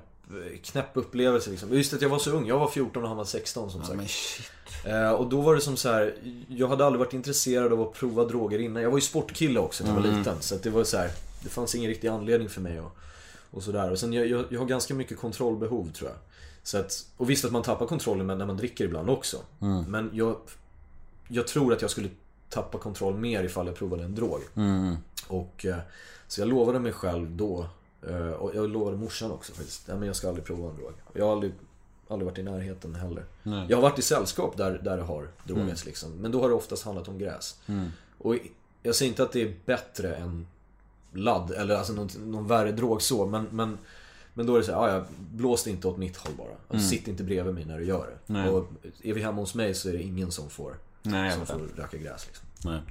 [0.64, 1.74] knäpp upplevelse liksom.
[1.74, 2.48] Just att jag var så ung.
[2.48, 4.10] Jag var 14 och han var 16 som sagt.
[4.10, 4.52] Shit.
[4.86, 6.16] Eh, och då var det som så här.
[6.48, 8.84] jag hade aldrig varit intresserad av att prova droger innan.
[8.84, 10.36] Jag var ju sportkille också när jag var liten.
[10.40, 11.12] Så att det var så här.
[11.44, 12.98] det fanns ingen riktig anledning för mig och,
[13.52, 13.92] och sådär.
[13.92, 16.18] Och sen jag, jag, jag har ganska mycket kontrollbehov tror jag.
[16.64, 19.38] Så att, och visst att man tappar kontrollen när man dricker ibland också.
[19.88, 20.36] Men jag,
[21.28, 22.10] jag tror att jag skulle
[22.50, 24.42] tappa kontroll mer ifall jag provade en drog.
[25.28, 25.78] Och, eh,
[26.28, 27.68] så jag lovade mig själv då,
[28.40, 30.92] och jag lovade morsan också faktiskt, Nej, men jag ska aldrig prova en drog.
[31.14, 31.54] Jag har aldrig,
[32.08, 33.26] aldrig varit i närheten heller.
[33.70, 36.12] Jag har varit i sällskap där, där det har drogats liksom.
[36.12, 37.60] Men då har det oftast handlat om gräs.
[38.18, 38.36] Och
[38.84, 40.48] jag säger inte att det är bättre än
[41.14, 43.78] ladd, eller alltså någon, någon värre drog så, men, men
[44.34, 46.48] men då är det så här, "Ah, ja, blås inte åt mitt håll bara.
[46.68, 48.34] Alltså, Sitt inte bredvid mig när du gör det.
[48.34, 48.50] Nej.
[48.50, 48.68] Och
[49.04, 51.82] är vi hemma hos mig så är det ingen som får, Nej, som får det.
[51.82, 52.48] röka gräs liksom.
[52.64, 52.82] Nej.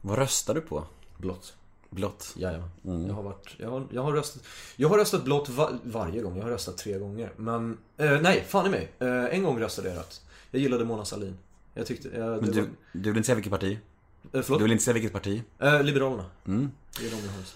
[0.00, 0.84] Vad röstar du på?
[1.16, 1.54] Blått.
[1.90, 2.32] Blått?
[2.36, 2.68] Jajamän.
[2.84, 3.06] Mm.
[3.06, 4.42] Jag har varit, jag har, jag har röstat,
[4.76, 6.36] jag har röstat blått va, varje gång.
[6.36, 7.32] Jag har röstat tre gånger.
[7.36, 8.92] Men, eh, nej, fan i mig.
[8.98, 10.20] Eh, en gång röstade jag rött.
[10.50, 11.38] Jag gillade Mona Sahlin.
[11.74, 13.78] Jag tyckte, eh, det Men du, var, du vill inte säga vilket parti?
[14.32, 15.42] eh, Du vill inte säga vilket parti?
[15.58, 16.24] Eh, Liberalerna.
[16.46, 16.70] Mm.
[17.00, 17.54] Det är de jag har röstat.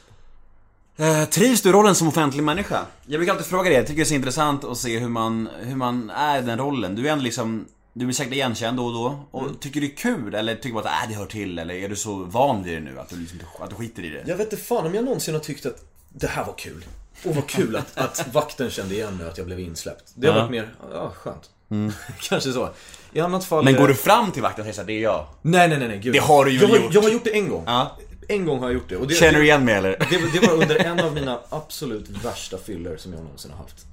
[0.97, 2.87] Eh, trivs du rollen som offentlig människa?
[3.07, 5.49] Jag brukar alltid fråga det, jag tycker det är så intressant att se hur man,
[5.61, 6.95] hur man är i den rollen.
[6.95, 9.25] Du är ändå liksom, du blir säkert igenkänd då och då.
[9.31, 9.55] Och Mm.
[9.57, 10.35] tycker du det är kul?
[10.35, 11.59] Eller tycker du att äh, det hör till?
[11.59, 14.09] Eller är du så van vid det nu att du, liksom, att du skiter i
[14.11, 14.23] det?
[14.27, 16.85] Jag vet inte fan om jag någonsin har tyckt att det här var kul.
[17.25, 20.13] Och vad kul att, att vakten kände igen mig att jag blev insläppt.
[20.15, 21.51] Det har varit mer, ja skönt.
[22.29, 22.69] Kanske så.
[23.13, 23.65] I annat fall...
[23.65, 25.27] Men går det- du fram till vakten och säger såhär, det är jag?
[25.43, 26.13] Nej, nej, nej, nej gud.
[26.13, 26.95] Det har du ju jag har, gjort.
[26.95, 27.65] Jag har gjort det en gång.
[27.67, 27.99] Ja.
[28.29, 29.07] En gång har jag gjort det.
[29.07, 29.91] Det Känner du igen mig eller?
[30.11, 33.87] Det, det var under en av mina absolut värsta fyller som jag någonsin har haft.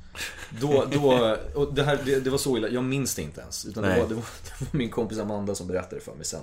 [0.49, 3.65] Då, då, och det här, det, det var så illa, jag minns det inte ens.
[3.65, 6.41] Utan det var, det, var, det var min kompis Amanda som berättade för mig sen.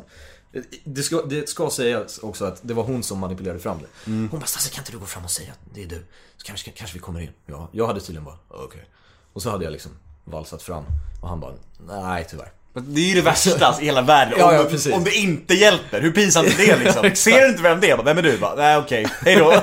[0.85, 4.11] Det ska, det ska sägas också att det var hon som manipulerade fram det.
[4.11, 4.29] Mm.
[4.31, 6.05] Hon bara, Stasse kan inte du gå fram och säga att det är du?
[6.37, 7.31] Så kanske, kanske vi kommer in.
[7.47, 8.85] Ja, jag hade tydligen bara, okej.
[9.33, 9.93] Och så hade jag liksom
[10.25, 10.85] valsat fram.
[11.23, 11.53] Och han bara,
[11.87, 12.53] nej tyvärr.
[12.75, 14.35] Det är ju det värsta i hela världen.
[14.39, 14.95] Ja, ja, om, precis.
[14.95, 17.11] om det inte hjälper, hur pinsamt är det liksom?
[17.15, 18.03] Ser du inte vem det är?
[18.03, 18.39] Vem är du?
[18.39, 19.63] Bara, Nej okej, hejdå.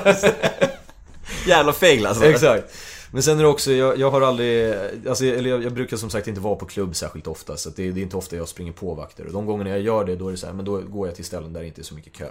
[1.46, 2.24] Jävla fail alltså.
[2.24, 2.74] Exakt.
[3.14, 4.74] Men sen är det också, jag, jag har aldrig,
[5.08, 7.56] alltså, eller jag, jag brukar som sagt inte vara på klubb särskilt ofta.
[7.56, 9.26] Så det, det är inte ofta jag springer på vakter.
[9.26, 11.16] Och de gångerna jag gör det, då är det så här, men då går jag
[11.16, 12.28] till ställen där det inte är så mycket kö.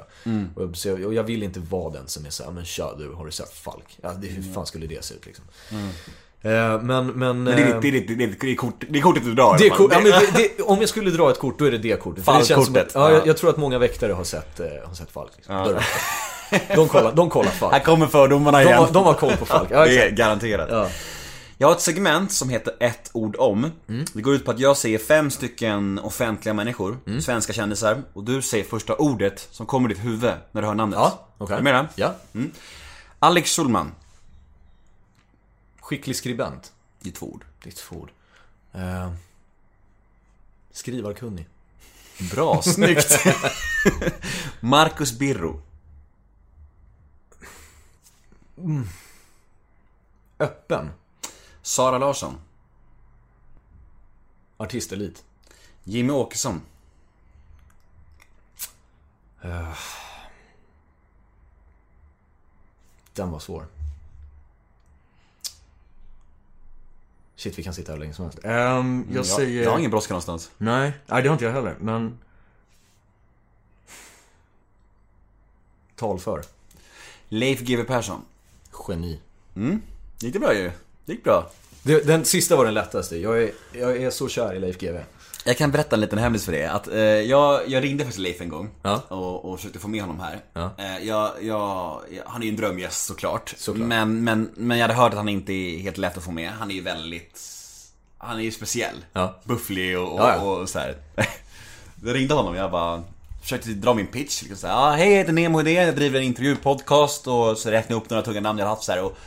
[0.56, 2.66] Och, jag, så jag, och jag vill inte vara den som är så här, men
[2.66, 3.98] tja du, har du sett Falk?
[4.02, 5.46] Ja, det, hur fan skulle det se ut liksom?
[6.42, 7.08] Eh, men, men...
[7.08, 9.34] Men det är eh, det är det är det är kort, det är kortet du
[9.34, 9.58] drar.
[9.58, 12.24] det kort, ja, det, om jag skulle dra ett kort, då är det det kortet.
[12.26, 12.92] Falkkortet.
[12.94, 13.18] ja, Ja.
[13.18, 15.32] jag, jag tror att många väktare har sett, eh, har sett Falk.
[15.36, 15.56] Liksom.
[15.56, 15.80] Det-
[16.76, 17.74] De kollar, de kollar Falk.
[17.74, 18.78] Här kommer fördomarna De igen.
[18.78, 19.68] har, de har koll på Falk.
[19.72, 20.68] Ja, det är garanterat.
[20.72, 20.90] Ja.
[21.58, 23.72] Jag har ett segment som heter ett ord om.
[23.90, 24.06] Mm.
[24.14, 28.02] Det går ut på att jag säger fem stycken offentliga människor, svenska kändisar.
[28.14, 31.00] Och du säger första ordet som kommer i ditt huvud när du hör namnet.
[31.00, 31.54] Ja, okej.
[31.54, 31.88] Är du med?
[31.96, 32.16] Ja.
[33.20, 33.92] Alex Schulman.
[35.82, 36.72] Skicklig skribent.
[37.00, 37.46] Det är två ord.
[37.64, 38.12] Det är två ord.
[38.74, 39.12] Eh,
[40.72, 41.46] skrivarkunnig.
[42.32, 43.20] Bra, snyggt.
[44.60, 45.62] Marcus Birro.
[50.40, 50.90] Öppen.
[51.62, 52.36] Sara Larsson.
[54.58, 55.24] Artistelit.
[55.84, 56.62] Jimmy Åkesson.
[63.14, 63.66] Den var svår.
[67.36, 68.40] Shit, vi kan sitta här länge som helst.
[68.44, 69.64] Ehm, jag Jag, säger...
[69.64, 70.52] jag har ingen brådska någonstans.
[70.58, 72.20] Nej, nej, det har inte jag heller, men...
[75.96, 76.44] Talför.
[77.30, 78.26] Leif GW Persson.
[78.90, 79.20] Geni.
[80.20, 80.72] Gick det bra ju?
[81.06, 81.50] Det gick bra.
[81.84, 83.18] Det, den sista var den lättaste.
[83.18, 85.00] Jag är, jag är så kär i Leif GW.
[85.46, 86.66] Jag kan berätta en liten hemlis för det.
[86.72, 89.02] Att, eh, jag, jag ringde faktiskt Leif en gång Ja.
[89.08, 90.40] och, och försökte få med honom här.
[90.54, 90.72] Ja.
[90.78, 93.54] Eh, jag, jag, jag, han är ju en drömgäst såklart.
[93.58, 93.88] Såklart.
[93.88, 96.50] Men, men, men jag hade hört att han inte är helt lätt att få med.
[96.52, 97.42] Han är ju väldigt...
[98.18, 99.06] Han är ju speciell.
[99.14, 99.40] Ja.
[99.44, 100.42] Bufflig och, och, Ja, ja.
[100.42, 100.96] och så här.
[102.06, 103.04] Jag ringde honom jag bara
[103.44, 104.42] försökte dra min pitch.
[104.42, 107.72] Liksom så här, ah, hej jag heter Nemo Idé, jag driver en intervjupodcast och så
[107.72, 109.18] räknade jag upp några tunga namn jag haft så här och,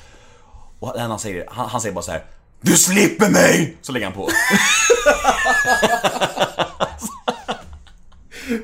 [0.78, 2.24] och han, säger, han, han säger bara så här.
[2.60, 3.76] Du slipper mig!
[3.82, 4.28] Så lägger han på.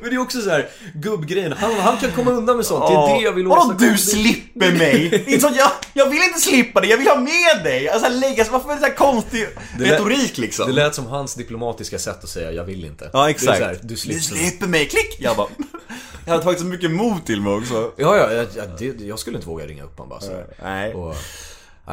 [0.00, 1.52] Men det är också så här gubbgrejen.
[1.52, 2.86] Han, han kan komma undan med sånt.
[2.88, 3.90] Det är det jag vill Vadå åstadkomma.
[3.92, 5.08] du slipper mig?
[5.10, 7.64] Det är inte så att jag, jag vill inte slippa dig, jag vill ha med
[7.64, 7.88] dig!
[7.88, 9.48] Alltså lägga, varför är det så här konstig
[9.78, 10.66] Det lät- retorik liksom?
[10.66, 13.10] Det lät som hans diplomatiska sätt att säga jag vill inte.
[13.12, 13.60] Ja exakt.
[13.60, 14.66] här, du slipper.
[14.66, 15.16] mig, klick!
[15.18, 15.48] Jag bara,
[16.24, 17.92] jag hade tagit så mycket mod till mig också.
[17.96, 20.42] Ja, ja, jag, jag, det, jag skulle inte våga ringa upp honom bara så.
[20.62, 20.94] Nej.
[20.94, 21.16] Och,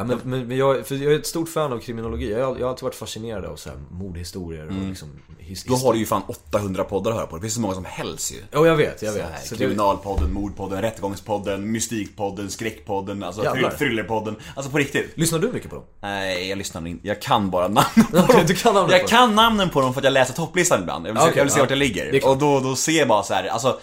[0.00, 2.32] Ja, men, men men jag, för jag är ett stort fan av kriminologi.
[2.32, 5.08] Jag har, jag har alltid varit fascinerad av så här mordhistorier och liksom
[5.38, 7.36] his, Då har du ju fan 800 poddar att höra på.
[7.36, 8.36] Det finns så många som helst ju.
[8.50, 9.28] Ja, jag vet, jag Så vet.
[9.30, 13.70] här, Så det, kriminalpodden, mordpodden, rättegångspodden, mystikpodden, skräckpodden, alltså Jävlar.
[13.70, 14.36] thrill- thrillerpodden.
[14.54, 15.12] Alltså på riktigt.
[15.14, 15.84] lyssnar du mycket på dem?
[16.00, 17.08] Nej, jag lyssnar inte.
[17.08, 18.44] Jag kan bara namnen på Okej, dem.
[18.46, 21.06] du kan namnen jag på kan namnen på dem för att jag läser topplistan ibland.
[21.06, 21.62] Jag vill se, Okej, jag vill se ja.
[21.62, 22.20] vart jag Det är ligger.
[22.20, 22.32] klart.
[22.32, 23.80] Och då, då ser jag bara så här, alltså,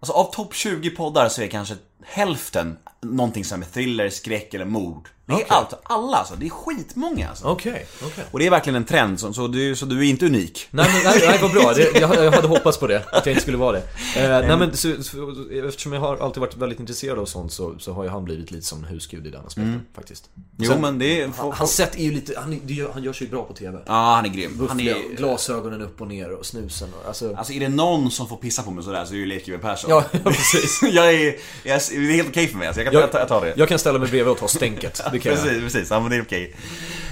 [0.00, 1.74] alltså av topp 20 poddar så är kanske
[2.06, 5.08] hälften någonting som är thriller, skräck eller mord.
[5.26, 5.46] Det är Okej.
[5.48, 6.34] allt, alla alltså.
[6.36, 7.46] Det är skitmånga alltså.
[7.46, 8.24] Okej, okej.
[8.30, 10.68] Och det är verkligen en trend, så, så, du, så du är inte unik.
[10.70, 11.72] Nej, men, nej, nej, vad bra.
[11.72, 13.82] Det, jag, jag hade hoppats på det, att jag inte skulle vara det.
[14.16, 15.34] Eh, nej, men så, så,
[15.66, 18.50] eftersom jag har alltid varit väldigt intresserad av sånt så, så har ju han blivit
[18.50, 20.30] lite som en husgud i den aspekten, faktiskt.
[20.56, 21.30] Jo men det är...
[21.36, 23.52] Han, hans sätt är ju lite, han, det gör, han gör sig ju bra på
[23.54, 23.78] TV.
[23.86, 24.66] Ja, han är grym.
[24.68, 25.16] Han är...
[25.16, 27.34] glasögonen upp och ner och snusen och, alltså...
[27.36, 29.46] Alltså är det någon som får pissa på mig sådär så är det ju Leif
[29.46, 29.90] GW Persson.
[29.90, 30.80] Ja, ja, precis.
[30.92, 31.34] jag är,
[31.64, 32.82] jag, det är helt okej för mig alltså.
[32.82, 33.52] jag, kan, jag, jag tar det.
[33.56, 35.42] Jag kan ställa mig bredvid och ta stänket, det kan jag.
[35.44, 35.90] Precis, precis.
[35.90, 36.54] Ja men det är okej.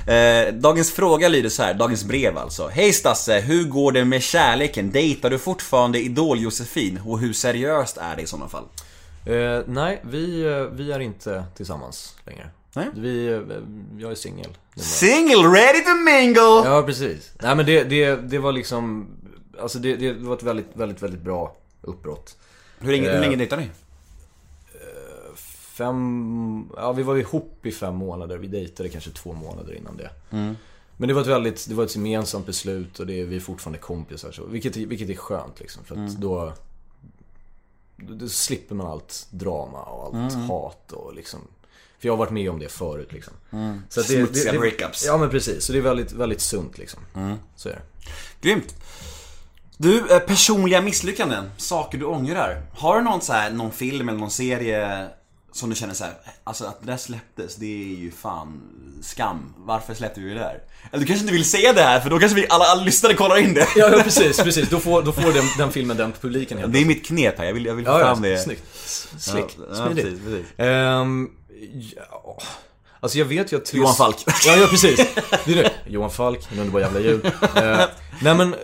[0.06, 2.68] Eh, dagens fråga lyder så här, dagens brev alltså.
[2.68, 4.90] Hej Stasse, hur går det med kärleken?
[4.90, 7.00] Dejtar du fortfarande Idol-Josefin?
[7.06, 8.64] Och hur seriöst är det i sådana fall?
[9.26, 12.50] Eh, nej, vi, eh, vi är inte tillsammans längre.
[12.74, 12.86] Nej.
[12.94, 13.40] Vi, eh,
[13.98, 14.56] jag är singel.
[14.76, 16.70] Single, ready to mingle!
[16.70, 17.32] Ja, precis.
[17.42, 19.06] Nej men det, det, det var liksom,
[19.60, 22.36] alltså det, det var ett väldigt, väldigt, väldigt bra uppbrott.
[22.78, 23.68] Hur länge, hur Eh, länge dejtar ni?
[25.80, 30.10] Fem, ja vi var ihop i fem månader, vi dejtade kanske två månader innan det.
[30.96, 33.78] Men det var ett väldigt, det var ett gemensamt beslut och det, vi är fortfarande
[33.78, 35.84] kompisar så, vilket, vilket är skönt liksom.
[35.84, 36.52] För att då,
[37.96, 41.40] då, då slipper man allt drama och allt hat och liksom
[41.98, 43.32] För jag har varit med om det förut liksom.
[43.88, 45.04] Så att det, Smutsiga breakups.
[45.06, 47.00] Ja men precis, så det är väldigt, väldigt sunt liksom.
[47.56, 47.82] Så är det.
[48.48, 48.74] Grymt.
[49.76, 52.62] Du, eh, personliga misslyckanden, saker du ångrar.
[52.72, 55.08] Har du någon, så här, någon film eller någon serie
[55.52, 56.12] som du känner så här,
[56.44, 58.60] alltså att det där släpptes, det är ju fan
[59.02, 59.54] skam.
[59.58, 60.62] Varför släppte vi det där?
[60.90, 63.14] Eller du kanske inte vill säga det här för då kanske vi, alla, alla lyssnare
[63.14, 63.68] kollar in det.
[63.76, 64.68] Ja, ja precis, precis.
[64.68, 67.44] Då får, då får den, den filmen den publiken helt Det är mitt knep här,
[67.44, 68.38] jag vill, jag vill få Ja, fram ja, det.
[68.38, 68.62] snyggt.
[69.18, 69.56] Slick.
[69.58, 70.04] Ja, ja, Smidigt.
[70.04, 70.46] precis, precis.
[70.56, 71.30] Ehm,
[71.96, 72.38] ja.
[73.00, 73.74] Alltså jag vet ju att...
[73.74, 74.16] Johan Falk.
[74.46, 74.96] Ja, ja precis.
[75.44, 75.72] Det är det.
[75.86, 77.24] Johan Falk, en underbar jävla ljud.
[77.56, 77.80] Eh,
[78.22, 78.58] nej men, eh,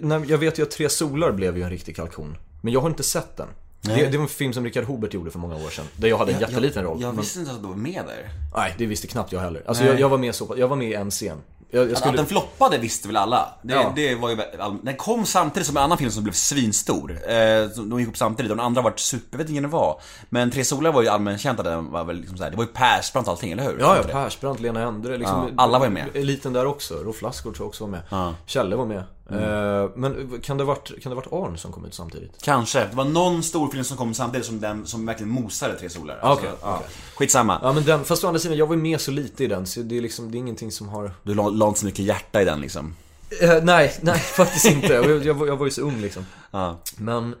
[0.00, 2.36] nej, jag vet ju att Tre Solar blev ju en riktig kalkon.
[2.60, 3.48] Men jag har inte sett den.
[3.82, 5.84] Det, det var en film som Richard Hobert gjorde för många år sedan.
[5.96, 7.00] Där jag hade en jätteliten roll.
[7.00, 8.28] Jag Men, visste inte att du var med där.
[8.56, 9.62] nej, det visste knappt jag heller.
[9.66, 11.38] Alltså jag, jag var med så jag var med i en scen.
[11.72, 12.16] Jag, jag Att skulle...
[12.16, 13.48] den floppade visste väl alla?
[13.62, 13.92] Det, Ja.
[13.96, 14.36] det var ju,
[14.82, 17.10] den kom samtidigt som en annan film som blev svinstor.
[17.28, 20.00] Eh, de gick upp samtidigt den andra var super, jag vet inte vilken det var.
[20.28, 22.64] Men Tre Solar var ju allmänkänt att den var väl liksom så här, det var
[22.64, 23.76] ju Persbrandt och allting, eller hur?
[23.80, 24.02] Ja, ja?
[24.02, 26.06] Persbrandt, Lena Endre, liksom, Ja, alla var ju med.
[26.14, 28.00] Eliten där också, Rolf Lassgård tror jag också var med.
[28.10, 28.34] Ja.
[28.46, 29.02] Kjelle var med.
[29.32, 29.42] Mm.
[29.84, 32.42] Eh, men kan det varit, kan det varit Arn som kom ut samtidigt?
[32.42, 32.80] Kanske.
[32.80, 36.18] Det var någon stor film som kom samtidigt som den som verkligen mosade Tre Solar.
[36.22, 36.76] Ah, okej, ja.
[36.76, 36.86] okej.
[37.16, 37.58] Skitsamma.
[37.62, 39.66] Ja men den, fast å andra sidan, jag var ju med så lite i den
[39.66, 41.12] så det är liksom, det är ingenting som har...
[41.22, 42.94] Du la, la inte så mycket hjärta i den liksom.
[43.42, 44.92] Eh, nej, nej faktiskt inte.
[44.92, 46.26] Jag, jag, var- jag var ju så ung liksom.
[46.50, 46.78] Ja.
[46.96, 47.34] Men,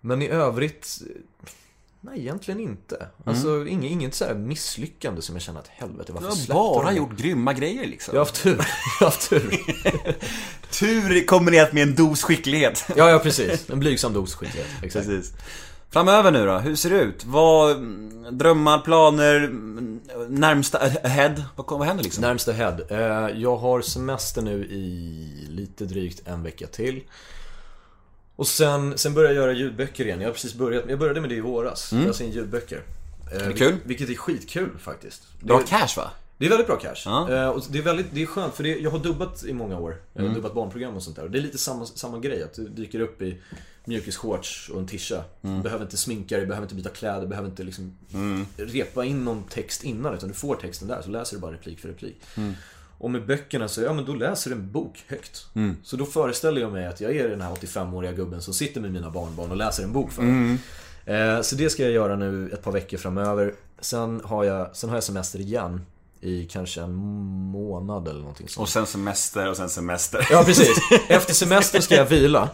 [0.00, 0.98] men i övrigt,
[2.04, 3.06] nej egentligen inte.
[3.24, 6.52] Alltså inget, inget så här misslyckande som jag känner att helvete Du varför har släppte
[6.52, 8.14] bara de gjort grymma grejer liksom.
[8.14, 8.56] Jag har haft tur.
[8.56, 9.60] Jag har haft tur.
[10.80, 12.84] Tur kombinerat med en dos skicklighet.
[12.96, 13.70] Ja, ja precis.
[13.70, 14.68] En blygsam dos skicklighet.
[14.82, 15.06] Exakt.
[15.06, 15.32] Precis.
[15.90, 17.24] Framöver nu då, hur ser det ut?
[17.24, 21.34] Vad, mm, drömmar, planer, mm, närmsta ahead?
[21.56, 22.22] Vad, vad händer liksom?
[22.22, 22.76] Närmsta head.
[22.88, 27.02] Eh, jag har semester nu i lite drygt en vecka till.
[28.36, 30.20] Och sen, sen börjar jag göra ljudböcker igen.
[30.20, 31.92] Jag har precis börjat, jag började med det i våras.
[31.92, 32.06] Mm.
[32.06, 32.82] Jag in ljudböcker.
[33.32, 33.76] Eh, det kul?
[33.84, 35.22] Vilket är skitkul faktiskt.
[35.40, 36.10] Bra Det- cash va?
[36.38, 37.02] Det är väldigt bra cash.
[37.04, 37.30] Ja.
[37.32, 39.78] Eh, och det är väldigt, det är skönt för det, jag har dubbat i många
[39.78, 39.96] år.
[40.12, 41.22] Jag har dubbat barnprogram och sånt där.
[41.24, 42.42] Och det är lite samma, samma grej.
[42.42, 43.38] Att du dyker upp i
[43.84, 45.24] mjukisshorts och en tisha.
[45.40, 47.96] Behöver inte sminka dig, behöver inte byta kläder, behöver inte liksom
[48.56, 50.14] repa in någon text innan.
[50.14, 52.20] Utan du får texten där, så läser du bara replik för replik.
[52.98, 55.46] Och med böckerna så, ja men då läser du en bok högt.
[55.82, 58.92] Så då föreställer jag mig att jag är den här 85-åriga gubben som sitter med
[58.92, 60.58] mina barnbarn och läser en bok för dem.
[61.06, 63.54] Eh, Så det ska jag göra nu ett par veckor framöver.
[63.80, 65.80] Sen har jag, sen har jag semester igen.
[66.24, 66.94] I kanske en
[67.52, 68.62] månad eller någonting sånt.
[68.62, 70.28] Och sen semester och sen semester.
[70.30, 70.78] Ja precis.
[71.08, 72.48] Efter semestern ska jag vila.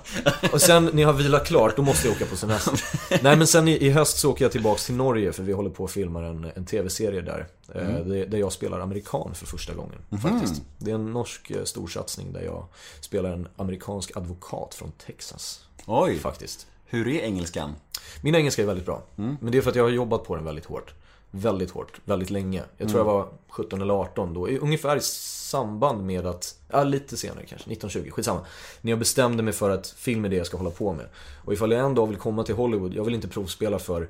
[0.52, 2.80] Och sen när jag har vilat klart, då måste jag åka på semester.
[3.22, 5.70] Nej men sen i, i höst så åker jag tillbaks till Norge för vi håller
[5.70, 7.46] på att filma en, en TV-serie där.
[7.74, 9.98] eh, där- Där jag spelar amerikan för första gången.
[10.22, 10.62] Faktiskt.
[10.78, 12.64] Det är en norsk eh, storsatsning där jag
[13.00, 15.60] spelar en amerikansk advokat från Texas.
[15.86, 16.66] Oj, Faktiskt.
[16.86, 17.74] hur är engelskan?
[18.22, 19.02] Min engelska är väldigt bra.
[19.16, 20.94] Men det är för att jag har jobbat på den väldigt hårt.
[21.30, 22.62] Väldigt hårt, väldigt länge.
[22.76, 24.48] Jag tror jag var 17 eller 18 då.
[24.48, 28.40] Ungefär i samband med att, ja lite senare kanske, 1920, skitsamma.
[28.80, 31.06] När jag bestämde mig för att film är det jag ska hålla på med.
[31.44, 34.08] Och ifall jag en dag vill komma till Hollywood, jag vill inte provspela för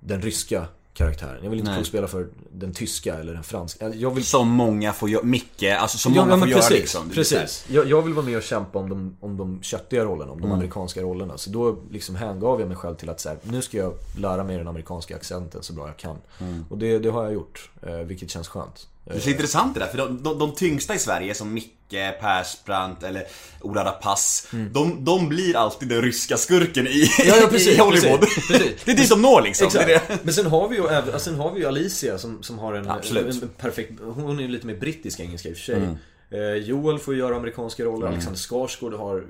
[0.00, 1.38] den ryska karaktären.
[1.42, 3.94] Jag vill inte provspela för den tyska eller den franska.
[3.94, 7.00] Jag vill Som många får göra, Micke, alltså som Ja, många får göra precis, liksom.
[7.02, 7.14] Så här.
[7.14, 7.66] precis.
[7.70, 10.50] Jag, jag vill vara med och kämpa om de, om de köttiga rollerna, om Mm.
[10.50, 11.38] de amerikanska rollerna.
[11.38, 14.44] Så då liksom hängav jag mig själv till att så här, nu ska jag lära
[14.44, 16.16] mig den amerikanska accenten så bra jag kan.
[16.40, 16.64] Mm.
[16.70, 18.86] Och det, det har jag gjort, eh, vilket känns skönt.
[19.04, 21.94] Det är så intressant det där, för de, de, de tyngsta i Sverige som Micke,
[22.20, 23.26] Persbrandt eller
[23.60, 27.28] Ola Rapace de, de blir alltid den ryska skurken i, Mm.
[27.28, 28.20] Ja, ja, precis, i Hollywood.
[28.20, 28.72] precis, precis.
[28.84, 29.66] det är dit de når liksom.
[29.66, 29.86] Exakt.
[29.86, 30.18] Det det.
[30.22, 33.50] Men sen har vi ju, sen har vi ju Alicia som, som har en, en,
[33.58, 35.76] perfekt, hon är ju lite mer brittisk engelska i och för sig.
[35.76, 35.96] Mm.
[36.30, 39.24] Eh, Joel får göra amerikanska roller, Alexander Skarsgård har,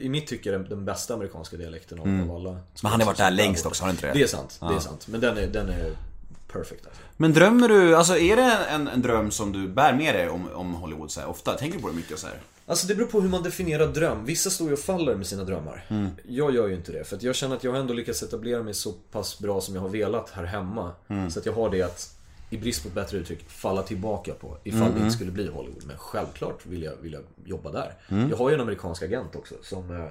[0.00, 2.50] i mitt tycke, den, den bästa amerikanska dialekten av, av alla.
[2.50, 2.62] Mm.
[2.82, 4.12] Men han har varit där längst också, har han inte det?
[4.12, 5.06] Det är sant, det är sant.
[5.08, 5.92] Men den är, den är
[6.58, 7.02] perfect alltså.
[7.16, 10.48] Men drömmer du, alltså är det en, en dröm som du bär med dig om,
[10.54, 11.54] om Hollywood så här, ofta?
[11.54, 12.36] Tänker du på det mycket så här?
[12.66, 14.24] Alltså det beror på hur man definierar dröm.
[14.24, 15.84] Vissa står ju och faller med sina drömmar.
[16.28, 17.04] Jag gör ju inte det.
[17.04, 19.74] För att jag känner att jag har ändå lyckats etablera mig så pass bra som
[19.74, 20.92] jag har velat här hemma.
[21.30, 22.16] Så att jag har det att,
[22.50, 24.58] i brist på ett bättre uttryck, falla tillbaka på.
[24.64, 25.84] Ifall det inte skulle bli Hollywood.
[25.86, 27.94] Men självklart vill jag, vill jag jobba där.
[28.30, 30.06] Jag har ju en amerikansk agent också som, eh,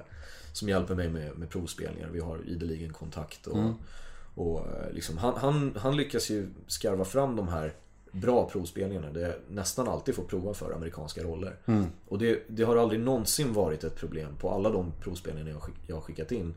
[0.52, 2.08] som hjälper mig med, med provspelningar.
[2.12, 3.46] Vi har ideligen kontakt.
[3.46, 3.58] Och,
[4.34, 7.72] och eh, liksom, han, han, han lyckas ju skarva fram de här
[8.12, 11.56] bra provspelningarna jag nästan alltid får prova för amerikanska roller.
[12.08, 15.74] Och det, det har aldrig någonsin varit ett problem på alla de provspelningar jag, skick,
[15.86, 16.54] jag har skickat in.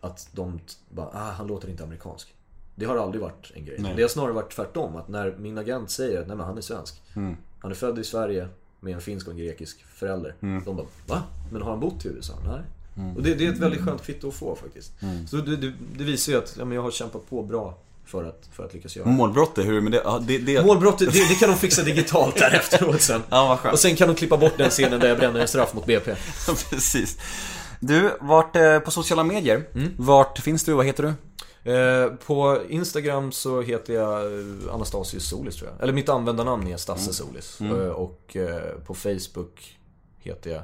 [0.00, 2.34] Att de bara, ah, han låter inte amerikansk.
[2.74, 3.76] Det har aldrig varit en grej.
[3.96, 4.96] Det har snarare varit tvärtom.
[4.96, 7.02] Att när min agent säger att nej, men han är svensk.
[7.60, 8.48] Han är född i Sverige
[8.80, 10.34] med en finsk och en grekisk förälder.
[10.64, 11.22] De bara, va?
[11.52, 12.34] Men har han bott i USA?
[12.46, 12.60] Nej.
[13.16, 14.92] Och det, det är ett väldigt skönt kvitto att få faktiskt.
[15.30, 18.24] Så det, det, det visar ju att ja, men jag har kämpat på bra för
[18.24, 19.12] att, för att lyckas göra det.
[19.14, 20.02] Målbrottet, hur är det med det?
[20.04, 20.66] Ja, det, det...
[20.66, 23.22] Målbrottet, det, kan de fixa digitalt där efteråt sen.
[23.30, 23.72] Ja, vad skönt.
[23.72, 26.14] Och sen kan de klippa bort den scenen där jag bränner en straff mot BP.
[26.70, 27.18] Precis.
[27.80, 29.64] Du, vart, eh, på sociala medier,
[29.96, 31.12] vart finns du, vad heter du?
[31.72, 35.82] Eh, på Instagram så heter jag eh, Anastasius Solis tror jag.
[35.82, 37.60] Eller mitt användarnamn är Stasse Solis.
[37.60, 39.76] Eh, och eh, på Facebook
[40.18, 40.62] heter jag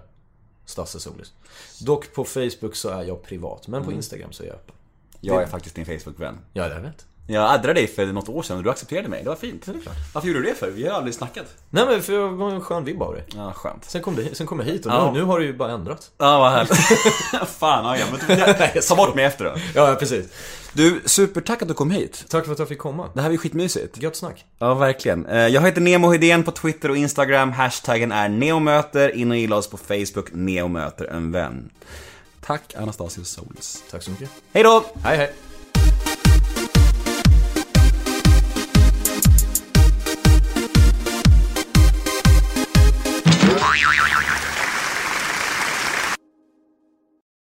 [0.70, 1.32] Stasse Solis.
[1.80, 4.74] Dock på Facebook så är jag privat, men på Instagram så är jag öppen.
[5.20, 6.38] Jag är faktiskt din Facebook-vän.
[6.52, 7.06] Ja, det vet.
[7.32, 9.66] Jag addade dig för något år sedan och du accepterade mig, det var fint.
[9.66, 9.94] Det är klart.
[10.14, 10.70] Varför gjorde du det för?
[10.70, 11.46] Vi har aldrig snackat.
[11.70, 13.24] Nej men för jag var en skön vibb av det.
[13.36, 13.84] Ja, skönt.
[13.84, 15.12] Sen kom, det, sen kom jag hit och Ja.
[15.12, 16.10] nu, nu har det ju bara ändrats.
[16.18, 16.76] Ja, vad härligt.
[17.58, 19.54] Fan, ja, men ta bort mig efter då.
[19.74, 20.26] Ja, precis.
[20.72, 22.24] Du, supertack att du kom hit.
[22.28, 23.08] Tack för att jag fick komma.
[23.14, 24.02] Det här var ju skitmysigt.
[24.02, 24.44] Gött snack.
[24.58, 25.26] Ja, verkligen.
[25.26, 27.52] Eh, Jag heter Nemo Hedén på Twitter och Instagram.
[27.52, 29.08] Hashtaggen är neomöter.
[29.16, 31.70] In och gilla oss på Facebook, neomöter en vän.
[32.46, 33.82] Tack Anastasius Solis.
[33.90, 34.30] Tack så mycket.
[34.52, 34.84] Hej då!
[35.04, 35.32] Hej hej.